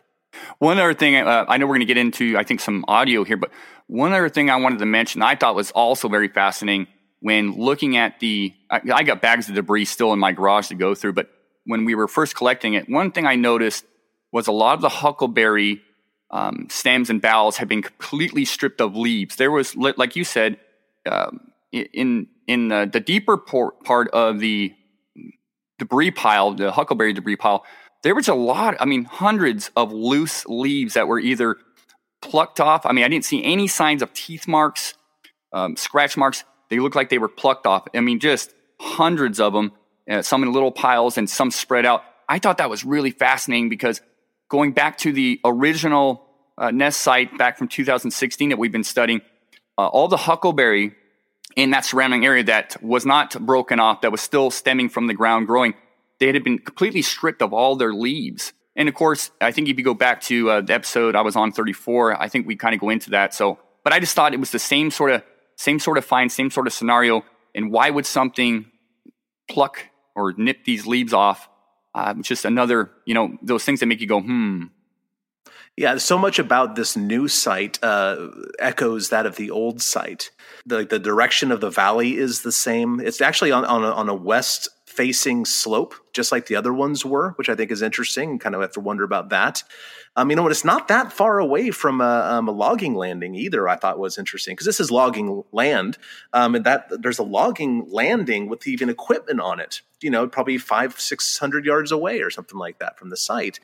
One 0.59 0.79
other 0.79 0.95
thing, 0.95 1.16
uh, 1.16 1.45
I 1.49 1.59
know 1.59 1.66
we're 1.66 1.74
going 1.74 1.81
to 1.81 1.87
get 1.87 1.97
into, 1.97 2.37
I 2.37 2.43
think, 2.43 2.61
some 2.61 2.85
audio 2.89 3.24
here, 3.24 3.37
but 3.37 3.51
one 3.87 4.12
other 4.12 4.28
thing 4.28 4.51
I 4.51 4.57
wanted 4.57 4.78
to 4.80 4.87
mention 4.87 5.22
I 5.22 5.37
thought 5.37 5.55
was 5.55 5.70
also 5.70 6.09
very 6.09 6.28
fascinating 6.28 6.87
when 7.20 7.53
looking 7.53 7.97
at 7.97 8.20
the, 8.20 8.53
I, 8.70 9.03
got 9.03 9.22
bags 9.22 9.49
of 9.49 9.55
debris 9.55 9.87
still 9.87 10.12
in 10.12 10.18
my 10.18 10.32
garage 10.32 10.68
to 10.68 10.74
go 10.74 10.95
through, 10.95 11.14
but 11.14 11.30
when 11.64 11.85
we 11.85 11.95
were 11.95 12.07
first 12.07 12.37
collecting 12.37 12.74
it, 12.74 12.89
one 12.89 13.12
thing 13.12 13.26
I 13.26 13.37
noticed 13.37 13.85
was 14.30 14.47
a 14.47 14.53
lot 14.53 14.74
of 14.74 14.82
the 14.82 14.89
huckleberry 14.91 15.80
um, 16.30 16.66
stems 16.68 17.09
and 17.09 17.22
boughs 17.22 17.57
had 17.57 17.68
been 17.68 17.82
completely 17.82 18.45
stripped 18.45 18.80
of 18.80 18.97
leaves. 18.97 19.37
There 19.37 19.51
was, 19.51 19.74
like 19.76 20.16
you 20.16 20.24
said, 20.24 20.59
um, 21.07 21.53
in 21.72 22.28
in 22.47 22.68
the, 22.68 22.89
the 22.93 23.01
deeper 23.01 23.37
part 23.37 24.11
of 24.11 24.39
the 24.39 24.74
debris 25.78 26.11
pile, 26.11 26.53
the 26.55 26.72
huckleberry 26.72 27.12
debris 27.12 27.37
pile, 27.37 27.64
there 28.03 28.14
was 28.14 28.28
a 28.28 28.35
lot, 28.35 28.76
I 28.80 28.85
mean, 28.85 29.05
hundreds 29.05 29.70
of 29.76 29.93
loose 29.93 30.45
leaves 30.47 30.95
that 30.95 31.09
were 31.09 31.18
either 31.18 31.57
plucked 32.25 32.61
off. 32.61 32.87
I 32.87 32.93
mean, 32.93 33.05
I 33.05 33.09
didn't 33.09 33.27
see 33.27 33.45
any 33.45 33.68
signs 33.68 34.03
of 34.03 34.12
teeth 34.14 34.49
marks, 34.49 34.95
um, 35.53 35.77
scratch 35.77 36.16
marks. 36.16 36.45
They 36.70 36.79
looked 36.79 36.97
like 36.97 37.11
they 37.11 37.18
were 37.18 37.29
plucked 37.29 37.66
off. 37.66 37.87
I 37.95 38.01
mean, 38.01 38.18
just 38.18 38.55
hundreds 38.81 39.39
of 39.41 39.53
them, 39.53 39.72
uh, 40.11 40.22
some 40.22 40.43
in 40.43 40.53
little 40.53 40.72
piles 40.72 41.18
and 41.18 41.29
some 41.29 41.51
spread 41.51 41.85
out. 41.85 42.03
I 42.29 42.39
thought 42.39 42.59
that 42.59 42.70
was 42.70 42.85
really 42.85 43.11
fascinating 43.11 43.68
because 43.68 44.01
going 44.49 44.72
back 44.72 44.99
to 44.99 45.12
the 45.12 45.41
original 45.45 46.27
uh, 46.57 46.70
nest 46.70 47.01
site 47.01 47.37
back 47.37 47.59
from 47.59 47.68
2016 47.68 48.49
that 48.49 48.57
we've 48.57 48.72
been 48.72 48.85
studying, 48.85 49.20
uh, 49.77 49.87
all 49.87 50.09
the 50.09 50.16
huckleberry 50.16 50.95
in 51.57 51.70
that 51.70 51.85
surrounding 51.85 52.25
area 52.25 52.45
that 52.45 52.83
was 52.83 53.05
not 53.05 53.39
broken 53.45 53.79
off, 53.79 54.01
that 54.01 54.11
was 54.11 54.20
still 54.20 54.51
stemming 54.51 54.89
from 54.89 55.07
the 55.07 55.14
ground 55.14 55.47
growing, 55.47 55.75
they 56.18 56.27
had 56.27 56.43
been 56.43 56.59
completely 56.59 57.03
stripped 57.03 57.43
of 57.43 57.53
all 57.53 57.77
their 57.77 57.93
leaves. 57.93 58.53
And 58.77 58.89
of 58.89 58.95
course, 58.95 59.31
I 59.41 59.53
think 59.53 59.68
if 59.68 59.79
you 59.79 59.85
go 59.85 59.95
back 59.95 60.20
to 60.22 60.51
uh, 60.51 60.61
the 60.61 60.75
episode 60.75 61.14
I 61.14 61.22
was 61.22 61.37
on 61.37 61.53
34, 61.53 62.20
I 62.20 62.29
think 62.29 62.47
we 62.47 62.57
kind 62.57 62.75
of 62.75 62.81
go 62.81 62.91
into 62.91 63.11
that. 63.11 63.35
So, 63.35 63.59
but 63.85 63.93
I 63.93 64.01
just 64.01 64.14
thought 64.14 64.35
it 64.35 64.41
was 64.41 64.51
the 64.51 64.59
same 64.59 64.91
sort 64.91 65.12
of 65.12 65.22
same 65.57 65.79
sort 65.79 65.99
of 65.99 66.05
find, 66.05 66.31
same 66.33 66.51
sort 66.51 66.66
of 66.66 66.72
scenario. 66.72 67.25
And 67.55 67.70
why 67.70 67.91
would 67.91 68.07
something 68.07 68.66
pluck 69.49 69.87
or 70.16 70.33
nip 70.37 70.64
these 70.64 70.87
leaves 70.87 71.12
off? 71.12 71.49
Uh, 71.95 72.14
just 72.14 72.45
another, 72.45 72.91
you 73.05 73.14
know, 73.14 73.39
those 73.41 73.64
things 73.64 73.79
that 73.79 73.87
make 73.87 74.01
you 74.01 74.09
go, 74.09 74.20
hmm, 74.20 74.64
yeah, 75.77 75.97
so 75.99 76.16
much 76.16 76.39
about 76.39 76.77
this 76.77 76.97
new 76.97 77.27
site 77.27 77.83
uh, 77.83 78.29
echoes 78.61 79.09
that 79.09 79.27
of 79.27 79.37
the 79.37 79.51
old 79.51 79.83
site. 79.83 80.31
The, 80.66 80.85
the 80.85 81.01
direction 81.01 81.51
of 81.51 81.61
the 81.61 81.70
valley 81.70 82.16
is 82.16 82.43
the 82.43 82.53
same. 82.53 83.01
It's 83.01 83.20
actually 83.20 83.51
on, 83.51 83.64
on, 83.64 83.83
a, 83.83 83.91
on 83.91 84.09
a 84.09 84.14
west 84.14 84.68
facing 84.97 85.45
slope, 85.45 85.95
just 86.12 86.32
like 86.32 86.47
the 86.47 86.57
other 86.57 86.72
ones 86.72 87.05
were, 87.05 87.30
which 87.36 87.49
I 87.49 87.55
think 87.55 87.70
is 87.70 87.82
interesting 87.82 88.30
and 88.30 88.40
kind 88.40 88.55
of 88.55 88.61
have 88.61 88.72
to 88.72 88.80
wonder 88.80 89.05
about 89.05 89.30
that. 89.30 89.62
Um, 90.16 90.30
you 90.30 90.36
know 90.36 90.42
what? 90.45 90.53
It's 90.53 90.64
not 90.64 90.88
that 90.88 91.12
far 91.12 91.40
away 91.40 91.72
from 91.72 92.01
a, 92.01 92.05
um, 92.05 92.49
a 92.49 92.53
logging 92.53 92.95
landing 92.95 93.34
either. 93.34 93.68
I 93.68 93.76
thought 93.76 93.99
was 93.99 94.16
interesting 94.16 94.55
because 94.55 94.66
this 94.66 94.78
is 94.78 94.90
logging 94.90 95.42
land, 95.51 95.99
um, 96.32 96.55
and 96.55 96.64
that 96.64 96.88
there's 97.03 97.18
a 97.18 97.24
logging 97.24 97.86
landing 97.90 98.49
with 98.49 98.66
even 98.68 98.88
equipment 98.88 99.40
on 99.40 99.59
it. 99.59 99.82
You 100.01 100.11
know, 100.11 100.28
probably 100.28 100.59
five, 100.59 101.01
six 101.01 101.38
hundred 101.38 101.64
yards 101.64 101.90
away 101.90 102.20
or 102.20 102.30
something 102.30 102.59
like 102.59 102.78
that 102.78 102.97
from 102.99 103.11
the 103.11 103.16
site. 103.16 103.59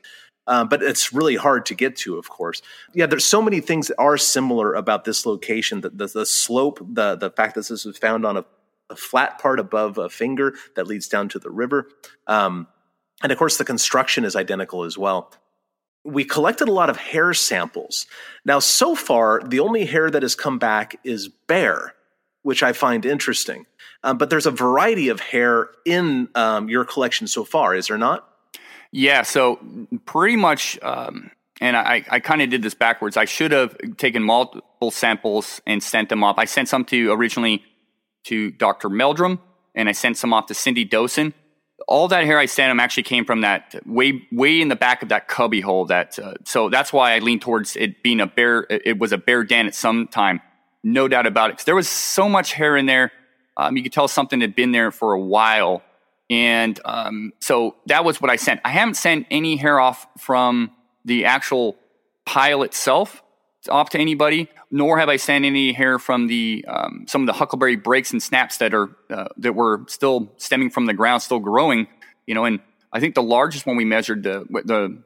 Um, 0.46 0.68
but 0.68 0.82
it's 0.82 1.12
really 1.12 1.36
hard 1.36 1.66
to 1.66 1.74
get 1.74 1.94
to, 1.98 2.18
of 2.18 2.28
course. 2.28 2.62
Yeah, 2.94 3.06
there's 3.06 3.24
so 3.24 3.40
many 3.40 3.60
things 3.60 3.86
that 3.86 3.98
are 3.98 4.18
similar 4.18 4.74
about 4.74 5.04
this 5.04 5.24
location. 5.24 5.82
The, 5.82 5.90
the, 5.90 6.06
the 6.08 6.26
slope, 6.26 6.80
the 6.80 7.14
the 7.14 7.30
fact 7.30 7.54
that 7.54 7.68
this 7.68 7.84
was 7.84 7.98
found 7.98 8.26
on 8.26 8.38
a, 8.38 8.44
a, 8.91 8.97
flat 8.97 9.38
part 9.38 9.61
above 9.61 9.99
a 9.99 10.09
finger 10.09 10.55
that 10.76 10.86
leads 10.86 11.09
down 11.09 11.28
to 11.30 11.38
the 11.38 11.51
river, 11.51 11.88
um, 12.26 12.66
and 13.22 13.32
of 13.32 13.38
course 13.38 13.57
the 13.57 13.64
construction 13.64 14.24
is 14.24 14.36
identical 14.36 14.84
as 14.84 14.99
well. 14.99 15.32
We 16.05 16.24
collected 16.24 16.68
a 16.68 16.72
lot 16.72 16.88
of 16.88 16.97
hair 16.97 17.34
samples. 17.34 18.07
Now, 18.45 18.59
so 18.59 18.95
far, 18.95 19.43
the 19.43 19.61
only 19.61 19.84
hair 19.84 20.11
that 20.11 20.22
has 20.22 20.34
come 20.34 20.59
back 20.59 20.99
is 21.05 21.28
bear, 21.28 21.95
which 22.43 22.62
I 22.62 22.72
find 22.72 23.05
interesting. 23.05 23.66
Um, 24.03 24.16
but 24.16 24.30
there's 24.30 24.47
a 24.47 24.51
variety 24.51 25.09
of 25.11 25.20
hair 25.20 25.68
in 25.84 26.28
um, 26.34 26.70
your 26.70 26.84
collection 26.84 27.26
so 27.26 27.45
far, 27.45 27.74
is 27.74 27.88
there 27.88 27.99
not? 27.99 28.26
Yeah, 28.93 29.22
so 29.22 29.61
pretty 30.05 30.36
much, 30.36 30.78
um, 30.82 31.30
and 31.61 31.76
I, 31.76 32.05
I 32.11 32.20
kind 32.20 32.43
of 32.43 32.51
did 32.51 32.62
this 32.62 32.74
backwards. 32.74 33.16
I 33.16 33.24
should 33.24 33.53
have 33.53 33.76
taken 33.99 34.22
multiple 34.22 34.91
samples 34.91 35.61
and 35.66 35.82
sent 35.82 36.09
them 36.09 36.24
off. 36.24 36.38
I 36.38 36.47
sent 36.47 36.68
some 36.68 36.84
to 36.86 37.12
originally 37.12 37.62
to 38.24 38.50
Dr. 38.50 38.88
Meldrum, 38.88 39.38
and 39.74 39.88
I 39.88 39.92
sent 39.92 40.16
some 40.16 40.32
off 40.32 40.46
to 40.46 40.54
Cindy 40.54 40.86
Dosen. 40.86 41.32
All 41.88 42.08
that 42.08 42.24
hair 42.24 42.38
I 42.38 42.46
sent 42.46 42.70
him 42.70 42.78
actually 42.78 43.04
came 43.04 43.24
from 43.24 43.40
that 43.40 43.74
way, 43.86 44.22
way 44.30 44.60
in 44.60 44.68
the 44.68 44.76
back 44.76 45.02
of 45.02 45.08
that 45.08 45.28
cubby 45.28 45.60
hole. 45.60 45.86
That 45.86 46.18
uh, 46.18 46.34
so 46.44 46.68
that's 46.68 46.92
why 46.92 47.14
I 47.14 47.18
lean 47.18 47.40
towards 47.40 47.76
it 47.76 48.02
being 48.02 48.20
a 48.20 48.26
bear. 48.26 48.66
It 48.70 48.98
was 48.98 49.12
a 49.12 49.18
bear 49.18 49.44
den 49.44 49.66
at 49.66 49.74
some 49.74 50.06
time, 50.06 50.40
no 50.84 51.08
doubt 51.08 51.26
about 51.26 51.50
it. 51.50 51.54
Because 51.54 51.64
there 51.64 51.74
was 51.74 51.88
so 51.88 52.28
much 52.28 52.52
hair 52.52 52.76
in 52.76 52.86
there, 52.86 53.12
um, 53.56 53.76
you 53.76 53.82
could 53.82 53.92
tell 53.92 54.08
something 54.08 54.40
had 54.40 54.54
been 54.54 54.72
there 54.72 54.90
for 54.90 55.14
a 55.14 55.20
while 55.20 55.82
and 56.30 56.78
um, 56.84 57.32
so 57.40 57.74
that 57.86 58.04
was 58.04 58.22
what 58.22 58.30
I 58.30 58.36
sent. 58.36 58.60
I 58.64 58.70
haven't 58.70 58.94
sent 58.94 59.26
any 59.30 59.56
hair 59.56 59.80
off 59.80 60.06
from 60.16 60.70
the 61.04 61.24
actual 61.24 61.76
pile 62.24 62.62
itself 62.62 63.22
off 63.68 63.90
to 63.90 63.98
anybody, 63.98 64.48
nor 64.70 64.98
have 64.98 65.08
I 65.08 65.16
sent 65.16 65.44
any 65.44 65.72
hair 65.72 65.98
from 65.98 66.26
the 66.26 66.64
um, 66.68 67.04
some 67.08 67.22
of 67.22 67.26
the 67.26 67.32
huckleberry 67.32 67.76
breaks 67.76 68.12
and 68.12 68.22
snaps 68.22 68.58
that 68.58 68.74
are 68.74 68.90
uh, 69.10 69.28
that 69.38 69.54
were 69.54 69.84
still 69.88 70.32
stemming 70.36 70.70
from 70.70 70.86
the 70.86 70.94
ground, 70.94 71.22
still 71.22 71.40
growing. 71.40 71.88
You 72.26 72.34
know, 72.34 72.44
and 72.44 72.60
I 72.92 73.00
think 73.00 73.14
the 73.14 73.22
largest 73.22 73.66
one 73.66 73.76
we 73.76 73.84
measured 73.84 74.22
the 74.22 74.44
the 74.64 75.02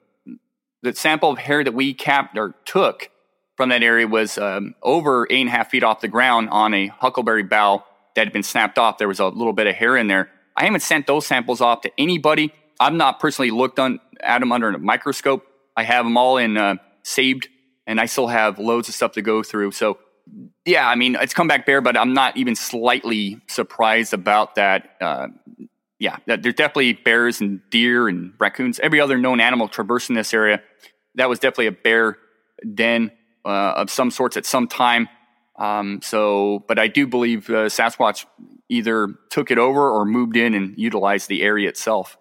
the 0.83 0.95
sample 0.95 1.31
of 1.31 1.39
hair 1.39 1.65
that 1.65 1.73
we 1.73 1.95
capped 1.95 2.37
or 2.37 2.55
took 2.65 3.11
from 3.57 3.71
that 3.71 3.83
area 3.83 4.07
was 4.07 4.37
um, 4.37 4.75
over 4.83 5.27
eight 5.31 5.41
and 5.41 5.49
a 5.49 5.53
half 5.53 5.71
feet 5.71 5.83
off 5.83 6.01
the 6.01 6.09
ground 6.09 6.51
on 6.51 6.75
a 6.75 6.89
huckleberry 6.89 7.43
bough 7.43 7.85
that 8.15 8.27
had 8.27 8.33
been 8.33 8.43
snapped 8.43 8.79
off. 8.79 8.99
There 8.99 9.09
was 9.09 9.21
a 9.21 9.27
little 9.27 9.53
bit 9.53 9.67
of 9.67 9.75
hair 9.75 9.97
in 9.97 10.09
there. 10.09 10.31
I 10.57 10.65
haven't 10.65 10.81
sent 10.81 11.07
those 11.07 11.27
samples 11.27 11.61
off 11.61 11.81
to 11.83 11.91
anybody. 11.99 12.53
I've 12.79 12.93
not 12.93 13.21
personally 13.21 13.51
looked 13.51 13.79
on, 13.79 14.01
at 14.21 14.41
them 14.41 14.53
under 14.53 14.69
a 14.69 14.79
microscope. 14.79 15.47
I 15.77 15.85
have 15.85 16.05
them 16.05 16.17
all 16.17 16.37
in 16.39 16.57
uh, 16.57 16.77
saved, 17.03 17.49
and 17.87 18.01
I 18.01 18.07
still 18.07 18.29
have 18.29 18.59
loads 18.59 18.89
of 18.89 18.95
stuff 18.95 19.13
to 19.13 19.23
go 19.23 19.43
through. 19.43 19.73
So, 19.73 19.99
yeah, 20.65 20.89
I 20.89 20.95
mean, 20.95 21.17
it's 21.21 21.35
come 21.35 21.49
back 21.49 21.67
bare, 21.67 21.81
but 21.81 21.97
I'm 21.97 22.15
not 22.15 22.37
even 22.37 22.57
slightly 22.57 23.41
surprised 23.47 24.15
about 24.15 24.55
that. 24.55 24.97
Uh, 25.01 25.29
yeah, 25.99 26.17
there's 26.27 26.55
definitely 26.55 26.95
bears 26.95 27.41
and 27.41 27.61
deer 27.71 28.09
and 28.09 28.33
raccoons, 28.39 28.79
every 28.81 29.01
other 29.01 29.19
known 29.19 29.41
animal 29.41 29.69
traversing 29.69 30.15
this 30.15 30.35
area. 30.35 30.61
That 31.15 31.29
was 31.29 31.39
definitely 31.39 31.69
a 31.69 31.73
bear 31.73 32.19
den 32.75 33.13
uh, 33.45 33.75
of 33.77 33.91
some 33.91 34.11
sorts 34.11 34.37
at 34.37 34.47
some 34.47 34.67
time. 34.67 35.09
Um, 35.57 36.01
so, 36.03 36.65
but 36.67 36.79
I 36.79 36.89
do 36.89 37.07
believe 37.07 37.49
uh, 37.49 37.69
Sasquatch 37.69 38.27
either 38.69 39.15
took 39.31 39.51
it 39.51 39.59
over 39.59 39.89
or 39.91 40.05
moved 40.05 40.37
in 40.37 40.55
and 40.55 40.75
utilized 40.77 41.29
the 41.29 41.43
area 41.43 41.69
itself. 41.69 42.17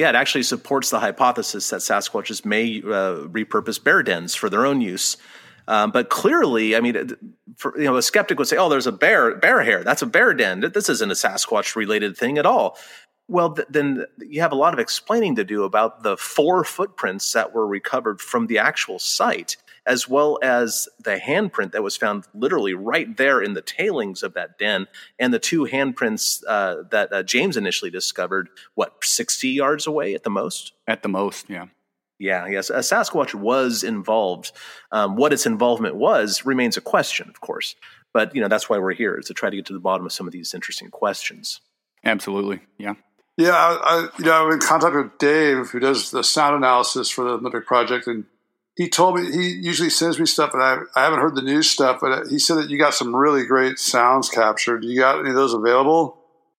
Yeah, 0.00 0.08
it 0.08 0.14
actually 0.14 0.44
supports 0.44 0.88
the 0.88 0.98
hypothesis 0.98 1.68
that 1.68 1.80
Sasquatches 1.80 2.46
may 2.46 2.78
uh, 2.78 3.28
repurpose 3.28 3.84
bear 3.84 4.02
dens 4.02 4.34
for 4.34 4.48
their 4.48 4.64
own 4.64 4.80
use. 4.80 5.18
Um, 5.68 5.90
but 5.90 6.08
clearly, 6.08 6.74
I 6.74 6.80
mean, 6.80 7.10
for, 7.58 7.78
you 7.78 7.84
know, 7.84 7.98
a 7.98 8.00
skeptic 8.00 8.38
would 8.38 8.48
say, 8.48 8.56
"Oh, 8.56 8.70
there's 8.70 8.86
a 8.86 8.92
bear 8.92 9.36
bear 9.36 9.60
hair. 9.62 9.84
That's 9.84 10.00
a 10.00 10.06
bear 10.06 10.32
den. 10.32 10.60
This 10.72 10.88
isn't 10.88 11.10
a 11.10 11.14
Sasquatch 11.14 11.76
related 11.76 12.16
thing 12.16 12.38
at 12.38 12.46
all." 12.46 12.78
Well, 13.28 13.52
th- 13.52 13.68
then 13.68 14.06
you 14.16 14.40
have 14.40 14.52
a 14.52 14.54
lot 14.54 14.72
of 14.72 14.80
explaining 14.80 15.36
to 15.36 15.44
do 15.44 15.64
about 15.64 16.02
the 16.02 16.16
four 16.16 16.64
footprints 16.64 17.34
that 17.34 17.52
were 17.52 17.66
recovered 17.66 18.22
from 18.22 18.46
the 18.46 18.56
actual 18.56 18.98
site 18.98 19.58
as 19.90 20.08
well 20.08 20.38
as 20.40 20.88
the 21.02 21.16
handprint 21.16 21.72
that 21.72 21.82
was 21.82 21.96
found 21.96 22.24
literally 22.32 22.74
right 22.74 23.16
there 23.16 23.42
in 23.42 23.54
the 23.54 23.60
tailings 23.60 24.22
of 24.22 24.34
that 24.34 24.56
den, 24.56 24.86
and 25.18 25.34
the 25.34 25.38
two 25.40 25.66
handprints 25.66 26.44
uh, 26.46 26.84
that 26.92 27.12
uh, 27.12 27.24
James 27.24 27.56
initially 27.56 27.90
discovered, 27.90 28.48
what, 28.76 29.04
60 29.04 29.48
yards 29.48 29.88
away 29.88 30.14
at 30.14 30.22
the 30.22 30.30
most? 30.30 30.72
At 30.86 31.02
the 31.02 31.08
most, 31.08 31.50
yeah. 31.50 31.66
Yeah, 32.20 32.46
yes. 32.46 32.70
A 32.70 32.80
Sasquatch 32.80 33.34
was 33.34 33.82
involved. 33.82 34.52
Um, 34.92 35.16
what 35.16 35.32
its 35.32 35.44
involvement 35.44 35.96
was 35.96 36.44
remains 36.44 36.76
a 36.76 36.80
question, 36.80 37.28
of 37.28 37.40
course. 37.40 37.74
But 38.12 38.34
you 38.34 38.40
know 38.40 38.48
that's 38.48 38.68
why 38.68 38.78
we're 38.78 38.92
here 38.92 39.16
is 39.16 39.26
to 39.26 39.34
try 39.34 39.50
to 39.50 39.56
get 39.56 39.66
to 39.66 39.72
the 39.72 39.78
bottom 39.78 40.04
of 40.04 40.12
some 40.12 40.26
of 40.26 40.32
these 40.32 40.52
interesting 40.52 40.90
questions. 40.90 41.60
Absolutely, 42.04 42.60
yeah. 42.76 42.94
Yeah, 43.36 43.52
I, 43.52 43.78
I, 43.82 44.08
you 44.18 44.24
know, 44.24 44.46
I'm 44.46 44.52
in 44.52 44.58
contact 44.58 44.94
with 44.94 45.16
Dave, 45.18 45.70
who 45.70 45.80
does 45.80 46.10
the 46.10 46.22
sound 46.22 46.56
analysis 46.56 47.08
for 47.08 47.24
the 47.24 47.30
Olympic 47.30 47.66
Project, 47.66 48.06
and 48.06 48.26
he 48.80 48.88
told 48.88 49.16
me 49.16 49.30
he 49.30 49.50
usually 49.60 49.90
sends 49.90 50.18
me 50.18 50.24
stuff, 50.24 50.54
and 50.54 50.62
I, 50.62 50.78
I 50.96 51.04
haven't 51.04 51.18
heard 51.18 51.34
the 51.34 51.42
new 51.42 51.62
stuff, 51.62 51.98
but 52.00 52.28
he 52.28 52.38
said 52.38 52.56
that 52.56 52.70
you 52.70 52.78
got 52.78 52.94
some 52.94 53.14
really 53.14 53.44
great 53.44 53.78
sounds 53.78 54.30
captured. 54.30 54.80
Do 54.80 54.88
you 54.88 54.98
got 54.98 55.20
any 55.20 55.28
of 55.28 55.34
those 55.34 55.52
available? 55.52 56.16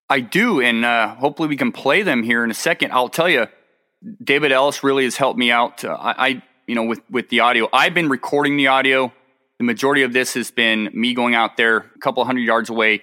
I 0.07 0.19
do, 0.19 0.61
and 0.61 0.86
uh, 0.86 1.15
hopefully 1.15 1.49
we 1.49 1.57
can 1.57 1.72
play 1.72 2.03
them 2.03 2.22
here 2.22 2.43
in 2.43 2.51
a 2.51 2.53
second. 2.53 2.91
I'll 2.91 3.09
tell 3.09 3.28
you, 3.28 3.47
David 4.24 4.51
Ellis 4.51 4.84
really 4.84 5.05
has 5.05 5.17
helped 5.17 5.39
me 5.39 5.49
out. 5.49 5.84
Uh, 5.84 5.93
I, 5.93 6.28
I, 6.28 6.43
you 6.67 6.76
know, 6.76 6.84
with 6.84 7.01
with 7.09 7.30
the 7.30 7.39
audio, 7.39 7.67
I've 7.74 7.95
been 7.95 8.07
recording 8.07 8.55
the 8.55 8.67
audio. 8.67 9.11
The 9.57 9.63
majority 9.63 10.03
of 10.03 10.13
this 10.13 10.36
has 10.36 10.51
been 10.51 10.91
me 10.93 11.15
going 11.15 11.34
out 11.34 11.57
there 11.57 11.78
a 11.78 11.99
couple 12.01 12.24
hundred 12.24 12.41
yards 12.41 12.69
away, 12.69 13.01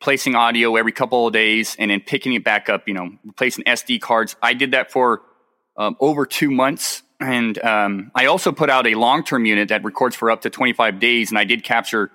placing 0.00 0.36
audio 0.36 0.76
every 0.76 0.92
couple 0.92 1.26
of 1.26 1.32
days, 1.32 1.74
and 1.76 1.90
then 1.90 2.02
picking 2.02 2.34
it 2.34 2.44
back 2.44 2.68
up. 2.68 2.86
You 2.86 2.94
know, 2.94 3.10
replacing 3.24 3.64
SD 3.64 4.00
cards. 4.00 4.36
I 4.40 4.54
did 4.54 4.70
that 4.70 4.92
for 4.92 5.22
um, 5.76 5.96
over 5.98 6.24
two 6.24 6.52
months 6.52 7.02
and 7.20 7.62
um, 7.62 8.10
I 8.14 8.26
also 8.26 8.50
put 8.50 8.70
out 8.70 8.86
a 8.86 8.94
long 8.94 9.22
term 9.22 9.44
unit 9.44 9.68
that 9.68 9.84
records 9.84 10.16
for 10.16 10.30
up 10.30 10.42
to 10.42 10.50
25 10.50 10.98
days, 10.98 11.30
and 11.30 11.38
I 11.38 11.44
did 11.44 11.62
capture 11.62 12.10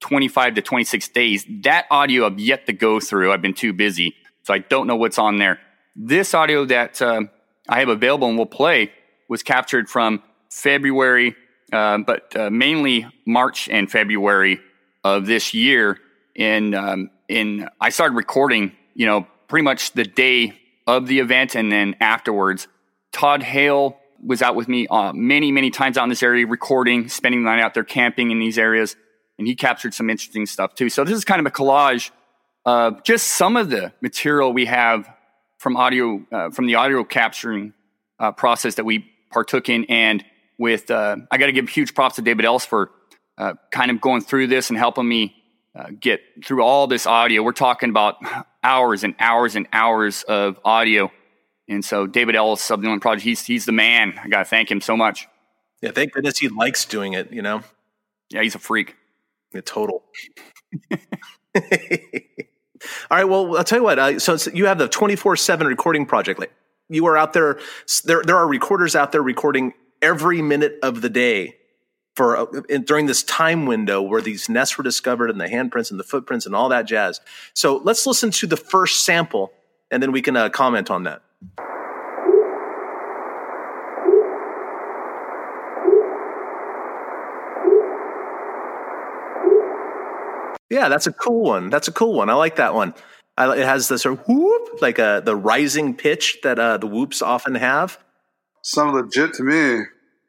25 0.00 0.54
to 0.54 0.62
26 0.62 1.08
days. 1.08 1.46
That 1.62 1.86
audio 1.90 2.26
I've 2.26 2.40
yet 2.40 2.66
to 2.66 2.72
go 2.72 2.98
through. 2.98 3.32
I've 3.32 3.42
been 3.42 3.54
too 3.54 3.72
busy, 3.72 4.16
so 4.42 4.52
I 4.52 4.58
don't 4.58 4.86
know 4.86 4.96
what's 4.96 5.18
on 5.18 5.38
there. 5.38 5.60
This 5.94 6.34
audio 6.34 6.64
that 6.64 7.00
uh, 7.00 7.22
I 7.68 7.78
have 7.78 7.88
available 7.88 8.28
and 8.28 8.36
will 8.36 8.46
play 8.46 8.90
was 9.28 9.42
captured 9.42 9.88
from 9.88 10.22
February, 10.50 11.36
uh, 11.72 11.98
but 11.98 12.34
uh, 12.36 12.50
mainly 12.50 13.06
March 13.26 13.68
and 13.68 13.90
February 13.90 14.60
of 15.04 15.26
this 15.26 15.54
year. 15.54 15.98
And 16.36 16.74
um, 16.74 17.10
in 17.28 17.68
I 17.80 17.90
started 17.90 18.16
recording, 18.16 18.72
you 18.94 19.06
know, 19.06 19.26
pretty 19.46 19.64
much 19.64 19.92
the 19.92 20.04
day 20.04 20.58
of 20.86 21.06
the 21.06 21.20
event 21.20 21.54
and 21.54 21.70
then 21.70 21.94
afterwards. 22.00 22.66
Todd 23.12 23.42
Hale 23.42 23.98
was 24.22 24.42
out 24.42 24.54
with 24.54 24.68
me 24.68 24.86
uh, 24.86 25.12
many, 25.12 25.50
many 25.52 25.70
times 25.70 25.98
out 25.98 26.04
in 26.04 26.08
this 26.08 26.22
area 26.22 26.46
recording, 26.46 27.08
spending 27.08 27.42
the 27.42 27.50
night 27.50 27.60
out 27.60 27.74
there 27.74 27.84
camping 27.84 28.30
in 28.30 28.38
these 28.38 28.58
areas, 28.58 28.96
and 29.38 29.46
he 29.46 29.54
captured 29.54 29.94
some 29.94 30.08
interesting 30.08 30.46
stuff 30.46 30.74
too. 30.74 30.88
So 30.88 31.04
this 31.04 31.14
is 31.14 31.24
kind 31.24 31.40
of 31.40 31.46
a 31.46 31.50
collage 31.50 32.10
of 32.64 33.02
just 33.02 33.28
some 33.28 33.56
of 33.56 33.70
the 33.70 33.92
material 34.00 34.52
we 34.52 34.66
have 34.66 35.08
from 35.58 35.76
audio, 35.76 36.24
uh, 36.30 36.50
from 36.50 36.66
the 36.66 36.76
audio 36.76 37.04
capturing 37.04 37.72
uh, 38.18 38.32
process 38.32 38.76
that 38.76 38.84
we 38.84 39.06
partook 39.30 39.68
in. 39.68 39.84
And 39.86 40.24
with, 40.58 40.90
uh, 40.90 41.16
I 41.30 41.38
got 41.38 41.46
to 41.46 41.52
give 41.52 41.68
huge 41.68 41.94
props 41.94 42.16
to 42.16 42.22
David 42.22 42.44
Ellis 42.44 42.64
for 42.64 42.90
uh, 43.38 43.54
kind 43.70 43.90
of 43.90 44.00
going 44.00 44.22
through 44.22 44.46
this 44.48 44.70
and 44.70 44.78
helping 44.78 45.08
me 45.08 45.34
uh, 45.74 45.86
get 45.98 46.20
through 46.44 46.62
all 46.62 46.86
this 46.86 47.06
audio. 47.06 47.42
We're 47.42 47.52
talking 47.52 47.90
about 47.90 48.16
hours 48.62 49.04
and 49.04 49.14
hours 49.18 49.56
and 49.56 49.66
hours 49.72 50.22
of 50.24 50.58
audio. 50.64 51.10
And 51.68 51.84
so 51.84 52.06
David 52.06 52.34
Ellis 52.34 52.70
Inland 52.70 53.02
Project, 53.02 53.24
he's, 53.24 53.44
he's 53.44 53.64
the 53.64 53.72
man. 53.72 54.14
I 54.22 54.28
got 54.28 54.40
to 54.40 54.44
thank 54.44 54.70
him 54.70 54.80
so 54.80 54.96
much. 54.96 55.28
Yeah, 55.80 55.90
thank 55.90 56.12
goodness 56.12 56.38
he 56.38 56.48
likes 56.48 56.84
doing 56.84 57.12
it, 57.12 57.32
you 57.32 57.42
know? 57.42 57.62
Yeah, 58.30 58.42
he's 58.42 58.54
a 58.54 58.58
freak. 58.58 58.96
A 59.54 59.62
total. 59.62 60.04
All 60.92 61.00
right. 63.10 63.24
Well, 63.24 63.56
I'll 63.56 63.64
tell 63.64 63.78
you 63.78 63.84
what. 63.84 63.98
Uh, 63.98 64.18
so, 64.18 64.36
so 64.36 64.50
you 64.52 64.66
have 64.66 64.78
the 64.78 64.88
24 64.88 65.36
7 65.36 65.66
recording 65.66 66.06
project. 66.06 66.40
Like 66.40 66.52
you 66.88 67.06
are 67.06 67.16
out 67.16 67.32
there, 67.32 67.58
there, 68.04 68.22
there 68.22 68.36
are 68.36 68.48
recorders 68.48 68.96
out 68.96 69.12
there 69.12 69.22
recording 69.22 69.74
every 70.00 70.40
minute 70.42 70.78
of 70.82 71.00
the 71.00 71.10
day 71.10 71.56
for 72.16 72.36
uh, 72.36 72.46
during 72.84 73.06
this 73.06 73.22
time 73.22 73.66
window 73.66 74.02
where 74.02 74.20
these 74.20 74.48
nests 74.48 74.76
were 74.76 74.84
discovered 74.84 75.30
and 75.30 75.40
the 75.40 75.46
handprints 75.46 75.90
and 75.90 75.98
the 75.98 76.04
footprints 76.04 76.46
and 76.46 76.54
all 76.54 76.68
that 76.70 76.86
jazz. 76.86 77.20
So 77.54 77.76
let's 77.76 78.06
listen 78.06 78.30
to 78.32 78.46
the 78.46 78.56
first 78.56 79.04
sample 79.04 79.52
and 79.90 80.02
then 80.02 80.12
we 80.12 80.22
can 80.22 80.36
uh, 80.36 80.48
comment 80.48 80.90
on 80.90 81.04
that. 81.04 81.22
Yeah, 90.72 90.88
that's 90.88 91.06
a 91.06 91.12
cool 91.12 91.42
one. 91.42 91.68
That's 91.68 91.88
a 91.88 91.92
cool 91.92 92.14
one. 92.14 92.30
I 92.30 92.32
like 92.32 92.56
that 92.56 92.72
one. 92.72 92.94
I, 93.36 93.58
it 93.58 93.66
has 93.66 93.88
this 93.88 94.00
sort 94.00 94.18
of 94.18 94.26
whoop, 94.26 94.80
like 94.80 94.98
uh, 94.98 95.20
the 95.20 95.36
rising 95.36 95.94
pitch 95.94 96.38
that 96.44 96.58
uh, 96.58 96.78
the 96.78 96.86
whoops 96.86 97.20
often 97.20 97.56
have. 97.56 97.98
Sound 98.62 98.94
legit 98.94 99.34
to 99.34 99.42
me. 99.42 99.84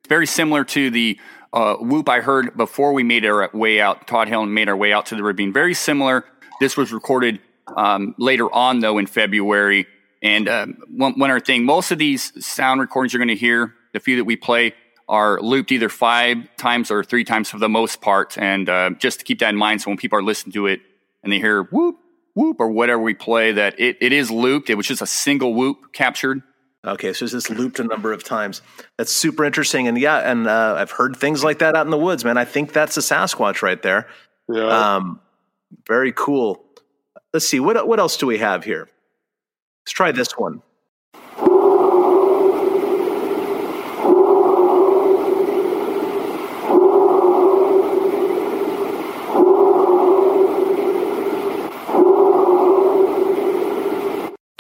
Very 0.10 0.28
similar 0.28 0.66
to 0.66 0.90
the 0.90 1.18
uh, 1.54 1.76
whoop 1.76 2.10
I 2.10 2.20
heard 2.20 2.58
before 2.58 2.92
we 2.92 3.04
made 3.04 3.26
our 3.26 3.50
way 3.54 3.80
out. 3.80 4.06
Todd 4.06 4.28
Hale 4.28 4.44
and 4.44 4.54
made 4.54 4.68
our 4.68 4.76
way 4.76 4.92
out 4.92 5.06
to 5.08 5.16
the 5.16 5.24
ravine. 5.24 5.54
Very 5.54 5.74
similar. 5.74 6.26
This 6.60 6.76
was 6.76 6.92
recorded 6.92 7.40
um, 7.78 8.14
later 8.18 8.54
on, 8.54 8.82
though, 8.82 8.98
in 8.98 9.06
February. 9.06 9.88
And 10.22 10.50
um, 10.50 10.78
one, 10.90 11.18
one 11.18 11.32
other 11.32 11.40
thing, 11.40 11.64
most 11.64 11.92
of 11.92 12.00
these 12.00 12.46
sound 12.46 12.82
recordings 12.82 13.14
you're 13.14 13.20
going 13.20 13.30
to 13.30 13.36
hear, 13.36 13.76
the 13.94 14.02
few 14.02 14.18
that 14.18 14.26
we 14.26 14.36
play, 14.36 14.74
are 15.14 15.40
looped 15.40 15.72
either 15.72 15.90
five 15.90 16.38
times 16.58 16.90
or 16.90 17.04
three 17.04 17.24
times 17.24 17.48
for 17.48 17.60
the 17.60 17.70
most 17.70 18.02
part. 18.02 18.36
And 18.36 18.68
uh, 18.68 18.90
just 18.98 19.20
to 19.20 19.26
keep 19.26 19.40
that 19.40 19.50
in 19.50 19.56
mind, 19.56 19.80
so 19.80 19.92
when 19.92 19.98
people 19.98 20.18
are 20.18 20.24
listening 20.24 20.54
to 20.54 20.66
it 20.66 20.82
and 21.22 21.32
they 21.32 21.38
hear 21.38 21.62
whoop, 21.62 21.98
whoop, 22.34 22.58
or 22.60 22.70
whatever 22.70 23.00
we 23.00 23.14
play, 23.14 23.52
that 23.52 23.80
it, 23.80 23.98
it 24.02 24.12
is 24.12 24.32
looped. 24.32 24.72
It 24.72 24.76
was 24.76 24.88
just 24.88 25.04
a 25.04 25.08
single 25.08 25.54
whoop 25.54 25.94
captured. 25.94 26.42
Okay, 26.84 27.14
so 27.14 27.26
it's 27.26 27.32
just 27.32 27.52
looped 27.52 27.80
a 27.80 27.84
number 27.84 28.12
of 28.12 28.24
times. 28.24 28.64
That's 28.98 29.14
super 29.14 29.46
interesting, 29.46 29.88
and 29.88 30.00
yeah, 30.00 30.18
and 30.18 30.48
uh, 30.48 30.76
I've 30.80 30.92
heard 30.92 31.16
things 31.16 31.44
like 31.44 31.60
that 31.60 31.76
out 31.76 31.86
in 31.86 31.92
the 31.92 31.98
woods, 31.98 32.26
man. 32.26 32.38
I 32.38 32.46
think 32.46 32.74
that's 32.74 32.98
a 32.98 33.02
Sasquatch 33.02 33.62
right 33.62 33.82
there. 33.84 34.08
Yeah. 34.52 34.96
Um, 34.96 35.22
very 35.88 36.12
cool. 36.12 36.66
Let's 37.32 37.48
see 37.48 37.60
what 37.60 37.88
what 37.88 38.00
else 38.00 38.18
do 38.18 38.26
we 38.26 38.40
have 38.40 38.64
here. 38.64 38.90
Let's 39.84 39.94
try 39.94 40.12
this 40.12 40.32
one. 40.38 40.64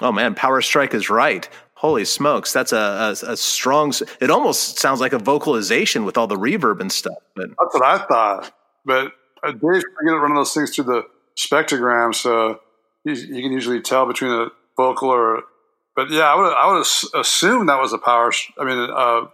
Oh 0.03 0.11
man, 0.11 0.35
Power 0.35 0.61
Strike 0.61 0.93
is 0.93 1.09
right. 1.09 1.47
Holy 1.75 2.03
smokes, 2.03 2.51
that's 2.51 2.73
a, 2.73 2.77
a, 2.77 3.31
a, 3.31 3.37
strong. 3.37 3.93
It 4.21 4.29
almost 4.29 4.79
sounds 4.79 4.99
like 4.99 5.13
a 5.13 5.19
vocalization 5.19 6.03
with 6.05 6.17
all 6.17 6.27
the 6.27 6.35
reverb 6.35 6.81
and 6.81 6.91
stuff. 6.91 7.17
But 7.35 7.49
that's 7.49 7.73
what 7.73 7.83
I 7.83 8.05
thought. 8.05 8.53
But 8.85 9.11
uh, 9.43 9.51
Dave's 9.51 9.83
getting 9.83 10.19
running 10.19 10.35
those 10.35 10.53
things 10.53 10.75
through 10.75 10.85
the 10.85 11.03
spectrogram, 11.37 12.13
so 12.13 12.59
you, 13.05 13.13
you, 13.13 13.41
can 13.41 13.51
usually 13.53 13.81
tell 13.81 14.05
between 14.05 14.31
a 14.31 14.47
vocal 14.77 15.09
or. 15.09 15.43
But 15.95 16.09
yeah, 16.09 16.23
I 16.23 16.35
would 16.35 16.53
I 16.53 16.73
would 16.73 17.21
assume 17.21 17.67
that 17.67 17.79
was 17.79 17.93
a 17.93 17.97
power. 17.97 18.31
I 18.59 18.65
mean, 18.65 18.89
uh, 18.93 19.27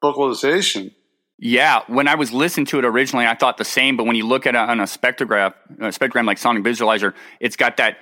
vocalization. 0.00 0.92
Yeah, 1.38 1.82
when 1.88 2.06
I 2.06 2.14
was 2.14 2.32
listening 2.32 2.66
to 2.66 2.78
it 2.78 2.84
originally, 2.84 3.26
I 3.26 3.34
thought 3.34 3.56
the 3.56 3.64
same. 3.64 3.96
But 3.96 4.04
when 4.04 4.14
you 4.14 4.26
look 4.26 4.46
at 4.46 4.54
it 4.54 4.58
on 4.58 4.78
a 4.78 4.84
spectrograph, 4.84 5.54
a 5.80 5.88
spectrogram 5.88 6.26
like 6.26 6.38
Sonic 6.38 6.62
Visualizer, 6.62 7.14
it's 7.40 7.56
got 7.56 7.76
that 7.78 7.96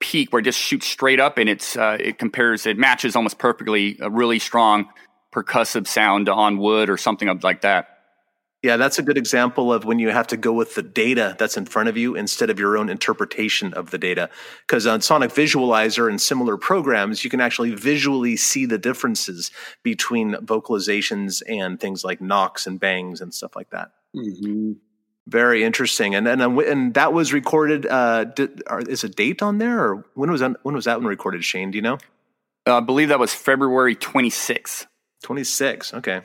peak 0.00 0.32
where 0.32 0.40
it 0.40 0.44
just 0.44 0.58
shoots 0.58 0.86
straight 0.86 1.20
up 1.20 1.38
and 1.38 1.48
it's 1.48 1.76
uh, 1.76 1.96
it 1.98 2.18
compares 2.18 2.66
it 2.66 2.78
matches 2.78 3.16
almost 3.16 3.38
perfectly 3.38 3.96
a 4.00 4.10
really 4.10 4.38
strong 4.38 4.88
percussive 5.32 5.86
sound 5.86 6.28
on 6.28 6.58
wood 6.58 6.88
or 6.88 6.96
something 6.96 7.28
like 7.42 7.62
that. 7.62 7.98
Yeah, 8.62 8.76
that's 8.76 8.98
a 8.98 9.04
good 9.04 9.16
example 9.16 9.72
of 9.72 9.84
when 9.84 10.00
you 10.00 10.08
have 10.08 10.26
to 10.28 10.36
go 10.36 10.52
with 10.52 10.74
the 10.74 10.82
data 10.82 11.36
that's 11.38 11.56
in 11.56 11.64
front 11.64 11.88
of 11.88 11.96
you 11.96 12.16
instead 12.16 12.50
of 12.50 12.58
your 12.58 12.76
own 12.76 12.88
interpretation 12.88 13.72
of 13.72 13.92
the 13.92 13.98
data. 13.98 14.30
Because 14.66 14.84
on 14.84 15.00
Sonic 15.00 15.30
Visualizer 15.30 16.08
and 16.08 16.20
similar 16.20 16.56
programs, 16.56 17.22
you 17.22 17.30
can 17.30 17.40
actually 17.40 17.72
visually 17.76 18.36
see 18.36 18.66
the 18.66 18.78
differences 18.78 19.52
between 19.84 20.34
vocalizations 20.34 21.40
and 21.48 21.78
things 21.78 22.02
like 22.02 22.20
knocks 22.20 22.66
and 22.66 22.80
bangs 22.80 23.20
and 23.20 23.32
stuff 23.32 23.54
like 23.54 23.70
that. 23.70 23.92
Mm-hmm. 24.16 24.72
Very 25.28 25.62
interesting, 25.62 26.14
and 26.14 26.26
and 26.26 26.40
and 26.40 26.94
that 26.94 27.12
was 27.12 27.34
recorded. 27.34 27.84
Uh, 27.84 28.24
did, 28.24 28.62
are, 28.66 28.80
is 28.80 29.04
a 29.04 29.10
date 29.10 29.42
on 29.42 29.58
there, 29.58 29.78
or 29.78 30.06
when 30.14 30.30
was 30.30 30.40
that, 30.40 30.56
when 30.62 30.74
was 30.74 30.86
that 30.86 30.98
one 30.98 31.06
recorded? 31.06 31.44
Shane, 31.44 31.70
do 31.70 31.76
you 31.76 31.82
know? 31.82 31.98
Uh, 32.66 32.78
I 32.78 32.80
believe 32.80 33.10
that 33.10 33.18
was 33.18 33.34
February 33.34 33.94
twenty 33.94 34.30
sixth. 34.30 34.86
Twenty 35.22 35.44
six. 35.44 35.92
Okay. 35.92 36.22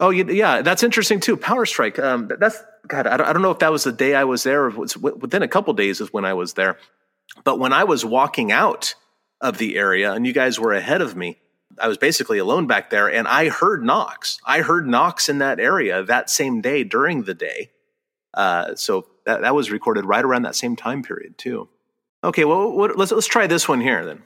Oh 0.00 0.10
yeah, 0.10 0.62
that's 0.62 0.82
interesting 0.82 1.20
too. 1.20 1.36
Power 1.36 1.64
Strike. 1.64 2.00
Um, 2.00 2.28
that's 2.40 2.60
God. 2.88 3.06
I 3.06 3.18
don't, 3.18 3.28
I 3.28 3.32
don't 3.32 3.42
know 3.42 3.52
if 3.52 3.60
that 3.60 3.70
was 3.70 3.84
the 3.84 3.92
day 3.92 4.16
I 4.16 4.24
was 4.24 4.42
there, 4.42 4.64
or 4.64 4.70
was 4.70 4.96
within 4.96 5.44
a 5.44 5.48
couple 5.48 5.72
days 5.74 6.00
is 6.00 6.12
when 6.12 6.24
I 6.24 6.34
was 6.34 6.54
there. 6.54 6.76
But 7.44 7.60
when 7.60 7.72
I 7.72 7.84
was 7.84 8.04
walking 8.04 8.50
out 8.50 8.96
of 9.40 9.58
the 9.58 9.76
area, 9.76 10.12
and 10.12 10.26
you 10.26 10.32
guys 10.32 10.58
were 10.58 10.72
ahead 10.72 11.02
of 11.02 11.14
me, 11.14 11.38
I 11.78 11.86
was 11.86 11.98
basically 11.98 12.38
alone 12.38 12.66
back 12.66 12.90
there, 12.90 13.06
and 13.08 13.28
I 13.28 13.48
heard 13.48 13.84
knocks. 13.84 14.40
I 14.44 14.62
heard 14.62 14.88
knocks 14.88 15.28
in 15.28 15.38
that 15.38 15.60
area 15.60 16.02
that 16.02 16.30
same 16.30 16.60
day 16.60 16.82
during 16.82 17.22
the 17.22 17.34
day 17.34 17.70
uh, 18.34 18.74
so 18.74 19.06
that, 19.26 19.42
that 19.42 19.54
was 19.54 19.70
recorded 19.70 20.04
right 20.04 20.24
around 20.24 20.42
that 20.42 20.54
same 20.56 20.76
time 20.76 21.02
period 21.02 21.36
too. 21.38 21.68
Okay, 22.22 22.44
well, 22.44 22.70
what, 22.70 22.98
let's 22.98 23.12
let's 23.12 23.26
try 23.26 23.46
this 23.46 23.68
one 23.68 23.80
here 23.80 24.04
then. 24.04 24.22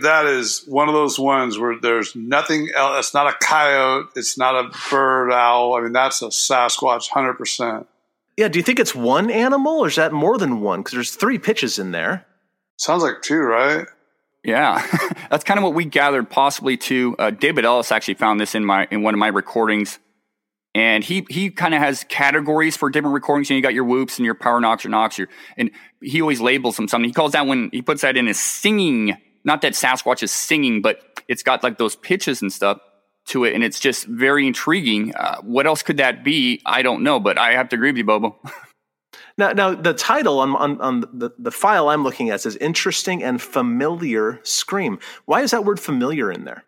Dude, 0.00 0.08
that 0.08 0.26
is 0.26 0.64
one 0.66 0.88
of 0.88 0.94
those 0.94 1.18
ones 1.18 1.58
where 1.58 1.78
there's 1.78 2.16
nothing 2.16 2.70
else. 2.74 3.06
It's 3.06 3.14
not 3.14 3.26
a 3.26 3.36
coyote. 3.44 4.08
It's 4.16 4.38
not 4.38 4.54
a 4.54 4.70
bird 4.90 5.30
owl. 5.30 5.74
I 5.74 5.80
mean, 5.82 5.92
that's 5.92 6.22
a 6.22 6.26
Sasquatch, 6.26 7.08
hundred 7.08 7.34
percent. 7.34 7.86
Yeah. 8.36 8.48
Do 8.48 8.58
you 8.58 8.62
think 8.62 8.80
it's 8.80 8.94
one 8.94 9.30
animal, 9.30 9.80
or 9.80 9.88
is 9.88 9.96
that 9.96 10.12
more 10.12 10.38
than 10.38 10.60
one? 10.60 10.80
Because 10.80 10.92
there's 10.92 11.14
three 11.14 11.38
pitches 11.38 11.78
in 11.78 11.90
there. 11.90 12.26
Sounds 12.78 13.02
like 13.02 13.20
two, 13.20 13.40
right? 13.40 13.86
Yeah, 14.42 14.82
that's 15.30 15.44
kind 15.44 15.58
of 15.58 15.64
what 15.64 15.74
we 15.74 15.84
gathered. 15.84 16.30
Possibly 16.30 16.78
two. 16.78 17.14
Uh, 17.18 17.30
David 17.30 17.66
Ellis 17.66 17.92
actually 17.92 18.14
found 18.14 18.40
this 18.40 18.54
in 18.54 18.64
my 18.64 18.88
in 18.90 19.02
one 19.02 19.12
of 19.12 19.18
my 19.18 19.28
recordings, 19.28 19.98
and 20.74 21.04
he 21.04 21.26
he 21.28 21.50
kind 21.50 21.74
of 21.74 21.80
has 21.80 22.04
categories 22.04 22.74
for 22.74 22.88
different 22.88 23.12
recordings. 23.12 23.50
And 23.50 23.56
you 23.56 23.62
got 23.62 23.74
your 23.74 23.84
whoops 23.84 24.18
and 24.18 24.24
your 24.24 24.34
power 24.34 24.62
knocks 24.62 24.86
or 24.86 24.88
knocks. 24.88 25.18
Your, 25.18 25.28
and 25.58 25.70
he 26.00 26.22
always 26.22 26.40
labels 26.40 26.76
them 26.76 26.88
something. 26.88 27.10
He 27.10 27.12
calls 27.12 27.32
that 27.32 27.46
when 27.46 27.68
he 27.70 27.82
puts 27.82 28.00
that 28.00 28.16
in 28.16 28.26
his 28.26 28.40
singing 28.40 29.18
not 29.44 29.62
that 29.62 29.72
Sasquatch 29.72 30.22
is 30.22 30.30
singing, 30.30 30.82
but 30.82 31.00
it's 31.28 31.42
got 31.42 31.62
like 31.62 31.78
those 31.78 31.96
pitches 31.96 32.42
and 32.42 32.52
stuff 32.52 32.80
to 33.26 33.44
it, 33.44 33.54
and 33.54 33.62
it's 33.62 33.80
just 33.80 34.06
very 34.06 34.46
intriguing. 34.46 35.14
Uh, 35.14 35.36
what 35.42 35.66
else 35.66 35.82
could 35.82 35.98
that 35.98 36.24
be? 36.24 36.60
I 36.66 36.82
don't 36.82 37.02
know, 37.02 37.20
but 37.20 37.38
I 37.38 37.52
have 37.52 37.68
to 37.70 37.76
agree 37.76 37.90
with 37.90 37.98
you, 37.98 38.04
Bobo. 38.04 38.38
now, 39.38 39.52
now 39.52 39.74
the 39.74 39.94
title 39.94 40.40
on, 40.40 40.56
on, 40.56 40.80
on 40.80 41.00
the, 41.12 41.30
the 41.38 41.50
file 41.50 41.88
I'm 41.88 42.02
looking 42.02 42.30
at 42.30 42.40
says 42.40 42.56
"interesting 42.56 43.22
and 43.22 43.40
familiar 43.40 44.40
scream." 44.42 44.98
Why 45.26 45.42
is 45.42 45.52
that 45.52 45.64
word 45.64 45.80
"familiar" 45.80 46.30
in 46.30 46.44
there? 46.44 46.64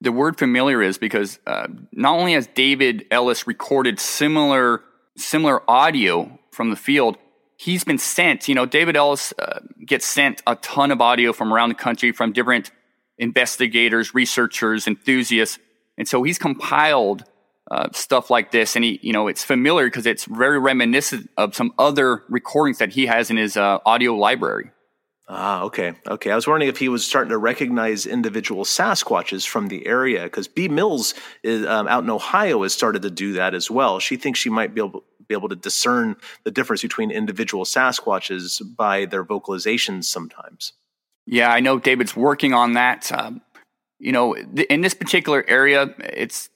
the 0.00 0.12
word 0.12 0.38
familiar 0.38 0.82
is 0.82 0.98
because 0.98 1.38
uh, 1.46 1.66
not 1.92 2.16
only 2.16 2.34
has 2.34 2.46
David 2.48 3.06
Ellis 3.10 3.46
recorded 3.46 3.98
similar 3.98 4.82
similar 5.16 5.68
audio 5.68 6.38
from 6.52 6.70
the 6.70 6.76
field, 6.76 7.18
he's 7.58 7.84
been 7.84 7.98
sent. 7.98 8.48
You 8.48 8.54
know, 8.54 8.64
David 8.64 8.96
Ellis 8.96 9.34
uh, 9.38 9.60
gets 9.84 10.06
sent 10.06 10.40
a 10.46 10.56
ton 10.56 10.90
of 10.90 11.02
audio 11.02 11.34
from 11.34 11.52
around 11.52 11.68
the 11.68 11.74
country 11.74 12.12
from 12.12 12.32
different 12.32 12.70
investigators, 13.18 14.14
researchers, 14.14 14.86
enthusiasts, 14.86 15.58
and 15.98 16.08
so 16.08 16.22
he's 16.22 16.38
compiled 16.38 17.24
uh, 17.70 17.88
stuff 17.92 18.30
like 18.30 18.50
this, 18.52 18.76
and 18.76 18.84
he, 18.84 18.98
you 19.02 19.12
know, 19.12 19.26
it's 19.26 19.44
familiar 19.44 19.88
because 19.88 20.06
it's 20.06 20.24
very 20.24 20.58
reminiscent 20.58 21.28
of 21.36 21.54
some 21.54 21.74
other 21.78 22.22
recordings 22.28 22.78
that 22.78 22.92
he 22.92 23.06
has 23.06 23.28
in 23.30 23.36
his 23.36 23.58
uh, 23.58 23.78
audio 23.84 24.14
library. 24.14 24.70
Ah, 25.30 25.62
okay. 25.64 25.92
Okay. 26.06 26.30
I 26.30 26.34
was 26.34 26.46
wondering 26.46 26.70
if 26.70 26.78
he 26.78 26.88
was 26.88 27.06
starting 27.06 27.30
to 27.30 27.38
recognize 27.38 28.06
individual 28.06 28.64
Sasquatches 28.64 29.46
from 29.46 29.68
the 29.68 29.86
area 29.86 30.24
because 30.24 30.48
B. 30.48 30.68
Mills 30.68 31.12
is, 31.42 31.66
um, 31.66 31.86
out 31.86 32.02
in 32.02 32.08
Ohio 32.08 32.62
has 32.62 32.72
started 32.72 33.02
to 33.02 33.10
do 33.10 33.34
that 33.34 33.54
as 33.54 33.70
well. 33.70 34.00
She 34.00 34.16
thinks 34.16 34.38
she 34.38 34.48
might 34.48 34.74
be 34.74 34.80
able, 34.80 35.04
be 35.28 35.34
able 35.34 35.50
to 35.50 35.56
discern 35.56 36.16
the 36.44 36.50
difference 36.50 36.80
between 36.80 37.10
individual 37.10 37.64
Sasquatches 37.64 38.62
by 38.74 39.04
their 39.04 39.22
vocalizations 39.22 40.04
sometimes. 40.04 40.72
Yeah, 41.26 41.52
I 41.52 41.60
know 41.60 41.78
David's 41.78 42.16
working 42.16 42.54
on 42.54 42.72
that. 42.72 43.12
Um, 43.12 43.42
you 43.98 44.12
know, 44.12 44.34
th- 44.34 44.66
in 44.68 44.80
this 44.80 44.94
particular 44.94 45.44
area, 45.46 45.94
it's 45.98 46.48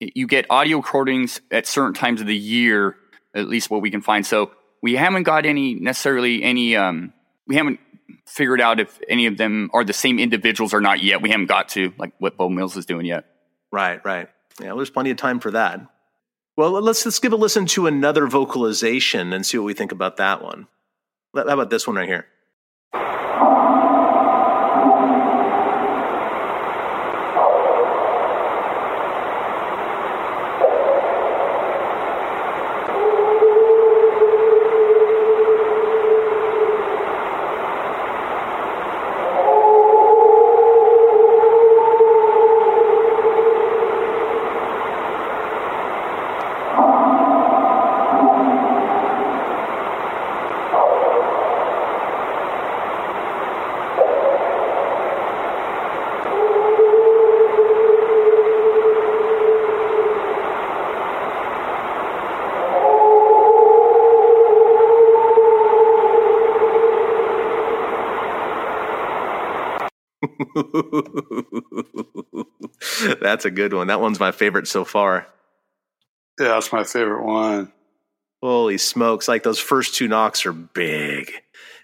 you 0.00 0.26
get 0.26 0.46
audio 0.50 0.78
recordings 0.78 1.40
at 1.52 1.68
certain 1.68 1.94
times 1.94 2.20
of 2.20 2.26
the 2.26 2.36
year, 2.36 2.96
at 3.32 3.46
least 3.48 3.70
what 3.70 3.80
we 3.80 3.92
can 3.92 4.02
find. 4.02 4.26
So 4.26 4.50
we 4.82 4.96
haven't 4.96 5.22
got 5.22 5.46
any 5.46 5.74
necessarily 5.74 6.42
any 6.42 6.74
um, 6.74 7.12
we 7.46 7.56
haven't 7.56 7.80
figured 8.26 8.60
out 8.60 8.80
if 8.80 9.00
any 9.08 9.26
of 9.26 9.36
them 9.36 9.70
are 9.72 9.84
the 9.84 9.92
same 9.92 10.18
individuals 10.18 10.74
or 10.74 10.80
not 10.80 11.02
yet. 11.02 11.22
We 11.22 11.30
haven't 11.30 11.46
got 11.46 11.68
to 11.70 11.92
like 11.98 12.12
what 12.18 12.36
Bo 12.36 12.48
Mills 12.48 12.76
is 12.76 12.86
doing 12.86 13.06
yet. 13.06 13.24
Right, 13.72 14.04
right. 14.04 14.28
Yeah, 14.60 14.68
well, 14.68 14.76
there's 14.76 14.90
plenty 14.90 15.10
of 15.10 15.16
time 15.16 15.40
for 15.40 15.50
that. 15.50 15.80
Well, 16.56 16.72
let's 16.72 17.04
let's 17.04 17.18
give 17.18 17.32
a 17.32 17.36
listen 17.36 17.66
to 17.66 17.86
another 17.86 18.26
vocalization 18.26 19.32
and 19.32 19.44
see 19.44 19.58
what 19.58 19.64
we 19.64 19.74
think 19.74 19.92
about 19.92 20.16
that 20.16 20.42
one. 20.42 20.66
How 21.34 21.42
about 21.42 21.68
this 21.70 21.86
one 21.86 21.96
right 21.96 22.08
here? 22.08 22.26
That's 73.20 73.44
a 73.44 73.50
good 73.50 73.74
one. 73.74 73.88
That 73.88 74.00
one's 74.00 74.18
my 74.18 74.32
favorite 74.32 74.68
so 74.68 74.84
far. 74.84 75.26
Yeah, 76.38 76.48
that's 76.48 76.72
my 76.72 76.84
favorite 76.84 77.24
one. 77.24 77.72
Holy 78.42 78.78
smokes. 78.78 79.28
Like 79.28 79.42
those 79.42 79.58
first 79.58 79.94
two 79.94 80.08
knocks 80.08 80.46
are 80.46 80.52
big. 80.52 81.32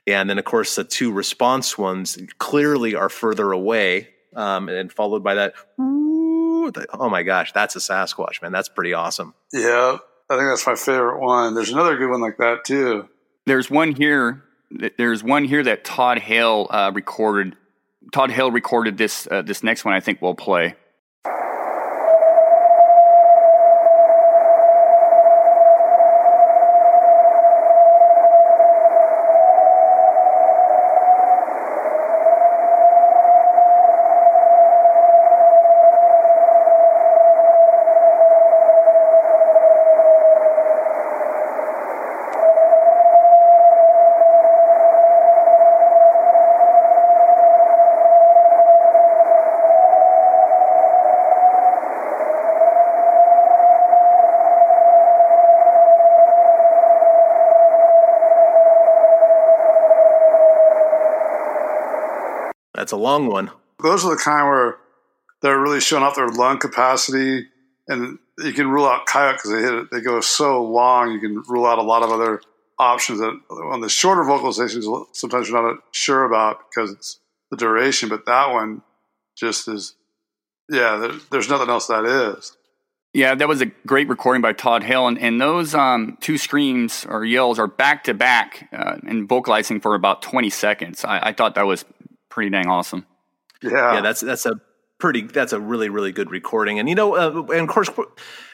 Yeah. 0.07 0.21
And 0.21 0.29
then, 0.29 0.39
of 0.39 0.45
course, 0.45 0.75
the 0.75 0.85
two 0.85 1.13
response 1.13 1.79
ones 1.79 2.19
clearly 2.39 2.95
are 2.95 3.09
further 3.09 3.53
away. 3.53 4.09
Um, 4.35 4.69
and 4.69 4.93
followed 4.93 5.23
by 5.23 5.35
that, 5.35 5.55
oh 5.79 7.09
my 7.11 7.23
gosh, 7.23 7.53
that's 7.53 7.77
a 7.77 7.79
Sasquatch, 7.79 8.43
man. 8.43 8.53
That's 8.53 8.69
pretty 8.69 8.95
awesome. 8.95 9.35
Yeah. 9.53 9.99
I 10.31 10.37
think 10.37 10.49
that's 10.49 10.67
my 10.67 10.75
favorite 10.75 11.21
one. 11.21 11.55
There's 11.55 11.71
another 11.71 11.97
good 11.97 12.11
one 12.11 12.23
like 12.23 12.39
that, 12.39 12.65
too. 12.65 13.09
There's 13.45 13.71
one 13.71 13.93
here. 13.93 14.43
There's 14.97 15.23
one 15.23 15.45
here 15.45 15.63
that 15.65 15.85
Todd 15.85 16.19
Hale 16.19 16.67
uh, 16.71 16.91
recorded. 16.95 17.57
Todd 18.11 18.31
Hale 18.31 18.51
recorded 18.51 18.99
this 18.99 19.29
uh, 19.31 19.43
this 19.43 19.63
next 19.63 19.85
one. 19.85 19.95
I 19.95 20.01
think 20.01 20.21
we'll 20.21 20.35
play. 20.35 20.75
That's 62.93 63.01
a 63.01 63.03
long 63.03 63.29
one. 63.29 63.51
Those 63.83 64.05
are 64.05 64.11
the 64.11 64.21
kind 64.23 64.47
where 64.47 64.77
they're 65.41 65.59
really 65.59 65.81
showing 65.81 66.03
off 66.03 66.15
their 66.15 66.29
lung 66.29 66.59
capacity, 66.59 67.47
and 67.89 68.19
you 68.39 68.53
can 68.53 68.69
rule 68.69 68.85
out 68.85 69.07
coyote 69.07 69.37
because 69.37 69.51
they 69.51 69.63
hit 69.63 69.73
it. 69.73 69.91
They 69.91 70.03
go 70.03 70.21
so 70.21 70.63
long, 70.63 71.11
you 71.11 71.19
can 71.19 71.43
rule 71.49 71.65
out 71.65 71.79
a 71.79 71.83
lot 71.83 72.03
of 72.03 72.11
other 72.11 72.43
options 72.79 73.21
that 73.21 73.41
on 73.51 73.81
the 73.81 73.89
shorter 73.89 74.25
vocalizations 74.25 74.85
sometimes 75.13 75.49
you're 75.49 75.63
not 75.63 75.83
sure 75.93 76.25
about 76.25 76.59
because 76.69 76.93
it's 76.93 77.19
the 77.51 77.57
duration. 77.57 78.11
But 78.11 78.27
that 78.27 78.53
one 78.53 78.83
just 79.39 79.69
is, 79.69 79.95
yeah. 80.69 80.99
There, 80.99 81.13
there's 81.31 81.49
nothing 81.49 81.71
else 81.71 81.87
that 81.87 82.05
is. 82.05 82.55
Yeah, 83.15 83.35
that 83.35 83.49
was 83.49 83.63
a 83.63 83.67
great 83.87 84.09
recording 84.09 84.43
by 84.43 84.53
Todd 84.53 84.83
Hale, 84.83 85.09
and, 85.09 85.19
and 85.19 85.41
those 85.41 85.75
um, 85.75 86.19
two 86.21 86.37
screams 86.37 87.07
or 87.09 87.25
yells 87.25 87.59
are 87.59 87.67
back 87.67 88.05
to 88.05 88.13
back 88.13 88.69
uh, 88.71 88.99
and 89.07 89.27
vocalizing 89.27 89.81
for 89.81 89.95
about 89.95 90.21
20 90.21 90.51
seconds. 90.51 91.07
I, 91.07 91.29
I 91.29 91.33
thought 91.33 91.55
that 91.55 91.67
was 91.67 91.87
pretty 92.33 92.51
dang 92.51 92.67
awesome. 92.67 93.07
Yeah, 93.63 93.95
yeah, 93.95 94.01
that's 94.01 94.23
that's 94.23 94.47
a 94.47 94.55
pretty 95.03 95.23
that's 95.23 95.53
a 95.53 95.59
really 95.59 95.89
really 95.89 96.13
good 96.13 96.31
recording. 96.31 96.79
And 96.79 96.89
you 96.89 96.95
know 96.95 97.17
uh, 97.17 97.43
and 97.53 97.63
of 97.63 97.69
course 97.69 97.91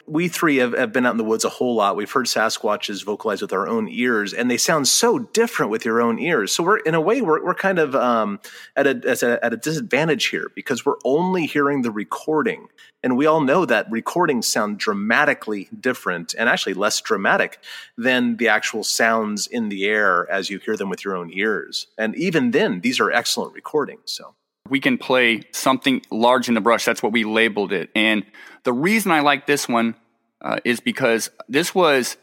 we 0.07 0.28
three 0.28 0.57
have, 0.57 0.72
have, 0.72 0.94
been 0.94 1.05
out 1.05 1.11
in 1.11 1.18
the 1.18 1.24
woods 1.24 1.44
a 1.44 1.51
whole 1.51 1.74
lot. 1.74 1.94
We've 1.94 2.11
heard 2.11 2.24
sasquatches 2.24 3.05
vocalize 3.05 3.42
with 3.42 3.53
our 3.53 3.68
own 3.68 3.86
ears 3.86 4.32
and 4.32 4.51
they 4.51 4.57
sound 4.57 4.88
so 4.88 5.18
different 5.18 5.70
with 5.70 5.84
your 5.84 6.01
own 6.01 6.18
ears. 6.18 6.51
So 6.51 6.62
we're 6.62 6.78
in 6.78 6.94
a 6.94 7.03
way 7.03 7.20
we're, 7.20 7.44
we're 7.44 7.55
kind 7.55 7.78
of 7.78 7.94
um, 7.94 8.40
at, 8.74 8.86
a, 8.86 8.99
at, 9.07 9.22
a, 9.22 9.44
at 9.44 9.53
a 9.53 9.59
disadvantage 9.59 10.28
here 10.28 10.51
because 10.55 10.86
we're 10.86 10.96
only 11.05 11.44
hearing 11.44 11.82
the 11.82 11.90
recording. 11.90 12.68
And 13.03 13.18
we 13.18 13.26
all 13.26 13.42
know 13.42 13.66
that 13.66 13.86
recordings 13.90 14.46
sound 14.46 14.78
dramatically 14.78 15.68
different 15.78 16.34
and 16.38 16.49
actually 16.49 16.72
less 16.72 16.99
dramatic 17.03 17.62
than 17.99 18.38
the 18.38 18.49
actual 18.49 18.84
sounds 18.84 19.46
in 19.46 19.68
the 19.68 19.84
air 19.84 20.26
as 20.30 20.49
you 20.49 20.61
hear 20.61 20.78
them 20.78 20.88
with 20.88 21.05
your 21.05 21.14
own 21.14 21.30
ears. 21.30 21.88
And 21.99 22.16
even 22.16 22.53
then 22.53 22.80
these 22.80 23.01
are 23.01 23.11
excellent 23.11 23.53
recordings 23.53 24.01
so 24.07 24.34
we 24.71 24.81
can 24.81 24.99
play 24.99 25.43
something 25.53 26.03
large 26.11 26.49
in 26.49 26.55
the 26.55 26.61
brush. 26.61 26.85
That's 26.85 27.03
what 27.03 27.12
we 27.12 27.25
labeled 27.25 27.73
it. 27.73 27.91
And 27.95 28.25
the 28.64 28.73
reason 28.73 29.12
I 29.12 29.21
like 29.21 29.47
this 29.47 29.69
one 29.69 29.95
uh, 30.41 30.59
is 30.64 30.81
because 30.81 31.31
this 31.49 31.75
was 31.75 32.16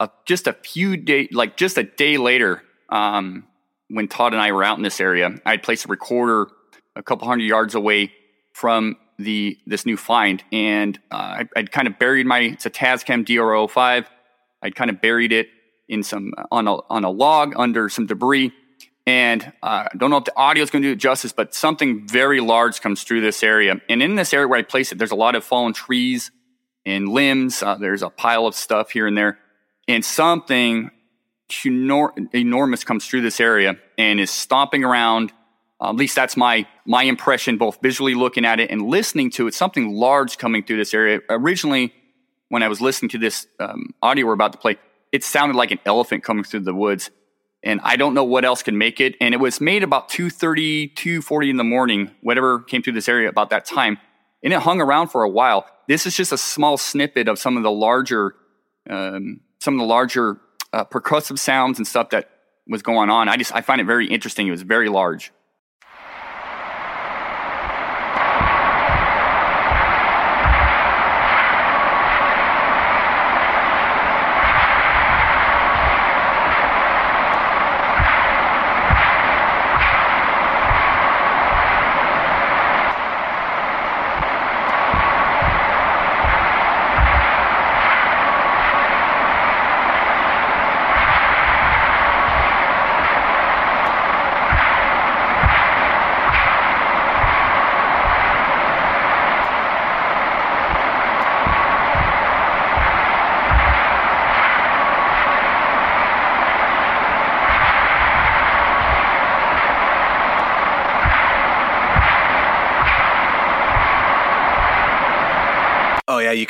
a, 0.00 0.10
just 0.26 0.46
a 0.46 0.52
few 0.52 0.96
days, 0.96 1.28
like 1.32 1.56
just 1.56 1.78
a 1.78 1.82
day 1.82 2.16
later, 2.16 2.62
um, 2.88 3.44
when 3.88 4.08
Todd 4.08 4.32
and 4.32 4.40
I 4.40 4.52
were 4.52 4.64
out 4.64 4.78
in 4.78 4.82
this 4.82 5.00
area. 5.00 5.30
I 5.44 5.50
had 5.50 5.62
placed 5.62 5.84
a 5.84 5.88
recorder 5.88 6.48
a 6.96 7.02
couple 7.02 7.28
hundred 7.28 7.44
yards 7.44 7.74
away 7.74 8.12
from 8.52 8.96
the 9.18 9.58
this 9.66 9.86
new 9.86 9.96
find, 9.96 10.42
and 10.50 10.98
uh, 11.10 11.14
I, 11.14 11.48
I'd 11.56 11.70
kind 11.70 11.86
of 11.86 11.98
buried 11.98 12.26
my 12.26 12.40
it's 12.40 12.66
a 12.66 12.70
Tascam 12.70 13.24
DR05. 13.24 14.06
I'd 14.62 14.74
kind 14.74 14.90
of 14.90 15.00
buried 15.00 15.32
it 15.32 15.48
in 15.88 16.02
some 16.02 16.32
on 16.50 16.66
a 16.66 16.76
on 16.90 17.04
a 17.04 17.10
log 17.10 17.54
under 17.56 17.88
some 17.88 18.06
debris 18.06 18.52
and 19.06 19.52
uh, 19.62 19.88
I 19.92 19.96
don't 19.96 20.10
know 20.10 20.18
if 20.18 20.24
the 20.24 20.36
audio 20.36 20.62
is 20.62 20.70
going 20.70 20.82
to 20.82 20.88
do 20.88 20.92
it 20.92 20.96
justice, 20.96 21.32
but 21.32 21.54
something 21.54 22.06
very 22.08 22.40
large 22.40 22.80
comes 22.80 23.02
through 23.02 23.20
this 23.20 23.42
area. 23.42 23.80
And 23.88 24.02
in 24.02 24.14
this 24.14 24.32
area 24.32 24.46
where 24.48 24.58
I 24.58 24.62
place 24.62 24.92
it, 24.92 24.98
there's 24.98 25.10
a 25.10 25.16
lot 25.16 25.34
of 25.34 25.44
fallen 25.44 25.72
trees 25.72 26.30
and 26.86 27.08
limbs. 27.08 27.62
Uh, 27.62 27.76
there's 27.76 28.02
a 28.02 28.10
pile 28.10 28.46
of 28.46 28.54
stuff 28.54 28.90
here 28.90 29.06
and 29.06 29.16
there. 29.16 29.38
And 29.88 30.04
something 30.04 30.90
enormous 32.32 32.84
comes 32.84 33.06
through 33.06 33.22
this 33.22 33.40
area 33.40 33.76
and 33.98 34.20
is 34.20 34.30
stomping 34.30 34.84
around 34.84 35.32
Uh, 35.82 35.90
at 35.90 35.96
least 35.96 36.14
that's 36.14 36.36
my 36.36 36.64
my 36.86 37.02
impression, 37.02 37.58
both 37.58 37.78
visually 37.82 38.14
looking 38.14 38.44
at 38.44 38.60
it 38.60 38.70
and 38.70 38.82
listening 38.82 39.32
to 39.32 39.48
it. 39.48 39.54
Something 39.54 39.92
large 39.92 40.38
coming 40.38 40.62
through 40.64 40.78
this 40.78 40.94
area. 40.94 41.20
Originally, 41.28 41.92
when 42.50 42.62
I 42.62 42.68
was 42.68 42.80
listening 42.80 43.10
to 43.10 43.18
this 43.18 43.48
um, 43.58 43.90
audio 44.00 44.26
we're 44.26 44.34
about 44.34 44.52
to 44.52 44.58
play, 44.58 44.76
it 45.10 45.24
sounded 45.24 45.56
like 45.56 45.72
an 45.72 45.80
elephant 45.84 46.22
coming 46.22 46.44
through 46.44 46.60
the 46.60 46.74
woods. 46.74 47.10
And 47.64 47.80
I 47.82 47.96
don't 47.96 48.14
know 48.14 48.24
what 48.24 48.44
else 48.44 48.62
can 48.62 48.76
make 48.76 49.00
it. 49.00 49.14
And 49.20 49.34
it 49.34 49.38
was 49.38 49.60
made 49.60 49.82
about 49.82 50.08
2.30, 50.08 50.94
2.40 50.94 51.50
in 51.50 51.56
the 51.56 51.64
morning, 51.64 52.10
whatever 52.20 52.60
came 52.60 52.82
through 52.82 52.94
this 52.94 53.08
area 53.08 53.28
about 53.28 53.50
that 53.50 53.64
time. 53.64 53.98
And 54.42 54.52
it 54.52 54.60
hung 54.60 54.80
around 54.80 55.08
for 55.08 55.22
a 55.22 55.28
while. 55.28 55.66
This 55.86 56.04
is 56.06 56.16
just 56.16 56.32
a 56.32 56.38
small 56.38 56.76
snippet 56.76 57.28
of 57.28 57.38
some 57.38 57.56
of 57.56 57.62
the 57.62 57.70
larger, 57.70 58.34
um, 58.90 59.40
some 59.60 59.74
of 59.74 59.80
the 59.80 59.86
larger 59.86 60.40
uh, 60.72 60.84
percussive 60.84 61.38
sounds 61.38 61.78
and 61.78 61.86
stuff 61.86 62.10
that 62.10 62.30
was 62.66 62.82
going 62.82 63.10
on. 63.10 63.28
I 63.28 63.36
just, 63.36 63.54
I 63.54 63.60
find 63.60 63.80
it 63.80 63.84
very 63.84 64.06
interesting. 64.06 64.48
It 64.48 64.50
was 64.52 64.62
very 64.62 64.88
large. 64.88 65.32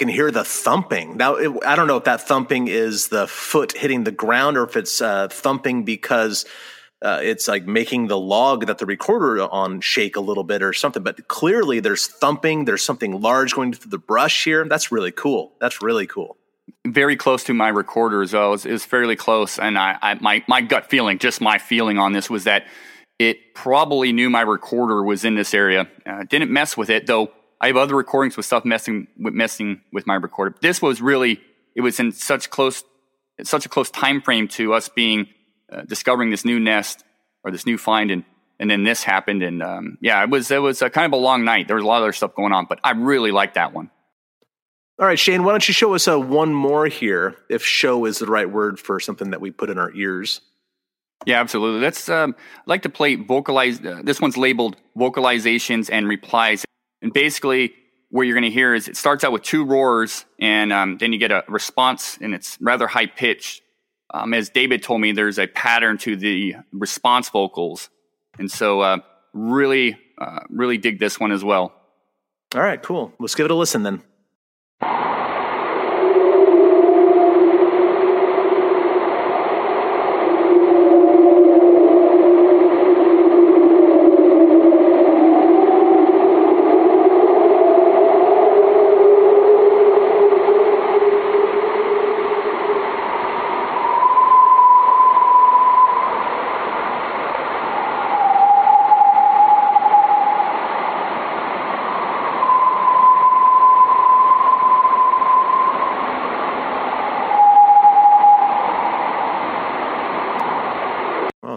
Can 0.02 0.08
hear 0.08 0.32
the 0.32 0.42
thumping. 0.42 1.16
Now, 1.16 1.36
it, 1.36 1.52
I 1.64 1.76
don't 1.76 1.86
know 1.86 1.96
if 1.96 2.04
that 2.04 2.22
thumping 2.22 2.66
is 2.66 3.06
the 3.06 3.28
foot 3.28 3.70
hitting 3.76 4.02
the 4.02 4.10
ground 4.10 4.56
or 4.56 4.64
if 4.64 4.76
it's 4.76 5.00
uh, 5.00 5.28
thumping 5.28 5.84
because 5.84 6.44
uh, 7.02 7.20
it's 7.22 7.46
like 7.46 7.66
making 7.66 8.08
the 8.08 8.18
log 8.18 8.66
that 8.66 8.78
the 8.78 8.86
recorder 8.86 9.40
on 9.42 9.80
shake 9.80 10.16
a 10.16 10.20
little 10.20 10.42
bit 10.42 10.60
or 10.60 10.72
something. 10.72 11.04
But 11.04 11.28
clearly, 11.28 11.78
there's 11.78 12.08
thumping. 12.08 12.64
There's 12.64 12.82
something 12.82 13.20
large 13.20 13.54
going 13.54 13.74
through 13.74 13.92
the 13.92 13.98
brush 13.98 14.42
here. 14.42 14.64
That's 14.64 14.90
really 14.90 15.12
cool. 15.12 15.52
That's 15.60 15.80
really 15.80 16.08
cool. 16.08 16.36
Very 16.84 17.14
close 17.14 17.44
to 17.44 17.54
my 17.54 17.68
recorder. 17.68 18.24
It 18.24 18.32
was, 18.32 18.84
fairly 18.84 19.14
close, 19.14 19.56
and 19.60 19.78
I, 19.78 19.98
I, 20.02 20.14
my 20.14 20.44
my 20.48 20.62
gut 20.62 20.90
feeling, 20.90 21.18
just 21.18 21.40
my 21.40 21.58
feeling 21.58 21.98
on 21.98 22.12
this 22.12 22.28
was 22.28 22.42
that 22.44 22.66
it 23.20 23.54
probably 23.54 24.12
knew 24.12 24.30
my 24.30 24.40
recorder 24.40 25.04
was 25.04 25.24
in 25.24 25.36
this 25.36 25.54
area. 25.54 25.88
Uh, 26.04 26.24
didn't 26.28 26.50
mess 26.50 26.76
with 26.76 26.90
it 26.90 27.06
though 27.06 27.30
I 27.62 27.68
have 27.68 27.76
other 27.76 27.94
recordings 27.94 28.36
with 28.36 28.44
stuff 28.44 28.64
messing 28.64 29.06
with 29.16 29.34
messing 29.34 29.80
with 29.92 30.04
my 30.04 30.16
recorder. 30.16 30.56
This 30.60 30.82
was 30.82 31.00
really 31.00 31.40
it 31.76 31.80
was 31.80 32.00
in 32.00 32.10
such 32.10 32.50
close 32.50 32.82
such 33.44 33.64
a 33.64 33.68
close 33.68 33.88
time 33.88 34.20
frame 34.20 34.48
to 34.48 34.74
us 34.74 34.88
being 34.88 35.28
uh, 35.72 35.82
discovering 35.82 36.30
this 36.30 36.44
new 36.44 36.58
nest 36.58 37.04
or 37.44 37.52
this 37.52 37.64
new 37.64 37.78
find 37.78 38.10
and 38.10 38.24
and 38.58 38.68
then 38.68 38.82
this 38.82 39.04
happened 39.04 39.44
and 39.44 39.62
um, 39.62 39.96
yeah 40.00 40.22
it 40.24 40.28
was 40.28 40.50
it 40.50 40.60
was 40.60 40.82
a 40.82 40.90
kind 40.90 41.06
of 41.06 41.12
a 41.12 41.22
long 41.22 41.44
night. 41.44 41.68
There 41.68 41.76
was 41.76 41.84
a 41.84 41.86
lot 41.86 41.98
of 41.98 42.02
other 42.02 42.12
stuff 42.12 42.34
going 42.34 42.52
on 42.52 42.66
but 42.68 42.80
i 42.82 42.90
really 42.90 43.30
liked 43.30 43.54
that 43.54 43.72
one. 43.72 43.90
All 44.98 45.06
right 45.06 45.18
shane 45.18 45.44
why 45.44 45.52
don't 45.52 45.66
you 45.66 45.72
show 45.72 45.94
us 45.94 46.08
a 46.08 46.14
uh, 46.14 46.18
one 46.18 46.52
more 46.52 46.86
here 46.86 47.36
if 47.48 47.64
show 47.64 48.06
is 48.06 48.18
the 48.18 48.26
right 48.26 48.50
word 48.50 48.80
for 48.80 48.98
something 48.98 49.30
that 49.30 49.40
we 49.40 49.52
put 49.52 49.70
in 49.70 49.78
our 49.78 49.92
ears? 49.92 50.40
Yeah 51.26 51.40
absolutely. 51.40 51.80
Let's 51.80 52.08
um, 52.08 52.34
like 52.66 52.82
to 52.82 52.88
play 52.88 53.14
vocalize 53.14 53.78
uh, 53.84 54.00
this 54.02 54.20
one's 54.20 54.36
labeled 54.36 54.76
vocalizations 54.96 55.88
and 55.92 56.08
replies 56.08 56.64
and 57.02 57.12
basically, 57.12 57.74
what 58.10 58.22
you're 58.22 58.34
going 58.34 58.50
to 58.50 58.50
hear 58.50 58.74
is 58.74 58.88
it 58.88 58.96
starts 58.96 59.24
out 59.24 59.32
with 59.32 59.42
two 59.42 59.64
roars, 59.64 60.24
and 60.38 60.72
um, 60.72 60.98
then 60.98 61.12
you 61.12 61.18
get 61.18 61.32
a 61.32 61.44
response, 61.48 62.16
and 62.20 62.32
it's 62.32 62.56
rather 62.60 62.86
high 62.86 63.06
pitched. 63.06 63.62
Um, 64.14 64.32
as 64.34 64.50
David 64.50 64.82
told 64.82 65.00
me, 65.00 65.12
there's 65.12 65.38
a 65.38 65.46
pattern 65.46 65.98
to 65.98 66.16
the 66.16 66.56
response 66.72 67.28
vocals, 67.28 67.90
and 68.38 68.50
so 68.50 68.80
uh, 68.80 68.98
really, 69.32 69.98
uh, 70.18 70.40
really 70.48 70.78
dig 70.78 70.98
this 71.00 71.18
one 71.18 71.32
as 71.32 71.42
well. 71.42 71.72
All 72.54 72.60
right, 72.60 72.82
cool. 72.82 73.12
Let's 73.18 73.34
give 73.34 73.46
it 73.46 73.50
a 73.50 73.54
listen 73.54 73.82
then. 73.82 74.02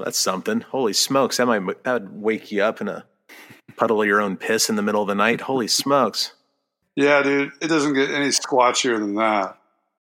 that's 0.06 0.14
something. 0.26 0.59
Holy 0.59 0.91
smokes, 0.91 1.38
that 1.38 1.45
might 1.45 1.84
that 1.86 2.01
would 2.01 2.21
wake 2.21 2.51
you 2.51 2.61
up 2.61 2.82
in 2.82 2.89
a 2.89 3.05
puddle 3.78 4.01
of 4.01 4.07
your 4.07 4.19
own 4.19 4.36
piss 4.36 4.69
in 4.69 4.76
the 4.76 4.82
middle 4.82 5.01
of 5.01 5.07
the 5.07 5.15
night. 5.15 5.41
Holy 5.41 5.69
smokes. 5.69 6.34
Yeah, 6.97 7.23
dude, 7.23 7.51
it 7.61 7.67
doesn't 7.67 7.93
get 7.93 8.09
any 8.09 8.28
squatchier 8.28 8.99
than 8.99 9.15
that. 9.15 9.57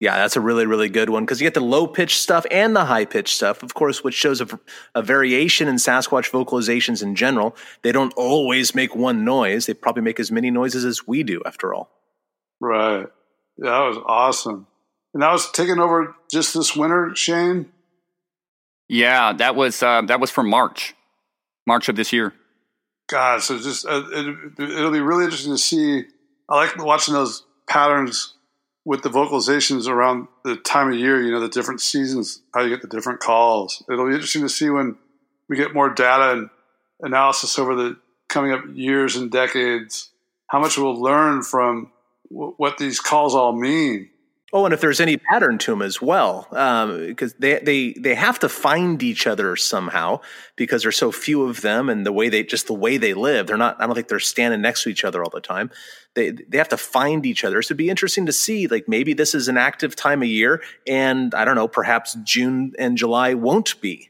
Yeah, 0.00 0.16
that's 0.16 0.36
a 0.36 0.40
really, 0.40 0.64
really 0.64 0.88
good 0.88 1.10
one 1.10 1.24
because 1.24 1.40
you 1.40 1.46
get 1.46 1.54
the 1.54 1.60
low 1.60 1.86
pitch 1.86 2.18
stuff 2.18 2.46
and 2.52 2.76
the 2.76 2.84
high 2.84 3.04
pitch 3.04 3.34
stuff, 3.34 3.64
of 3.64 3.74
course, 3.74 4.04
which 4.04 4.14
shows 4.14 4.40
a, 4.40 4.46
a, 4.94 5.02
variation 5.02 5.66
in 5.66 5.74
Sasquatch 5.74 6.30
vocalizations 6.30 7.02
in 7.02 7.16
general. 7.16 7.56
They 7.82 7.90
don't 7.90 8.14
always 8.14 8.76
make 8.76 8.94
one 8.94 9.24
noise. 9.24 9.66
They 9.66 9.74
probably 9.74 10.02
make 10.02 10.20
as 10.20 10.30
many 10.30 10.52
noises 10.52 10.84
as 10.84 11.06
we 11.08 11.24
do, 11.24 11.42
after 11.44 11.74
all. 11.74 11.90
Right. 12.60 13.06
Yeah, 13.56 13.70
that 13.70 13.88
was 13.88 13.98
awesome. 14.06 14.68
And 15.14 15.22
that 15.22 15.32
was 15.32 15.50
taken 15.50 15.80
over 15.80 16.14
just 16.30 16.54
this 16.54 16.76
winter, 16.76 17.12
Shane? 17.16 17.72
Yeah, 18.88 19.32
that 19.34 19.54
was 19.54 19.82
uh, 19.82 20.02
that 20.02 20.20
was 20.20 20.30
from 20.30 20.48
March, 20.48 20.94
March 21.66 21.88
of 21.88 21.96
this 21.96 22.12
year. 22.12 22.34
God, 23.08 23.42
so 23.42 23.58
just 23.58 23.86
uh, 23.86 24.02
it, 24.10 24.60
it'll 24.60 24.90
be 24.90 25.00
really 25.00 25.24
interesting 25.24 25.52
to 25.52 25.58
see. 25.58 26.04
I 26.48 26.56
like 26.56 26.82
watching 26.82 27.14
those 27.14 27.44
patterns 27.68 28.34
with 28.84 29.02
the 29.02 29.10
vocalizations 29.10 29.86
around 29.86 30.28
the 30.44 30.56
time 30.56 30.88
of 30.90 30.98
year. 30.98 31.22
You 31.22 31.32
know, 31.32 31.40
the 31.40 31.48
different 31.48 31.80
seasons, 31.80 32.40
how 32.54 32.62
you 32.62 32.70
get 32.70 32.80
the 32.80 32.88
different 32.88 33.20
calls. 33.20 33.82
It'll 33.90 34.06
be 34.06 34.14
interesting 34.14 34.42
to 34.42 34.48
see 34.48 34.70
when 34.70 34.96
we 35.48 35.56
get 35.56 35.74
more 35.74 35.90
data 35.90 36.32
and 36.32 36.50
analysis 37.00 37.58
over 37.58 37.74
the 37.74 37.98
coming 38.28 38.52
up 38.52 38.64
years 38.72 39.16
and 39.16 39.30
decades. 39.30 40.10
How 40.46 40.60
much 40.60 40.78
we'll 40.78 41.00
learn 41.00 41.42
from 41.42 41.92
w- 42.30 42.54
what 42.56 42.78
these 42.78 43.00
calls 43.00 43.34
all 43.34 43.52
mean. 43.52 44.08
Oh, 44.50 44.64
and 44.64 44.72
if 44.72 44.80
there's 44.80 45.00
any 45.00 45.18
pattern 45.18 45.58
to 45.58 45.72
them 45.72 45.82
as 45.82 46.00
well, 46.00 46.46
because 46.50 47.32
um, 47.32 47.38
they 47.38 47.58
they 47.58 47.92
they 47.92 48.14
have 48.14 48.38
to 48.38 48.48
find 48.48 49.02
each 49.02 49.26
other 49.26 49.56
somehow 49.56 50.20
because 50.56 50.82
there's 50.82 50.96
so 50.96 51.12
few 51.12 51.42
of 51.44 51.60
them, 51.60 51.90
and 51.90 52.06
the 52.06 52.12
way 52.12 52.30
they 52.30 52.42
just 52.42 52.66
the 52.66 52.72
way 52.72 52.96
they 52.96 53.12
live, 53.12 53.46
they're 53.46 53.58
not. 53.58 53.78
I 53.78 53.86
don't 53.86 53.94
think 53.94 54.08
they're 54.08 54.20
standing 54.20 54.62
next 54.62 54.84
to 54.84 54.88
each 54.88 55.04
other 55.04 55.22
all 55.22 55.28
the 55.28 55.42
time. 55.42 55.70
They 56.14 56.30
they 56.30 56.56
have 56.56 56.70
to 56.70 56.78
find 56.78 57.26
each 57.26 57.44
other. 57.44 57.60
So 57.60 57.68
it'd 57.68 57.76
be 57.76 57.90
interesting 57.90 58.24
to 58.24 58.32
see. 58.32 58.66
Like 58.68 58.88
maybe 58.88 59.12
this 59.12 59.34
is 59.34 59.48
an 59.48 59.58
active 59.58 59.94
time 59.94 60.22
of 60.22 60.28
year, 60.28 60.62
and 60.86 61.34
I 61.34 61.44
don't 61.44 61.56
know, 61.56 61.68
perhaps 61.68 62.16
June 62.24 62.72
and 62.78 62.96
July 62.96 63.34
won't 63.34 63.78
be. 63.82 64.08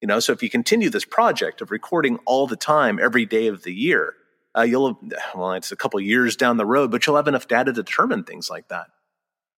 You 0.00 0.08
know, 0.08 0.20
so 0.20 0.32
if 0.32 0.42
you 0.42 0.48
continue 0.48 0.88
this 0.88 1.04
project 1.04 1.60
of 1.60 1.70
recording 1.70 2.18
all 2.24 2.46
the 2.46 2.56
time, 2.56 2.98
every 2.98 3.26
day 3.26 3.48
of 3.48 3.62
the 3.62 3.74
year, 3.74 4.14
uh, 4.56 4.62
you'll 4.62 4.88
have, 4.88 5.12
well, 5.34 5.52
it's 5.52 5.72
a 5.72 5.76
couple 5.76 6.00
years 6.00 6.36
down 6.36 6.56
the 6.56 6.66
road, 6.66 6.90
but 6.90 7.06
you'll 7.06 7.16
have 7.16 7.28
enough 7.28 7.48
data 7.48 7.72
to 7.72 7.82
determine 7.82 8.24
things 8.24 8.48
like 8.48 8.68
that. 8.68 8.86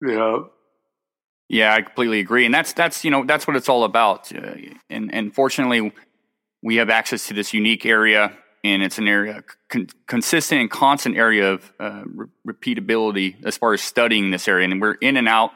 Yeah. 0.06 0.40
Yeah, 1.50 1.74
I 1.74 1.82
completely 1.82 2.20
agree, 2.20 2.46
and 2.46 2.54
that's 2.54 2.74
that's 2.74 3.06
you 3.06 3.12
know 3.12 3.24
that's 3.26 3.48
what 3.48 3.56
it's 3.56 3.70
all 3.70 3.86
about. 3.86 4.36
Uh, 4.36 4.56
and 4.90 5.14
and 5.14 5.34
fortunately, 5.34 5.94
we 6.62 6.76
have 6.76 6.90
access 6.90 7.28
to 7.28 7.34
this 7.34 7.54
unique 7.54 7.86
area, 7.86 8.38
and 8.66 8.84
it's 8.84 8.98
an 8.98 9.08
area 9.08 9.44
con- 9.70 9.88
consistent 10.08 10.60
and 10.60 10.70
constant 10.70 11.16
area 11.16 11.54
of 11.54 11.72
uh, 11.80 12.04
re- 12.06 12.28
repeatability 12.46 13.46
as 13.46 13.58
far 13.58 13.74
as 13.74 13.82
studying 13.82 14.30
this 14.30 14.50
area, 14.50 14.68
and 14.70 14.82
we're 14.82 14.96
in 14.96 15.16
and 15.16 15.30
out 15.30 15.52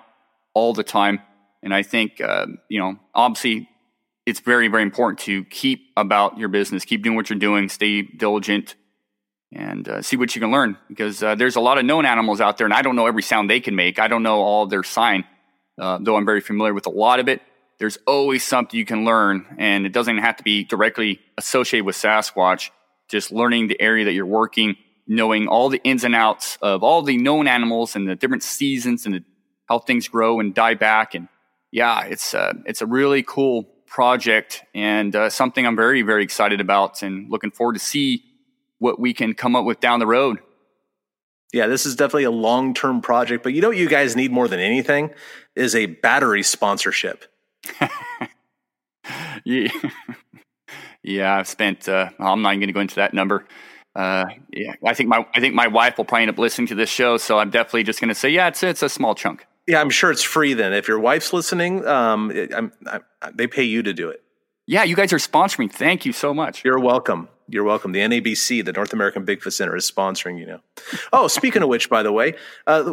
all 0.54 0.74
the 0.74 0.84
time. 0.84 1.20
And 1.62 1.74
I 1.74 1.84
think 1.84 2.22
uh, 2.22 2.48
you 2.70 2.80
know, 2.80 2.96
obviously, 3.14 3.68
it's 4.26 4.39
very, 4.39 4.70
very 4.70 4.84
important 4.84 5.20
to 5.20 5.44
keep 5.46 5.89
about 5.98 6.38
your 6.38 6.48
business, 6.48 6.86
keep 6.86 7.04
doing 7.04 7.18
what 7.18 7.30
you're 7.30 7.38
doing, 7.38 7.68
stay 7.68 8.02
diligent, 8.04 8.76
and 9.54 9.88
uh, 9.88 10.02
see 10.02 10.18
what 10.18 10.36
you 10.36 10.41
can 10.41 10.52
learn. 10.52 10.78
Because 10.88 11.22
uh, 11.22 11.36
there's 11.36 11.56
a 11.56 11.62
lot 11.62 11.78
of 11.78 11.86
known 11.86 12.06
animals 12.06 12.41
out 12.41 12.58
there, 12.58 12.66
and 12.66 12.74
I 12.74 12.82
don't 12.82 12.95
know 12.95 13.08
every 13.08 13.24
sound 13.24 13.49
they 13.49 13.60
can 13.60 13.76
make. 13.76 13.99
I 13.99 14.08
don't 14.08 14.24
know 14.24 14.41
all 14.41 14.68
their 14.68 14.84
sign, 14.84 15.26
uh, 15.80 15.99
though 16.02 16.16
I'm 16.16 16.26
very 16.26 16.41
familiar 16.41 16.74
with 16.74 16.86
a 16.86 16.91
lot 16.91 17.20
of 17.20 17.28
it. 17.28 17.41
There's 17.80 17.97
always 18.06 18.43
something 18.43 18.78
you 18.78 18.86
can 18.86 19.06
learn, 19.06 19.45
and 19.58 19.86
it 19.86 19.93
doesn't 19.93 20.20
have 20.20 20.38
to 20.38 20.43
be 20.43 20.64
directly 20.64 21.20
associated 21.38 21.86
with 21.86 21.95
Sasquatch. 21.95 22.70
Just 23.10 23.32
learning 23.32 23.68
the 23.68 23.82
area 23.82 24.06
that 24.06 24.14
you're 24.14 24.26
working, 24.26 24.78
knowing 25.08 25.47
all 25.47 25.68
the 25.68 25.82
ins 25.84 26.04
and 26.04 26.16
outs 26.16 26.58
of 26.62 26.84
all 26.84 27.02
the 27.02 27.18
known 27.18 27.47
animals 27.47 27.95
and 27.95 28.08
the 28.08 28.16
different 28.16 28.43
seasons 28.43 29.06
and 29.06 29.16
the, 29.16 29.24
how 29.66 29.80
things 29.80 30.08
grow 30.08 30.39
and 30.39 30.54
die 30.54 30.76
back. 30.76 31.16
And 31.16 31.28
yeah, 31.72 32.06
it's 32.06 32.34
uh, 32.34 32.54
it's 32.66 32.82
a 32.82 32.86
really 32.86 33.24
cool 33.24 33.64
project 33.91 34.64
and 34.74 35.14
uh, 35.14 35.30
something 35.30 35.68
I'm 35.68 35.76
very, 35.76 36.02
very 36.02 36.24
excited 36.24 36.62
about 36.62 37.04
and 37.04 37.30
looking 37.30 37.52
forward 37.52 37.74
to 37.74 37.80
see 37.80 38.24
what 38.82 38.99
we 38.99 39.13
can 39.13 39.34
come 39.36 39.55
up 39.55 39.63
with 39.63 39.79
down 39.79 39.99
the 39.99 40.07
road. 40.07 40.39
Yeah, 41.53 41.67
this 41.67 41.86
is 41.86 41.95
definitely 41.95 42.23
a 42.23 42.32
long 42.32 42.73
term 42.73 43.01
project, 43.01 43.43
but 43.43 43.53
you 43.53 43.61
know 43.61 43.67
what 43.67 43.77
you 43.77 43.88
guys 43.88 44.15
need 44.15 44.32
more 44.32 44.47
than 44.47 44.59
anything 44.59 45.11
is 45.55 45.75
a 45.75 45.86
battery 45.86 46.43
sponsorship. 46.43 47.25
yeah. 49.45 49.67
yeah, 51.03 51.38
I've 51.38 51.47
spent. 51.47 51.88
Uh, 51.88 52.09
I'm 52.19 52.41
not 52.41 52.55
even 52.55 52.59
going 52.59 52.67
to 52.67 52.73
go 52.73 52.79
into 52.79 52.95
that 52.95 53.13
number. 53.13 53.45
Uh, 53.95 54.25
yeah, 54.51 54.73
I 54.86 54.93
think 54.93 55.09
my 55.09 55.25
I 55.36 55.39
think 55.39 55.53
my 55.53 55.67
wife 55.67 55.97
will 55.97 56.05
probably 56.05 56.23
end 56.23 56.32
up 56.32 56.39
listening 56.39 56.67
to 56.67 56.75
this 56.75 56.89
show, 56.89 57.17
so 57.17 57.38
I'm 57.38 57.49
definitely 57.49 57.84
just 57.84 57.99
going 57.99 58.09
to 58.09 58.15
say, 58.15 58.29
yeah, 58.29 58.47
it's 58.47 58.63
it's 58.63 58.82
a 58.82 58.89
small 58.89 59.13
chunk. 59.13 59.45
Yeah, 59.67 59.79
I'm 59.79 59.89
sure 59.89 60.09
it's 60.09 60.23
free 60.23 60.53
then. 60.53 60.73
If 60.73 60.88
your 60.88 60.99
wife's 60.99 61.34
listening, 61.34 61.86
um, 61.86 62.32
I'm, 62.55 62.71
I'm, 62.88 63.03
they 63.36 63.45
pay 63.45 63.63
you 63.63 63.84
to 63.84 63.93
do 63.93 64.09
it. 64.09 64.23
Yeah, 64.65 64.84
you 64.84 64.95
guys 64.95 65.13
are 65.13 65.17
sponsoring. 65.17 65.71
Thank 65.71 66.05
you 66.05 66.13
so 66.13 66.34
much. 66.34 66.63
You're 66.63 66.79
welcome. 66.79 67.27
You're 67.52 67.64
welcome. 67.66 67.91
The 67.91 67.99
NABC, 67.99 68.64
the 68.64 68.72
North 68.72 68.93
American 68.93 69.26
Bigfoot 69.26 69.54
Center, 69.54 69.76
is 69.76 69.89
sponsoring 69.89 70.39
you 70.39 70.45
now. 70.45 70.62
Oh, 71.12 71.28
speaking 71.28 71.62
of 71.62 71.70
which, 71.70 71.89
by 71.89 72.02
the 72.02 72.12
way, 72.12 72.36
uh, 72.66 72.84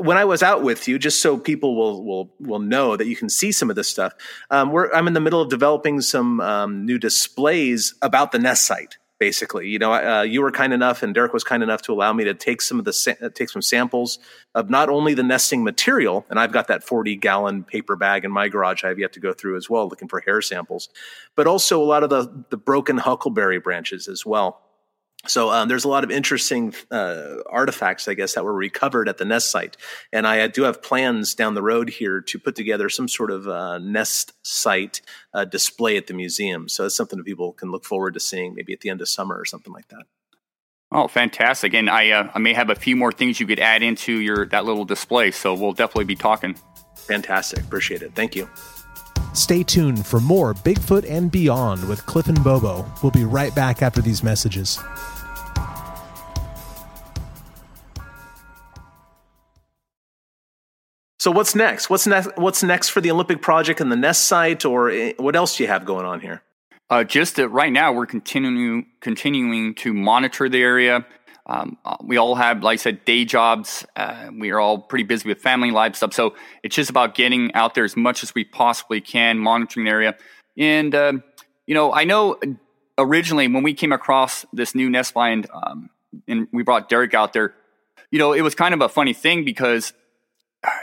when 0.00 0.16
I 0.16 0.24
was 0.24 0.42
out 0.42 0.62
with 0.62 0.88
you, 0.88 0.98
just 0.98 1.22
so 1.22 1.38
people 1.38 1.76
will 1.76 2.04
will 2.04 2.34
will 2.40 2.58
know 2.58 2.96
that 2.96 3.06
you 3.06 3.16
can 3.16 3.28
see 3.28 3.52
some 3.52 3.70
of 3.70 3.76
this 3.76 3.88
stuff, 3.88 4.14
um, 4.50 4.74
I'm 4.92 5.06
in 5.06 5.14
the 5.14 5.20
middle 5.20 5.40
of 5.40 5.48
developing 5.48 6.00
some 6.00 6.40
um, 6.40 6.84
new 6.84 6.98
displays 6.98 7.94
about 8.02 8.32
the 8.32 8.38
nest 8.38 8.66
site 8.66 8.97
basically. 9.18 9.68
You 9.68 9.78
know, 9.78 9.92
uh, 9.92 10.22
you 10.22 10.42
were 10.42 10.50
kind 10.50 10.72
enough, 10.72 11.02
and 11.02 11.14
Derek 11.14 11.32
was 11.32 11.44
kind 11.44 11.62
enough 11.62 11.82
to 11.82 11.92
allow 11.92 12.12
me 12.12 12.24
to 12.24 12.34
take 12.34 12.62
some 12.62 12.78
of 12.78 12.84
the 12.84 12.92
sa- 12.92 13.14
uh, 13.22 13.28
take 13.28 13.50
some 13.50 13.62
samples 13.62 14.18
of 14.54 14.70
not 14.70 14.88
only 14.88 15.14
the 15.14 15.22
nesting 15.22 15.64
material, 15.64 16.24
and 16.30 16.38
I've 16.38 16.52
got 16.52 16.68
that 16.68 16.84
forty 16.84 17.16
gallon 17.16 17.64
paper 17.64 17.96
bag 17.96 18.24
in 18.24 18.30
my 18.30 18.48
garage. 18.48 18.84
I 18.84 18.88
have 18.88 18.98
yet 18.98 19.12
to 19.14 19.20
go 19.20 19.32
through 19.32 19.56
as 19.56 19.68
well, 19.68 19.88
looking 19.88 20.08
for 20.08 20.20
hair 20.20 20.40
samples, 20.40 20.88
but 21.34 21.46
also 21.46 21.82
a 21.82 21.84
lot 21.84 22.02
of 22.02 22.10
the 22.10 22.44
the 22.50 22.56
broken 22.56 22.98
huckleberry 22.98 23.58
branches 23.58 24.08
as 24.08 24.24
well. 24.24 24.62
So 25.26 25.50
um, 25.50 25.68
there's 25.68 25.84
a 25.84 25.88
lot 25.88 26.04
of 26.04 26.10
interesting 26.10 26.72
uh, 26.90 27.36
artifacts, 27.50 28.06
I 28.06 28.14
guess, 28.14 28.34
that 28.34 28.44
were 28.44 28.54
recovered 28.54 29.08
at 29.08 29.18
the 29.18 29.24
nest 29.24 29.50
site, 29.50 29.76
and 30.12 30.26
I 30.26 30.46
do 30.46 30.62
have 30.62 30.80
plans 30.80 31.34
down 31.34 31.54
the 31.54 31.62
road 31.62 31.90
here 31.90 32.20
to 32.20 32.38
put 32.38 32.54
together 32.54 32.88
some 32.88 33.08
sort 33.08 33.30
of 33.30 33.48
uh, 33.48 33.78
nest 33.78 34.32
site 34.42 35.00
uh, 35.34 35.44
display 35.44 35.96
at 35.96 36.06
the 36.06 36.14
museum. 36.14 36.68
So 36.68 36.86
it's 36.86 36.94
something 36.94 37.18
that 37.18 37.24
people 37.24 37.52
can 37.52 37.72
look 37.72 37.84
forward 37.84 38.14
to 38.14 38.20
seeing, 38.20 38.54
maybe 38.54 38.72
at 38.72 38.80
the 38.80 38.90
end 38.90 39.00
of 39.00 39.08
summer 39.08 39.36
or 39.36 39.44
something 39.44 39.72
like 39.72 39.88
that. 39.88 40.04
Oh, 40.92 41.08
fantastic! 41.08 41.74
And 41.74 41.90
I, 41.90 42.10
uh, 42.10 42.30
I 42.32 42.38
may 42.38 42.54
have 42.54 42.70
a 42.70 42.76
few 42.76 42.94
more 42.94 43.12
things 43.12 43.40
you 43.40 43.46
could 43.46 43.60
add 43.60 43.82
into 43.82 44.12
your 44.20 44.46
that 44.46 44.64
little 44.64 44.84
display. 44.84 45.32
So 45.32 45.52
we'll 45.52 45.72
definitely 45.72 46.04
be 46.04 46.16
talking. 46.16 46.56
Fantastic, 46.96 47.64
appreciate 47.64 48.02
it. 48.02 48.14
Thank 48.14 48.36
you. 48.36 48.48
Stay 49.34 49.62
tuned 49.62 50.06
for 50.06 50.20
more 50.20 50.54
Bigfoot 50.54 51.08
and 51.08 51.30
Beyond 51.30 51.88
with 51.88 52.04
Cliff 52.06 52.28
and 52.28 52.42
Bobo. 52.44 52.84
We'll 53.02 53.12
be 53.12 53.24
right 53.24 53.54
back 53.54 53.82
after 53.82 54.00
these 54.00 54.22
messages. 54.22 54.78
So 61.20 61.32
what's 61.32 61.54
next? 61.54 61.90
What's 61.90 62.06
next? 62.06 62.36
What's 62.36 62.62
next 62.62 62.90
for 62.90 63.00
the 63.00 63.10
Olympic 63.10 63.42
project 63.42 63.80
and 63.80 63.90
the 63.90 63.96
Nest 63.96 64.26
site, 64.26 64.64
or 64.64 64.88
eh, 64.90 65.14
what 65.16 65.34
else 65.34 65.56
do 65.56 65.64
you 65.64 65.68
have 65.68 65.84
going 65.84 66.06
on 66.06 66.20
here? 66.20 66.42
Uh, 66.90 67.04
just 67.04 67.36
that 67.36 67.48
right 67.48 67.72
now 67.72 67.92
we're 67.92 68.06
continuing 68.06 68.86
continuing 69.00 69.74
to 69.74 69.92
monitor 69.92 70.48
the 70.48 70.62
area. 70.62 71.04
Um, 71.48 71.78
uh, 71.84 71.96
we 72.02 72.18
all 72.18 72.34
have, 72.34 72.62
like 72.62 72.74
I 72.74 72.76
said, 72.76 73.04
day 73.04 73.24
jobs. 73.24 73.86
Uh, 73.96 74.28
we 74.38 74.50
are 74.50 74.60
all 74.60 74.78
pretty 74.78 75.04
busy 75.04 75.28
with 75.28 75.40
family 75.40 75.70
life 75.70 75.96
stuff. 75.96 76.12
So 76.12 76.34
it's 76.62 76.76
just 76.76 76.90
about 76.90 77.14
getting 77.14 77.54
out 77.54 77.74
there 77.74 77.84
as 77.84 77.96
much 77.96 78.22
as 78.22 78.34
we 78.34 78.44
possibly 78.44 79.00
can, 79.00 79.38
monitoring 79.38 79.86
the 79.86 79.90
area. 79.90 80.16
And 80.58 80.94
um, 80.94 81.22
you 81.66 81.74
know, 81.74 81.92
I 81.92 82.04
know 82.04 82.38
originally 82.98 83.48
when 83.48 83.62
we 83.62 83.74
came 83.74 83.92
across 83.92 84.44
this 84.52 84.74
new 84.74 84.90
nest 84.90 85.12
find, 85.12 85.46
um, 85.52 85.90
and 86.26 86.48
we 86.52 86.62
brought 86.62 86.88
Derek 86.88 87.14
out 87.14 87.32
there, 87.32 87.54
you 88.10 88.18
know, 88.18 88.32
it 88.32 88.40
was 88.40 88.54
kind 88.54 88.74
of 88.74 88.80
a 88.80 88.88
funny 88.88 89.12
thing 89.12 89.44
because 89.44 89.92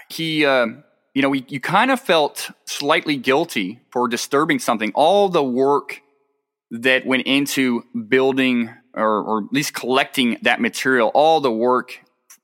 he, 0.09 0.45
uh, 0.45 0.67
you 1.13 1.21
know, 1.21 1.29
we, 1.29 1.45
you 1.47 1.59
kind 1.59 1.91
of 1.91 1.99
felt 1.99 2.51
slightly 2.65 3.17
guilty 3.17 3.81
for 3.89 4.07
disturbing 4.07 4.59
something. 4.59 4.91
All 4.93 5.29
the 5.29 5.43
work 5.43 6.01
that 6.71 7.05
went 7.05 7.23
into 7.25 7.83
building 8.07 8.71
or, 8.95 9.21
or 9.21 9.37
at 9.43 9.53
least 9.53 9.73
collecting 9.73 10.37
that 10.41 10.61
material, 10.61 11.11
all 11.13 11.41
the 11.41 11.51
work, 11.51 11.99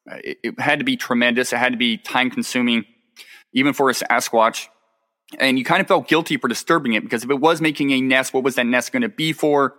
it, 0.08 0.38
it 0.44 0.60
had 0.60 0.80
to 0.80 0.86
be 0.86 0.98
tremendous. 0.98 1.54
It 1.54 1.58
had 1.58 1.74
to 1.74 1.78
be 1.78 1.98
time 1.98 2.30
consuming, 2.30 2.86
even 3.54 3.74
for 3.74 3.90
a 3.90 3.94
Sasquatch. 3.94 4.68
And 5.40 5.58
you 5.58 5.64
kind 5.64 5.82
of 5.82 5.88
felt 5.88 6.08
guilty 6.08 6.38
for 6.38 6.48
disturbing 6.48 6.94
it 6.94 7.04
because 7.04 7.24
if 7.24 7.30
it 7.30 7.40
was 7.40 7.62
making 7.62 7.92
a 7.92 8.02
nest, 8.02 8.34
what 8.34 8.44
was 8.44 8.56
that 8.56 8.66
nest 8.66 8.92
going 8.92 9.04
to 9.04 9.10
be 9.10 9.32
for? 9.32 9.76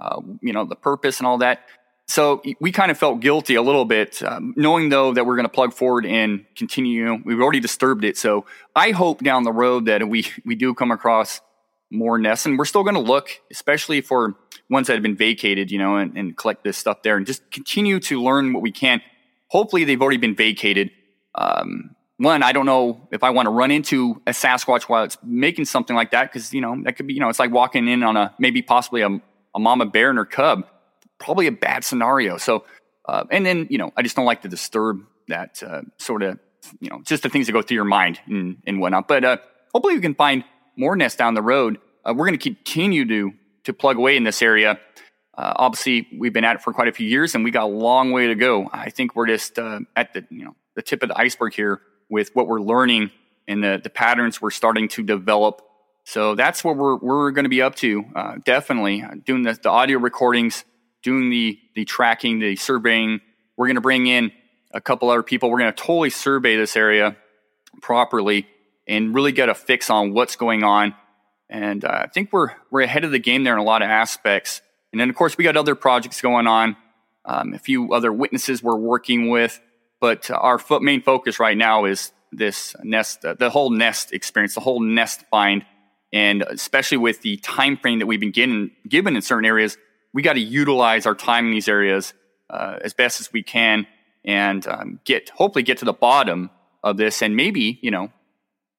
Uh, 0.00 0.20
you 0.40 0.52
know, 0.52 0.64
the 0.64 0.76
purpose 0.76 1.18
and 1.18 1.26
all 1.26 1.38
that 1.38 1.60
so 2.06 2.42
we 2.60 2.70
kind 2.70 2.90
of 2.90 2.98
felt 2.98 3.20
guilty 3.20 3.54
a 3.54 3.62
little 3.62 3.84
bit, 3.84 4.22
um, 4.22 4.52
knowing 4.56 4.90
though 4.90 5.14
that 5.14 5.24
we're 5.24 5.36
going 5.36 5.46
to 5.46 5.52
plug 5.52 5.72
forward 5.72 6.04
and 6.04 6.44
continue. 6.54 7.18
We've 7.24 7.40
already 7.40 7.60
disturbed 7.60 8.04
it, 8.04 8.18
so 8.18 8.44
I 8.76 8.90
hope 8.90 9.22
down 9.22 9.44
the 9.44 9.52
road 9.52 9.86
that 9.86 10.06
we 10.06 10.26
we 10.44 10.54
do 10.54 10.74
come 10.74 10.90
across 10.90 11.40
more 11.94 12.18
nests, 12.18 12.46
and 12.46 12.58
we're 12.58 12.64
still 12.64 12.82
going 12.82 12.94
to 12.94 13.00
look, 13.00 13.30
especially 13.50 14.00
for 14.00 14.34
ones 14.68 14.86
that 14.86 14.94
have 14.94 15.02
been 15.02 15.16
vacated, 15.16 15.70
you 15.70 15.78
know, 15.78 15.96
and, 15.96 16.16
and, 16.16 16.36
collect 16.36 16.64
this 16.64 16.76
stuff 16.76 17.02
there, 17.02 17.16
and 17.16 17.26
just 17.26 17.50
continue 17.50 18.00
to 18.00 18.22
learn 18.22 18.52
what 18.52 18.62
we 18.62 18.72
can. 18.72 19.00
Hopefully, 19.48 19.84
they've 19.84 20.00
already 20.00 20.16
been 20.16 20.34
vacated. 20.34 20.90
Um, 21.34 21.94
one, 22.16 22.42
I 22.42 22.52
don't 22.52 22.66
know 22.66 23.08
if 23.10 23.22
I 23.22 23.30
want 23.30 23.46
to 23.46 23.50
run 23.50 23.70
into 23.70 24.20
a 24.26 24.30
Sasquatch 24.30 24.84
while 24.84 25.04
it's 25.04 25.18
making 25.22 25.64
something 25.66 25.96
like 25.96 26.10
that, 26.12 26.32
because 26.32 26.52
you 26.52 26.60
know 26.60 26.76
that 26.84 26.96
could 26.96 27.06
be, 27.06 27.14
you 27.14 27.20
know, 27.20 27.28
it's 27.28 27.38
like 27.38 27.52
walking 27.52 27.88
in 27.88 28.02
on 28.02 28.16
a 28.16 28.34
maybe 28.38 28.62
possibly 28.62 29.02
a, 29.02 29.20
a 29.54 29.58
mama 29.58 29.86
bear 29.86 30.10
and 30.10 30.18
her 30.18 30.24
cub 30.24 30.66
probably 31.18 31.46
a 31.46 31.52
bad 31.52 31.84
scenario. 31.84 32.36
So, 32.36 32.64
uh, 33.08 33.24
and 33.30 33.44
then, 33.44 33.66
you 33.70 33.78
know, 33.78 33.92
I 33.96 34.02
just 34.02 34.16
don't 34.16 34.24
like 34.24 34.42
to 34.42 34.48
disturb 34.48 35.00
that 35.28 35.62
uh, 35.62 35.82
sort 35.98 36.22
of, 36.22 36.38
you 36.80 36.90
know, 36.90 37.00
just 37.02 37.22
the 37.22 37.28
things 37.28 37.46
that 37.46 37.52
go 37.52 37.62
through 37.62 37.76
your 37.76 37.84
mind 37.84 38.20
and, 38.26 38.58
and 38.66 38.80
whatnot. 38.80 39.08
But 39.08 39.24
uh, 39.24 39.36
hopefully 39.72 39.94
we 39.94 40.00
can 40.00 40.14
find 40.14 40.44
more 40.76 40.96
nests 40.96 41.16
down 41.16 41.34
the 41.34 41.42
road. 41.42 41.78
Uh, 42.04 42.12
we're 42.14 42.26
going 42.26 42.38
to 42.38 42.54
continue 42.54 43.06
to 43.06 43.32
to 43.64 43.72
plug 43.72 43.96
away 43.96 44.16
in 44.16 44.24
this 44.24 44.42
area. 44.42 44.78
Uh, 45.36 45.52
obviously, 45.56 46.06
we've 46.16 46.32
been 46.32 46.44
at 46.44 46.56
it 46.56 46.62
for 46.62 46.72
quite 46.72 46.88
a 46.88 46.92
few 46.92 47.08
years, 47.08 47.34
and 47.34 47.44
we 47.44 47.50
got 47.50 47.64
a 47.64 47.66
long 47.66 48.12
way 48.12 48.26
to 48.26 48.34
go. 48.34 48.68
I 48.72 48.90
think 48.90 49.16
we're 49.16 49.26
just 49.26 49.58
uh, 49.58 49.80
at 49.96 50.12
the 50.12 50.24
you 50.30 50.44
know 50.44 50.54
the 50.74 50.82
tip 50.82 51.02
of 51.02 51.08
the 51.08 51.18
iceberg 51.18 51.54
here 51.54 51.80
with 52.08 52.34
what 52.34 52.46
we're 52.46 52.60
learning 52.60 53.10
and 53.48 53.62
the 53.62 53.80
the 53.82 53.90
patterns 53.90 54.40
we're 54.40 54.50
starting 54.50 54.88
to 54.88 55.02
develop. 55.02 55.62
So 56.04 56.34
that's 56.34 56.62
what 56.62 56.76
we're 56.76 56.96
we're 56.96 57.30
going 57.30 57.44
to 57.44 57.50
be 57.50 57.62
up 57.62 57.74
to. 57.76 58.04
definitely 58.44 59.04
doing 59.24 59.42
the, 59.42 59.54
the 59.54 59.70
audio 59.70 59.98
recordings 59.98 60.64
doing 61.04 61.30
the 61.30 61.60
the 61.76 61.84
tracking, 61.84 62.40
the 62.40 62.56
surveying. 62.56 63.20
We're 63.56 63.66
going 63.66 63.76
to 63.76 63.80
bring 63.80 64.08
in 64.08 64.32
a 64.72 64.80
couple 64.80 65.08
other 65.10 65.22
people. 65.22 65.50
We're 65.50 65.60
going 65.60 65.72
to 65.72 65.80
totally 65.80 66.10
survey 66.10 66.56
this 66.56 66.76
area 66.76 67.16
properly 67.80 68.48
and 68.88 69.14
really 69.14 69.30
get 69.30 69.48
a 69.48 69.54
fix 69.54 69.88
on 69.90 70.12
what's 70.12 70.34
going 70.34 70.64
on. 70.64 70.94
And 71.48 71.84
uh, 71.84 72.02
I 72.04 72.06
think 72.06 72.32
we're 72.32 72.50
we're 72.70 72.82
ahead 72.82 73.04
of 73.04 73.10
the 73.10 73.18
game 73.18 73.44
there 73.44 73.54
in 73.54 73.58
a 73.58 73.64
lot 73.64 73.82
of 73.82 73.88
aspects. 73.88 74.62
And 74.92 75.00
then 75.00 75.10
of 75.10 75.16
course 75.16 75.36
we 75.36 75.44
got 75.44 75.56
other 75.56 75.74
projects 75.74 76.20
going 76.20 76.46
on, 76.46 76.76
um, 77.24 77.54
a 77.54 77.58
few 77.58 77.92
other 77.92 78.12
witnesses 78.12 78.62
we're 78.62 78.76
working 78.76 79.30
with. 79.30 79.60
But 80.00 80.30
our 80.30 80.58
fo- 80.58 80.80
main 80.80 81.02
focus 81.02 81.38
right 81.38 81.56
now 81.56 81.84
is 81.84 82.12
this 82.32 82.74
nest, 82.82 83.24
uh, 83.24 83.34
the 83.34 83.50
whole 83.50 83.70
nest 83.70 84.12
experience, 84.12 84.54
the 84.54 84.60
whole 84.60 84.80
nest 84.80 85.24
find, 85.30 85.64
and 86.12 86.42
especially 86.42 86.98
with 86.98 87.22
the 87.22 87.36
time 87.38 87.76
frame 87.76 88.00
that 88.00 88.06
we've 88.06 88.20
been 88.20 88.32
given 88.32 88.70
given 88.88 89.16
in 89.16 89.22
certain 89.22 89.44
areas, 89.44 89.76
we 90.12 90.22
got 90.22 90.34
to 90.34 90.40
utilize 90.40 91.06
our 91.06 91.14
time 91.14 91.46
in 91.46 91.52
these 91.52 91.68
areas 91.68 92.14
uh, 92.50 92.78
as 92.82 92.94
best 92.94 93.20
as 93.20 93.32
we 93.32 93.42
can 93.42 93.86
and 94.24 94.66
um, 94.66 95.00
get 95.04 95.30
hopefully 95.30 95.62
get 95.62 95.78
to 95.78 95.84
the 95.84 95.92
bottom 95.92 96.50
of 96.82 96.96
this 96.96 97.22
and 97.22 97.36
maybe 97.36 97.78
you 97.82 97.90
know 97.90 98.10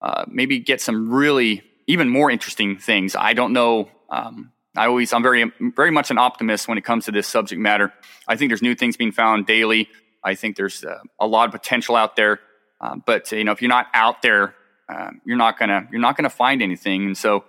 uh, 0.01 0.25
maybe 0.27 0.59
get 0.59 0.81
some 0.81 1.11
really 1.11 1.63
even 1.87 2.09
more 2.09 2.29
interesting 2.29 2.77
things 2.77 3.15
i 3.15 3.33
don't 3.33 3.53
know 3.53 3.89
um, 4.09 4.51
i 4.75 4.85
always 4.85 5.13
i'm 5.13 5.23
very 5.23 5.51
very 5.75 5.91
much 5.91 6.11
an 6.11 6.17
optimist 6.17 6.67
when 6.67 6.77
it 6.77 6.83
comes 6.83 7.05
to 7.05 7.11
this 7.11 7.27
subject 7.27 7.59
matter 7.59 7.93
i 8.27 8.35
think 8.35 8.49
there's 8.49 8.61
new 8.61 8.75
things 8.75 8.97
being 8.97 9.11
found 9.11 9.45
daily 9.45 9.87
i 10.23 10.35
think 10.35 10.55
there's 10.55 10.83
uh, 10.83 10.99
a 11.19 11.27
lot 11.27 11.45
of 11.45 11.51
potential 11.51 11.95
out 11.95 12.15
there 12.15 12.39
uh, 12.81 12.95
but 13.05 13.31
you 13.31 13.43
know 13.43 13.51
if 13.51 13.61
you're 13.61 13.69
not 13.69 13.87
out 13.93 14.21
there 14.21 14.55
um, 14.87 15.19
you're 15.25 15.37
not 15.37 15.57
gonna 15.57 15.87
you're 15.91 16.01
not 16.01 16.15
gonna 16.15 16.29
find 16.29 16.61
anything 16.61 17.05
and 17.05 17.17
so 17.17 17.43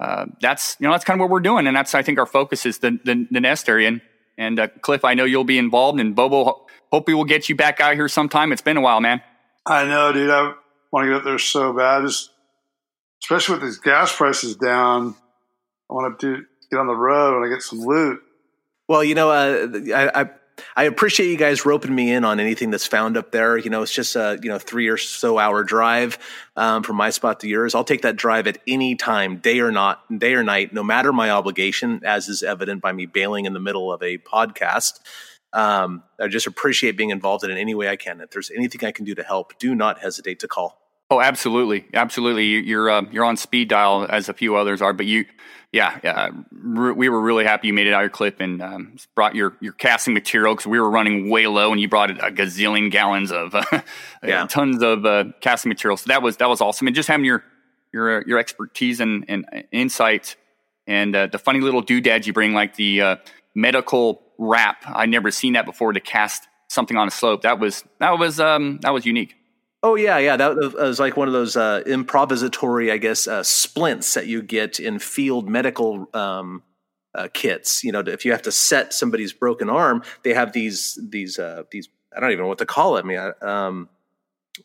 uh, 0.00 0.26
that's 0.40 0.76
you 0.78 0.86
know 0.86 0.92
that's 0.92 1.04
kind 1.04 1.20
of 1.20 1.24
what 1.24 1.30
we're 1.30 1.40
doing, 1.40 1.66
and 1.66 1.76
that's 1.76 1.94
I 1.94 2.02
think 2.02 2.18
our 2.18 2.26
focus 2.26 2.66
is 2.66 2.78
the 2.78 2.98
the, 3.04 3.26
the 3.30 3.40
nest 3.40 3.68
area. 3.68 3.88
And, 3.88 4.00
and 4.36 4.60
uh, 4.60 4.68
Cliff, 4.80 5.04
I 5.04 5.14
know 5.14 5.24
you'll 5.24 5.44
be 5.44 5.58
involved, 5.58 5.98
and 5.98 6.14
Bobo, 6.14 6.66
hope 6.92 7.08
we 7.08 7.14
will 7.14 7.24
get 7.24 7.48
you 7.48 7.56
back 7.56 7.80
out 7.80 7.94
here 7.94 8.08
sometime. 8.08 8.52
It's 8.52 8.62
been 8.62 8.76
a 8.76 8.80
while, 8.80 9.00
man. 9.00 9.20
I 9.66 9.84
know, 9.84 10.12
dude. 10.12 10.30
I 10.30 10.54
want 10.92 11.06
to 11.06 11.08
get 11.08 11.16
up 11.16 11.24
there 11.24 11.38
so 11.38 11.72
bad, 11.72 12.04
especially 13.22 13.54
with 13.54 13.62
these 13.62 13.78
gas 13.78 14.14
prices 14.14 14.56
down. 14.56 15.14
I 15.90 15.94
want 15.94 16.18
to 16.18 16.36
do, 16.36 16.44
get 16.70 16.78
on 16.78 16.86
the 16.86 16.94
road. 16.94 17.36
And 17.36 17.46
I 17.46 17.54
get 17.54 17.62
some 17.62 17.80
loot. 17.80 18.20
Well, 18.88 19.04
you 19.04 19.14
know, 19.14 19.30
uh, 19.30 19.68
I, 19.94 20.22
I 20.22 20.30
I 20.76 20.84
appreciate 20.84 21.30
you 21.30 21.36
guys 21.36 21.64
roping 21.64 21.94
me 21.94 22.12
in 22.12 22.24
on 22.24 22.40
anything 22.40 22.70
that's 22.70 22.86
found 22.86 23.16
up 23.16 23.30
there. 23.30 23.56
You 23.56 23.70
know, 23.70 23.82
it's 23.82 23.92
just 23.92 24.16
a 24.16 24.38
you 24.42 24.48
know 24.48 24.58
three 24.58 24.88
or 24.88 24.96
so 24.96 25.38
hour 25.38 25.64
drive 25.64 26.18
um, 26.56 26.82
from 26.82 26.96
my 26.96 27.10
spot 27.10 27.40
to 27.40 27.48
yours. 27.48 27.74
I'll 27.74 27.84
take 27.84 28.02
that 28.02 28.16
drive 28.16 28.46
at 28.46 28.58
any 28.66 28.94
time, 28.94 29.38
day 29.38 29.60
or 29.60 29.70
not, 29.70 30.02
day 30.18 30.34
or 30.34 30.42
night, 30.42 30.72
no 30.72 30.82
matter 30.82 31.12
my 31.12 31.30
obligation, 31.30 32.02
as 32.04 32.28
is 32.28 32.42
evident 32.42 32.82
by 32.82 32.92
me 32.92 33.06
bailing 33.06 33.44
in 33.44 33.52
the 33.52 33.60
middle 33.60 33.92
of 33.92 34.02
a 34.02 34.18
podcast. 34.18 35.00
Um, 35.52 36.02
I 36.20 36.28
just 36.28 36.46
appreciate 36.46 36.96
being 36.96 37.10
involved 37.10 37.44
in 37.44 37.50
it 37.50 37.58
any 37.58 37.74
way 37.74 37.88
I 37.88 37.96
can. 37.96 38.20
If 38.20 38.30
there's 38.30 38.50
anything 38.50 38.86
I 38.86 38.92
can 38.92 39.04
do 39.04 39.14
to 39.14 39.22
help, 39.22 39.58
do 39.58 39.74
not 39.74 40.00
hesitate 40.00 40.40
to 40.40 40.48
call. 40.48 40.87
Oh, 41.10 41.20
absolutely, 41.20 41.86
absolutely. 41.94 42.44
You're 42.44 42.90
uh, 42.90 43.02
you're 43.10 43.24
on 43.24 43.36
speed 43.36 43.68
dial 43.68 44.06
as 44.08 44.28
a 44.28 44.34
few 44.34 44.56
others 44.56 44.82
are, 44.82 44.92
but 44.92 45.06
you, 45.06 45.24
yeah, 45.72 45.98
yeah. 46.04 46.30
Re- 46.52 46.92
we 46.92 47.08
were 47.08 47.20
really 47.20 47.44
happy 47.44 47.68
you 47.68 47.72
made 47.72 47.86
it 47.86 47.94
out 47.94 48.00
your 48.00 48.10
clip 48.10 48.40
and 48.40 48.60
um, 48.60 48.96
brought 49.14 49.34
your 49.34 49.56
your 49.60 49.72
casting 49.72 50.12
material 50.12 50.54
because 50.54 50.66
we 50.66 50.78
were 50.78 50.90
running 50.90 51.30
way 51.30 51.46
low, 51.46 51.72
and 51.72 51.80
you 51.80 51.88
brought 51.88 52.10
a 52.10 52.30
gazillion 52.30 52.90
gallons 52.90 53.32
of 53.32 53.54
uh, 53.54 53.62
yeah. 54.22 54.46
tons 54.46 54.82
of 54.82 55.06
uh, 55.06 55.24
casting 55.40 55.70
material. 55.70 55.96
So 55.96 56.08
that 56.08 56.20
was 56.20 56.36
that 56.38 56.48
was 56.48 56.60
awesome, 56.60 56.86
and 56.86 56.94
just 56.94 57.08
having 57.08 57.24
your 57.24 57.42
your 57.92 58.20
uh, 58.20 58.24
your 58.26 58.38
expertise 58.38 59.00
and, 59.00 59.24
and 59.28 59.46
insight 59.72 60.36
and 60.88 61.14
uh, 61.14 61.26
the 61.26 61.38
funny 61.38 61.60
little 61.60 61.82
doodads 61.82 62.26
you 62.26 62.32
bring, 62.32 62.54
like 62.54 62.74
the 62.76 63.00
uh, 63.00 63.16
medical 63.54 64.22
wrap. 64.38 64.82
I'd 64.86 65.10
never 65.10 65.30
seen 65.30 65.52
that 65.52 65.66
before 65.66 65.92
to 65.92 66.00
cast 66.00 66.48
something 66.68 66.96
on 66.96 67.08
a 67.08 67.10
slope. 67.10 67.42
That 67.42 67.60
was 67.60 67.84
that 68.00 68.18
was 68.18 68.40
um, 68.40 68.78
that 68.82 68.92
was 68.92 69.06
unique. 69.06 69.37
Oh 69.82 69.94
yeah, 69.94 70.18
yeah. 70.18 70.36
That 70.36 70.56
was 70.56 70.98
like 70.98 71.16
one 71.16 71.28
of 71.28 71.34
those 71.34 71.56
uh, 71.56 71.82
improvisatory, 71.86 72.90
I 72.90 72.98
guess, 72.98 73.28
uh, 73.28 73.44
splints 73.44 74.14
that 74.14 74.26
you 74.26 74.42
get 74.42 74.80
in 74.80 74.98
field 74.98 75.48
medical 75.48 76.08
um, 76.14 76.62
uh, 77.14 77.28
kits. 77.32 77.84
You 77.84 77.92
know, 77.92 78.00
if 78.00 78.24
you 78.24 78.32
have 78.32 78.42
to 78.42 78.52
set 78.52 78.92
somebody's 78.92 79.32
broken 79.32 79.70
arm, 79.70 80.02
they 80.24 80.34
have 80.34 80.52
these 80.52 80.98
these 81.08 81.38
uh, 81.38 81.62
these. 81.70 81.88
I 82.16 82.20
don't 82.20 82.32
even 82.32 82.42
know 82.42 82.48
what 82.48 82.58
to 82.58 82.66
call 82.66 82.96
it. 82.96 83.04
I 83.04 83.06
mean, 83.06 83.32
um, 83.42 83.88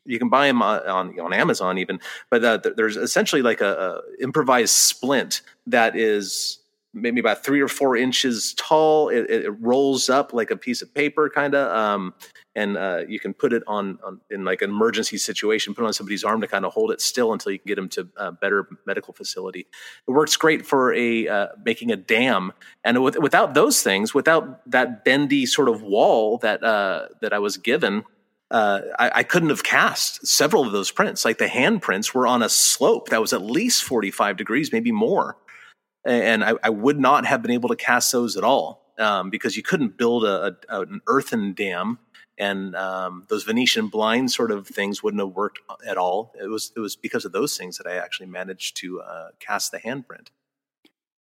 you 0.05 0.17
can 0.17 0.29
buy 0.29 0.47
them 0.47 0.63
on 0.63 1.19
on 1.19 1.33
Amazon 1.33 1.77
even, 1.77 1.99
but 2.31 2.43
uh, 2.43 2.57
there's 2.75 2.97
essentially 2.97 3.43
like 3.43 3.61
a, 3.61 4.01
a 4.19 4.23
improvised 4.23 4.73
splint 4.73 5.41
that 5.67 5.95
is 5.95 6.57
maybe 6.91 7.19
about 7.19 7.43
three 7.43 7.61
or 7.61 7.67
four 7.67 7.95
inches 7.95 8.55
tall. 8.55 9.09
It, 9.09 9.29
it 9.29 9.49
rolls 9.61 10.09
up 10.09 10.33
like 10.33 10.49
a 10.49 10.57
piece 10.57 10.81
of 10.81 10.91
paper, 10.93 11.29
kind 11.29 11.53
of. 11.53 11.75
Um, 11.75 12.13
and 12.55 12.77
uh, 12.77 13.01
you 13.07 13.19
can 13.19 13.33
put 13.33 13.51
it 13.51 13.63
on, 13.65 13.97
on, 14.03 14.21
in 14.29 14.45
like 14.45 14.61
an 14.61 14.69
emergency 14.69 15.17
situation, 15.17 15.73
put 15.73 15.83
it 15.83 15.87
on 15.87 15.93
somebody's 15.93 16.23
arm 16.23 16.41
to 16.41 16.47
kind 16.47 16.65
of 16.65 16.73
hold 16.73 16.91
it 16.91 17.01
still 17.01 17.33
until 17.33 17.51
you 17.51 17.59
can 17.59 17.67
get 17.67 17.75
them 17.75 17.89
to 17.89 18.07
a 18.17 18.31
better 18.31 18.67
medical 18.85 19.13
facility. 19.13 19.67
It 20.07 20.11
works 20.11 20.37
great 20.37 20.65
for 20.65 20.93
a 20.93 21.27
uh, 21.27 21.47
making 21.65 21.91
a 21.91 21.95
dam, 21.95 22.53
and 22.83 23.01
with, 23.03 23.17
without 23.17 23.53
those 23.53 23.81
things, 23.81 24.13
without 24.13 24.69
that 24.69 25.03
bendy 25.03 25.45
sort 25.45 25.69
of 25.69 25.81
wall 25.81 26.37
that 26.39 26.63
uh, 26.63 27.07
that 27.21 27.33
I 27.33 27.39
was 27.39 27.57
given. 27.57 28.03
Uh, 28.51 28.81
I, 28.99 29.11
I, 29.15 29.23
couldn't 29.23 29.49
have 29.49 29.63
cast 29.63 30.27
several 30.27 30.63
of 30.63 30.71
those 30.73 30.91
prints. 30.91 31.25
Like 31.25 31.39
the 31.39 31.47
hand 31.47 31.81
prints 31.81 32.13
were 32.13 32.27
on 32.27 32.43
a 32.43 32.49
slope 32.49 33.09
that 33.09 33.19
was 33.19 33.33
at 33.33 33.41
least 33.41 33.83
45 33.83 34.37
degrees, 34.37 34.71
maybe 34.71 34.91
more. 34.91 35.37
And 36.05 36.43
I, 36.43 36.53
I 36.61 36.69
would 36.69 36.99
not 36.99 37.25
have 37.25 37.41
been 37.41 37.49
able 37.49 37.69
to 37.69 37.75
cast 37.75 38.11
those 38.11 38.37
at 38.37 38.43
all 38.43 38.93
um, 38.99 39.31
because 39.31 39.57
you 39.57 39.63
couldn't 39.63 39.97
build 39.97 40.23
a, 40.23 40.55
a, 40.69 40.81
an 40.81 41.01
earthen 41.07 41.53
dam 41.53 41.97
and 42.37 42.75
um, 42.75 43.25
those 43.29 43.43
Venetian 43.43 43.87
blind 43.87 44.31
sort 44.31 44.51
of 44.51 44.67
things 44.67 45.03
wouldn't 45.03 45.21
have 45.21 45.35
worked 45.35 45.59
at 45.85 45.97
all. 45.97 46.33
It 46.41 46.47
was 46.47 46.71
it 46.75 46.79
was 46.79 46.95
because 46.95 47.25
of 47.25 47.31
those 47.31 47.57
things 47.57 47.77
that 47.77 47.87
I 47.87 47.95
actually 47.95 48.27
managed 48.27 48.77
to 48.77 49.01
uh, 49.01 49.27
cast 49.39 49.71
the 49.71 49.79
handprint. 49.79 50.27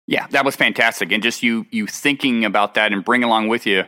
Yeah, 0.07 0.27
that 0.29 0.45
was 0.45 0.57
fantastic, 0.57 1.13
and 1.13 1.23
just 1.23 1.43
you 1.43 1.67
you 1.71 1.87
thinking 1.87 2.45
about 2.45 2.75
that 2.75 2.93
and 2.93 3.05
bring 3.05 3.23
along 3.23 3.49
with 3.49 3.67
you, 3.67 3.85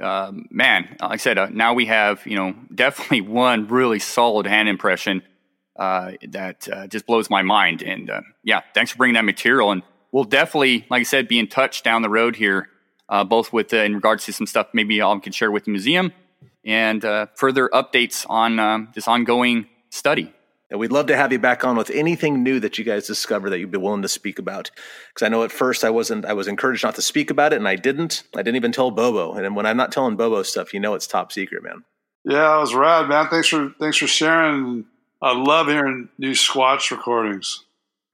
uh, 0.00 0.32
man. 0.50 0.96
Like 1.00 1.12
I 1.12 1.16
said, 1.16 1.38
uh, 1.38 1.48
now 1.50 1.74
we 1.74 1.86
have 1.86 2.24
you 2.26 2.36
know 2.36 2.54
definitely 2.74 3.22
one 3.22 3.68
really 3.68 3.98
solid 3.98 4.46
hand 4.46 4.68
impression 4.68 5.22
uh, 5.76 6.12
that 6.28 6.68
uh, 6.68 6.86
just 6.86 7.06
blows 7.06 7.30
my 7.30 7.42
mind. 7.42 7.82
And 7.82 8.10
uh, 8.10 8.22
yeah, 8.44 8.60
thanks 8.74 8.92
for 8.92 8.98
bringing 8.98 9.14
that 9.14 9.24
material, 9.24 9.72
and 9.72 9.82
we'll 10.12 10.24
definitely, 10.24 10.86
like 10.90 11.00
I 11.00 11.04
said, 11.04 11.28
be 11.28 11.38
in 11.38 11.48
touch 11.48 11.82
down 11.82 12.02
the 12.02 12.10
road 12.10 12.36
here. 12.36 12.68
both 13.28 13.52
with 13.52 13.72
in 13.72 13.94
regards 13.94 14.24
to 14.26 14.32
some 14.32 14.46
stuff 14.46 14.68
maybe 14.72 15.02
I 15.02 15.18
can 15.18 15.32
share 15.32 15.50
with 15.50 15.64
the 15.64 15.70
museum, 15.70 16.12
and 16.64 17.04
uh, 17.04 17.26
further 17.34 17.68
updates 17.72 18.26
on 18.28 18.58
um, 18.58 18.88
this 18.94 19.08
ongoing 19.08 19.66
study. 19.90 20.32
And 20.70 20.80
we'd 20.80 20.90
love 20.90 21.06
to 21.08 21.16
have 21.16 21.32
you 21.32 21.38
back 21.38 21.64
on 21.64 21.76
with 21.76 21.90
anything 21.90 22.42
new 22.42 22.58
that 22.60 22.78
you 22.78 22.84
guys 22.84 23.06
discover 23.06 23.50
that 23.50 23.58
you'd 23.58 23.70
be 23.70 23.76
willing 23.76 24.00
to 24.02 24.08
speak 24.08 24.38
about. 24.38 24.70
Because 25.08 25.26
I 25.26 25.28
know 25.28 25.44
at 25.44 25.52
first 25.52 25.84
I 25.84 25.90
wasn't, 25.90 26.24
I 26.24 26.32
was 26.32 26.48
encouraged 26.48 26.82
not 26.82 26.94
to 26.94 27.02
speak 27.02 27.30
about 27.30 27.52
it, 27.52 27.56
and 27.56 27.68
I 27.68 27.76
didn't. 27.76 28.22
I 28.34 28.38
didn't 28.38 28.56
even 28.56 28.72
tell 28.72 28.90
Bobo. 28.90 29.34
And 29.34 29.54
when 29.54 29.66
I'm 29.66 29.76
not 29.76 29.92
telling 29.92 30.16
Bobo 30.16 30.42
stuff, 30.42 30.72
you 30.72 30.80
know 30.80 30.94
it's 30.94 31.06
top 31.06 31.30
secret, 31.30 31.62
man. 31.62 31.84
Yeah, 32.24 32.56
it 32.56 32.60
was 32.60 32.74
rad, 32.74 33.08
man. 33.08 33.28
Thanks 33.28 33.48
for 33.48 33.74
thanks 33.78 33.98
for 33.98 34.06
sharing. 34.06 34.86
I 35.20 35.36
love 35.36 35.66
hearing 35.66 36.08
new 36.18 36.32
Squatch 36.32 36.90
recordings. 36.90 37.64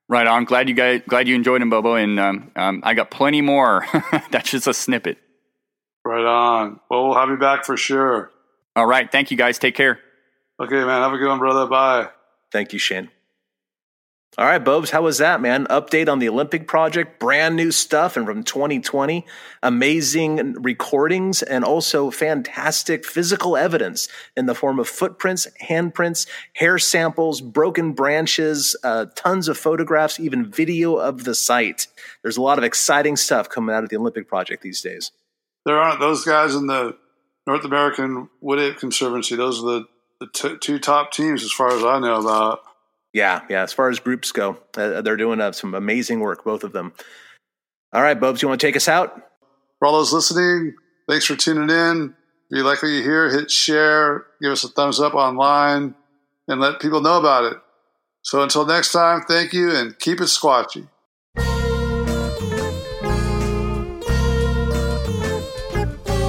Right 0.09 0.27
on. 0.27 0.45
Glad 0.45 0.69
you 0.69 0.75
guys, 0.75 1.03
glad 1.07 1.29
you 1.29 1.35
enjoyed 1.35 1.61
them, 1.61 1.71
Bobo. 1.71 1.95
And 1.95 2.19
um, 2.19 2.51
um, 2.57 2.81
I 2.83 2.95
got 2.95 3.11
plenty 3.11 3.41
more. 3.41 3.87
That's 4.31 4.51
just 4.51 4.67
a 4.67 4.75
snippet. 4.75 5.19
Right 6.05 6.25
on. 6.25 6.81
Well, 6.91 7.09
we'll 7.09 7.19
have 7.19 7.29
you 7.29 7.37
back 7.37 7.65
for 7.65 7.77
sure. 7.77 8.33
All 8.79 8.87
right. 8.87 9.11
Thank 9.11 9.33
you 9.33 9.37
guys. 9.37 9.59
Take 9.59 9.75
care. 9.75 9.99
Okay, 10.61 10.77
man. 10.77 11.03
Have 11.03 11.13
a 11.13 11.19
good 11.19 11.27
one, 11.27 11.41
brother. 11.41 11.67
Bye. 11.67 12.11
Thank 12.53 12.73
you, 12.73 12.79
Shane. 12.79 13.11
All 14.37 14.45
right, 14.45 14.65
Bobes, 14.65 14.91
how 14.91 15.03
was 15.03 15.19
that, 15.19 15.41
man? 15.41 15.67
Update 15.67 16.09
on 16.09 16.21
the 16.21 16.29
Olympic 16.29 16.69
project, 16.69 17.19
brand 17.19 17.57
new 17.57 17.73
stuff, 17.73 18.17
and 18.17 18.25
from 18.25 18.45
2020, 18.45 19.27
amazing 19.65 20.53
recordings, 20.63 21.43
and 21.43 21.65
also 21.65 22.13
fantastic 22.13 23.05
physical 23.05 23.57
evidence 23.57 24.07
in 24.37 24.47
the 24.47 24.55
form 24.55 24.79
of 24.79 24.89
footprints, 24.89 25.49
handprints, 25.61 26.29
hair 26.53 26.79
samples, 26.79 27.41
broken 27.41 27.95
branches, 27.95 28.77
uh, 28.85 29.07
tons 29.17 29.49
of 29.49 29.59
photographs, 29.59 30.21
even 30.21 30.49
video 30.49 30.95
of 30.95 31.25
the 31.25 31.35
site. 31.35 31.89
There's 32.23 32.37
a 32.37 32.43
lot 32.43 32.59
of 32.59 32.65
exciting 32.65 33.17
stuff 33.17 33.49
coming 33.49 33.75
out 33.75 33.83
of 33.83 33.91
the 33.91 33.97
Olympic 33.97 34.29
project 34.29 34.63
these 34.63 34.81
days. 34.81 35.11
There 35.67 35.81
aren't 35.81 35.99
those 35.99 36.25
guys 36.25 36.55
in 36.55 36.69
the 36.69 36.97
North 37.49 37.65
American 37.65 38.29
Wood 38.43 38.59
Ape 38.59 38.77
Conservancy. 38.77 39.35
Those 39.35 39.61
are 39.61 39.67
the, 39.67 39.85
the 40.21 40.27
t- 40.35 40.59
two 40.61 40.79
top 40.79 41.13
teams 41.13 41.43
as 41.43 41.51
far 41.51 41.69
as 41.75 41.83
I 41.83 41.99
know 41.99 42.21
about. 42.21 42.61
Yeah, 43.15 43.41
yeah. 43.49 43.63
As 43.63 43.73
far 43.73 43.89
as 43.89 43.99
groups 43.99 44.33
go, 44.33 44.59
uh, 44.77 45.01
they're 45.01 45.17
doing 45.17 45.41
uh, 45.41 45.53
some 45.53 45.75
amazing 45.75 46.21
work, 46.21 46.45
both 46.45 46.63
of 46.63 46.75
them. 46.75 46.93
All 47.95 48.03
right, 48.03 48.21
Bubs, 48.21 48.43
you 48.43 48.49
want 48.49 48.61
to 48.61 48.67
take 48.67 48.77
us 48.77 48.87
out? 48.87 49.15
For 49.79 49.89
all 49.89 49.95
those 49.95 50.13
listening, 50.13 50.75
thanks 51.09 51.25
for 51.25 51.37
tuning 51.37 51.71
in. 51.71 52.15
If 52.51 52.59
you 52.59 52.65
like 52.65 52.83
what 52.83 52.91
you 52.91 53.03
hear, 53.03 53.31
hit 53.31 53.51
share, 53.51 54.27
give 54.43 54.53
us 54.53 54.65
a 54.65 54.69
thumbs 54.69 55.01
up 55.01 55.15
online, 55.15 55.95
and 56.49 56.61
let 56.61 56.81
people 56.81 57.01
know 57.01 57.19
about 57.19 57.51
it. 57.51 57.57
So 58.21 58.43
until 58.43 58.67
next 58.67 58.93
time, 58.93 59.23
thank 59.27 59.55
you 59.55 59.75
and 59.75 59.99
keep 59.99 60.21
it 60.21 60.25
squatchy. 60.25 60.87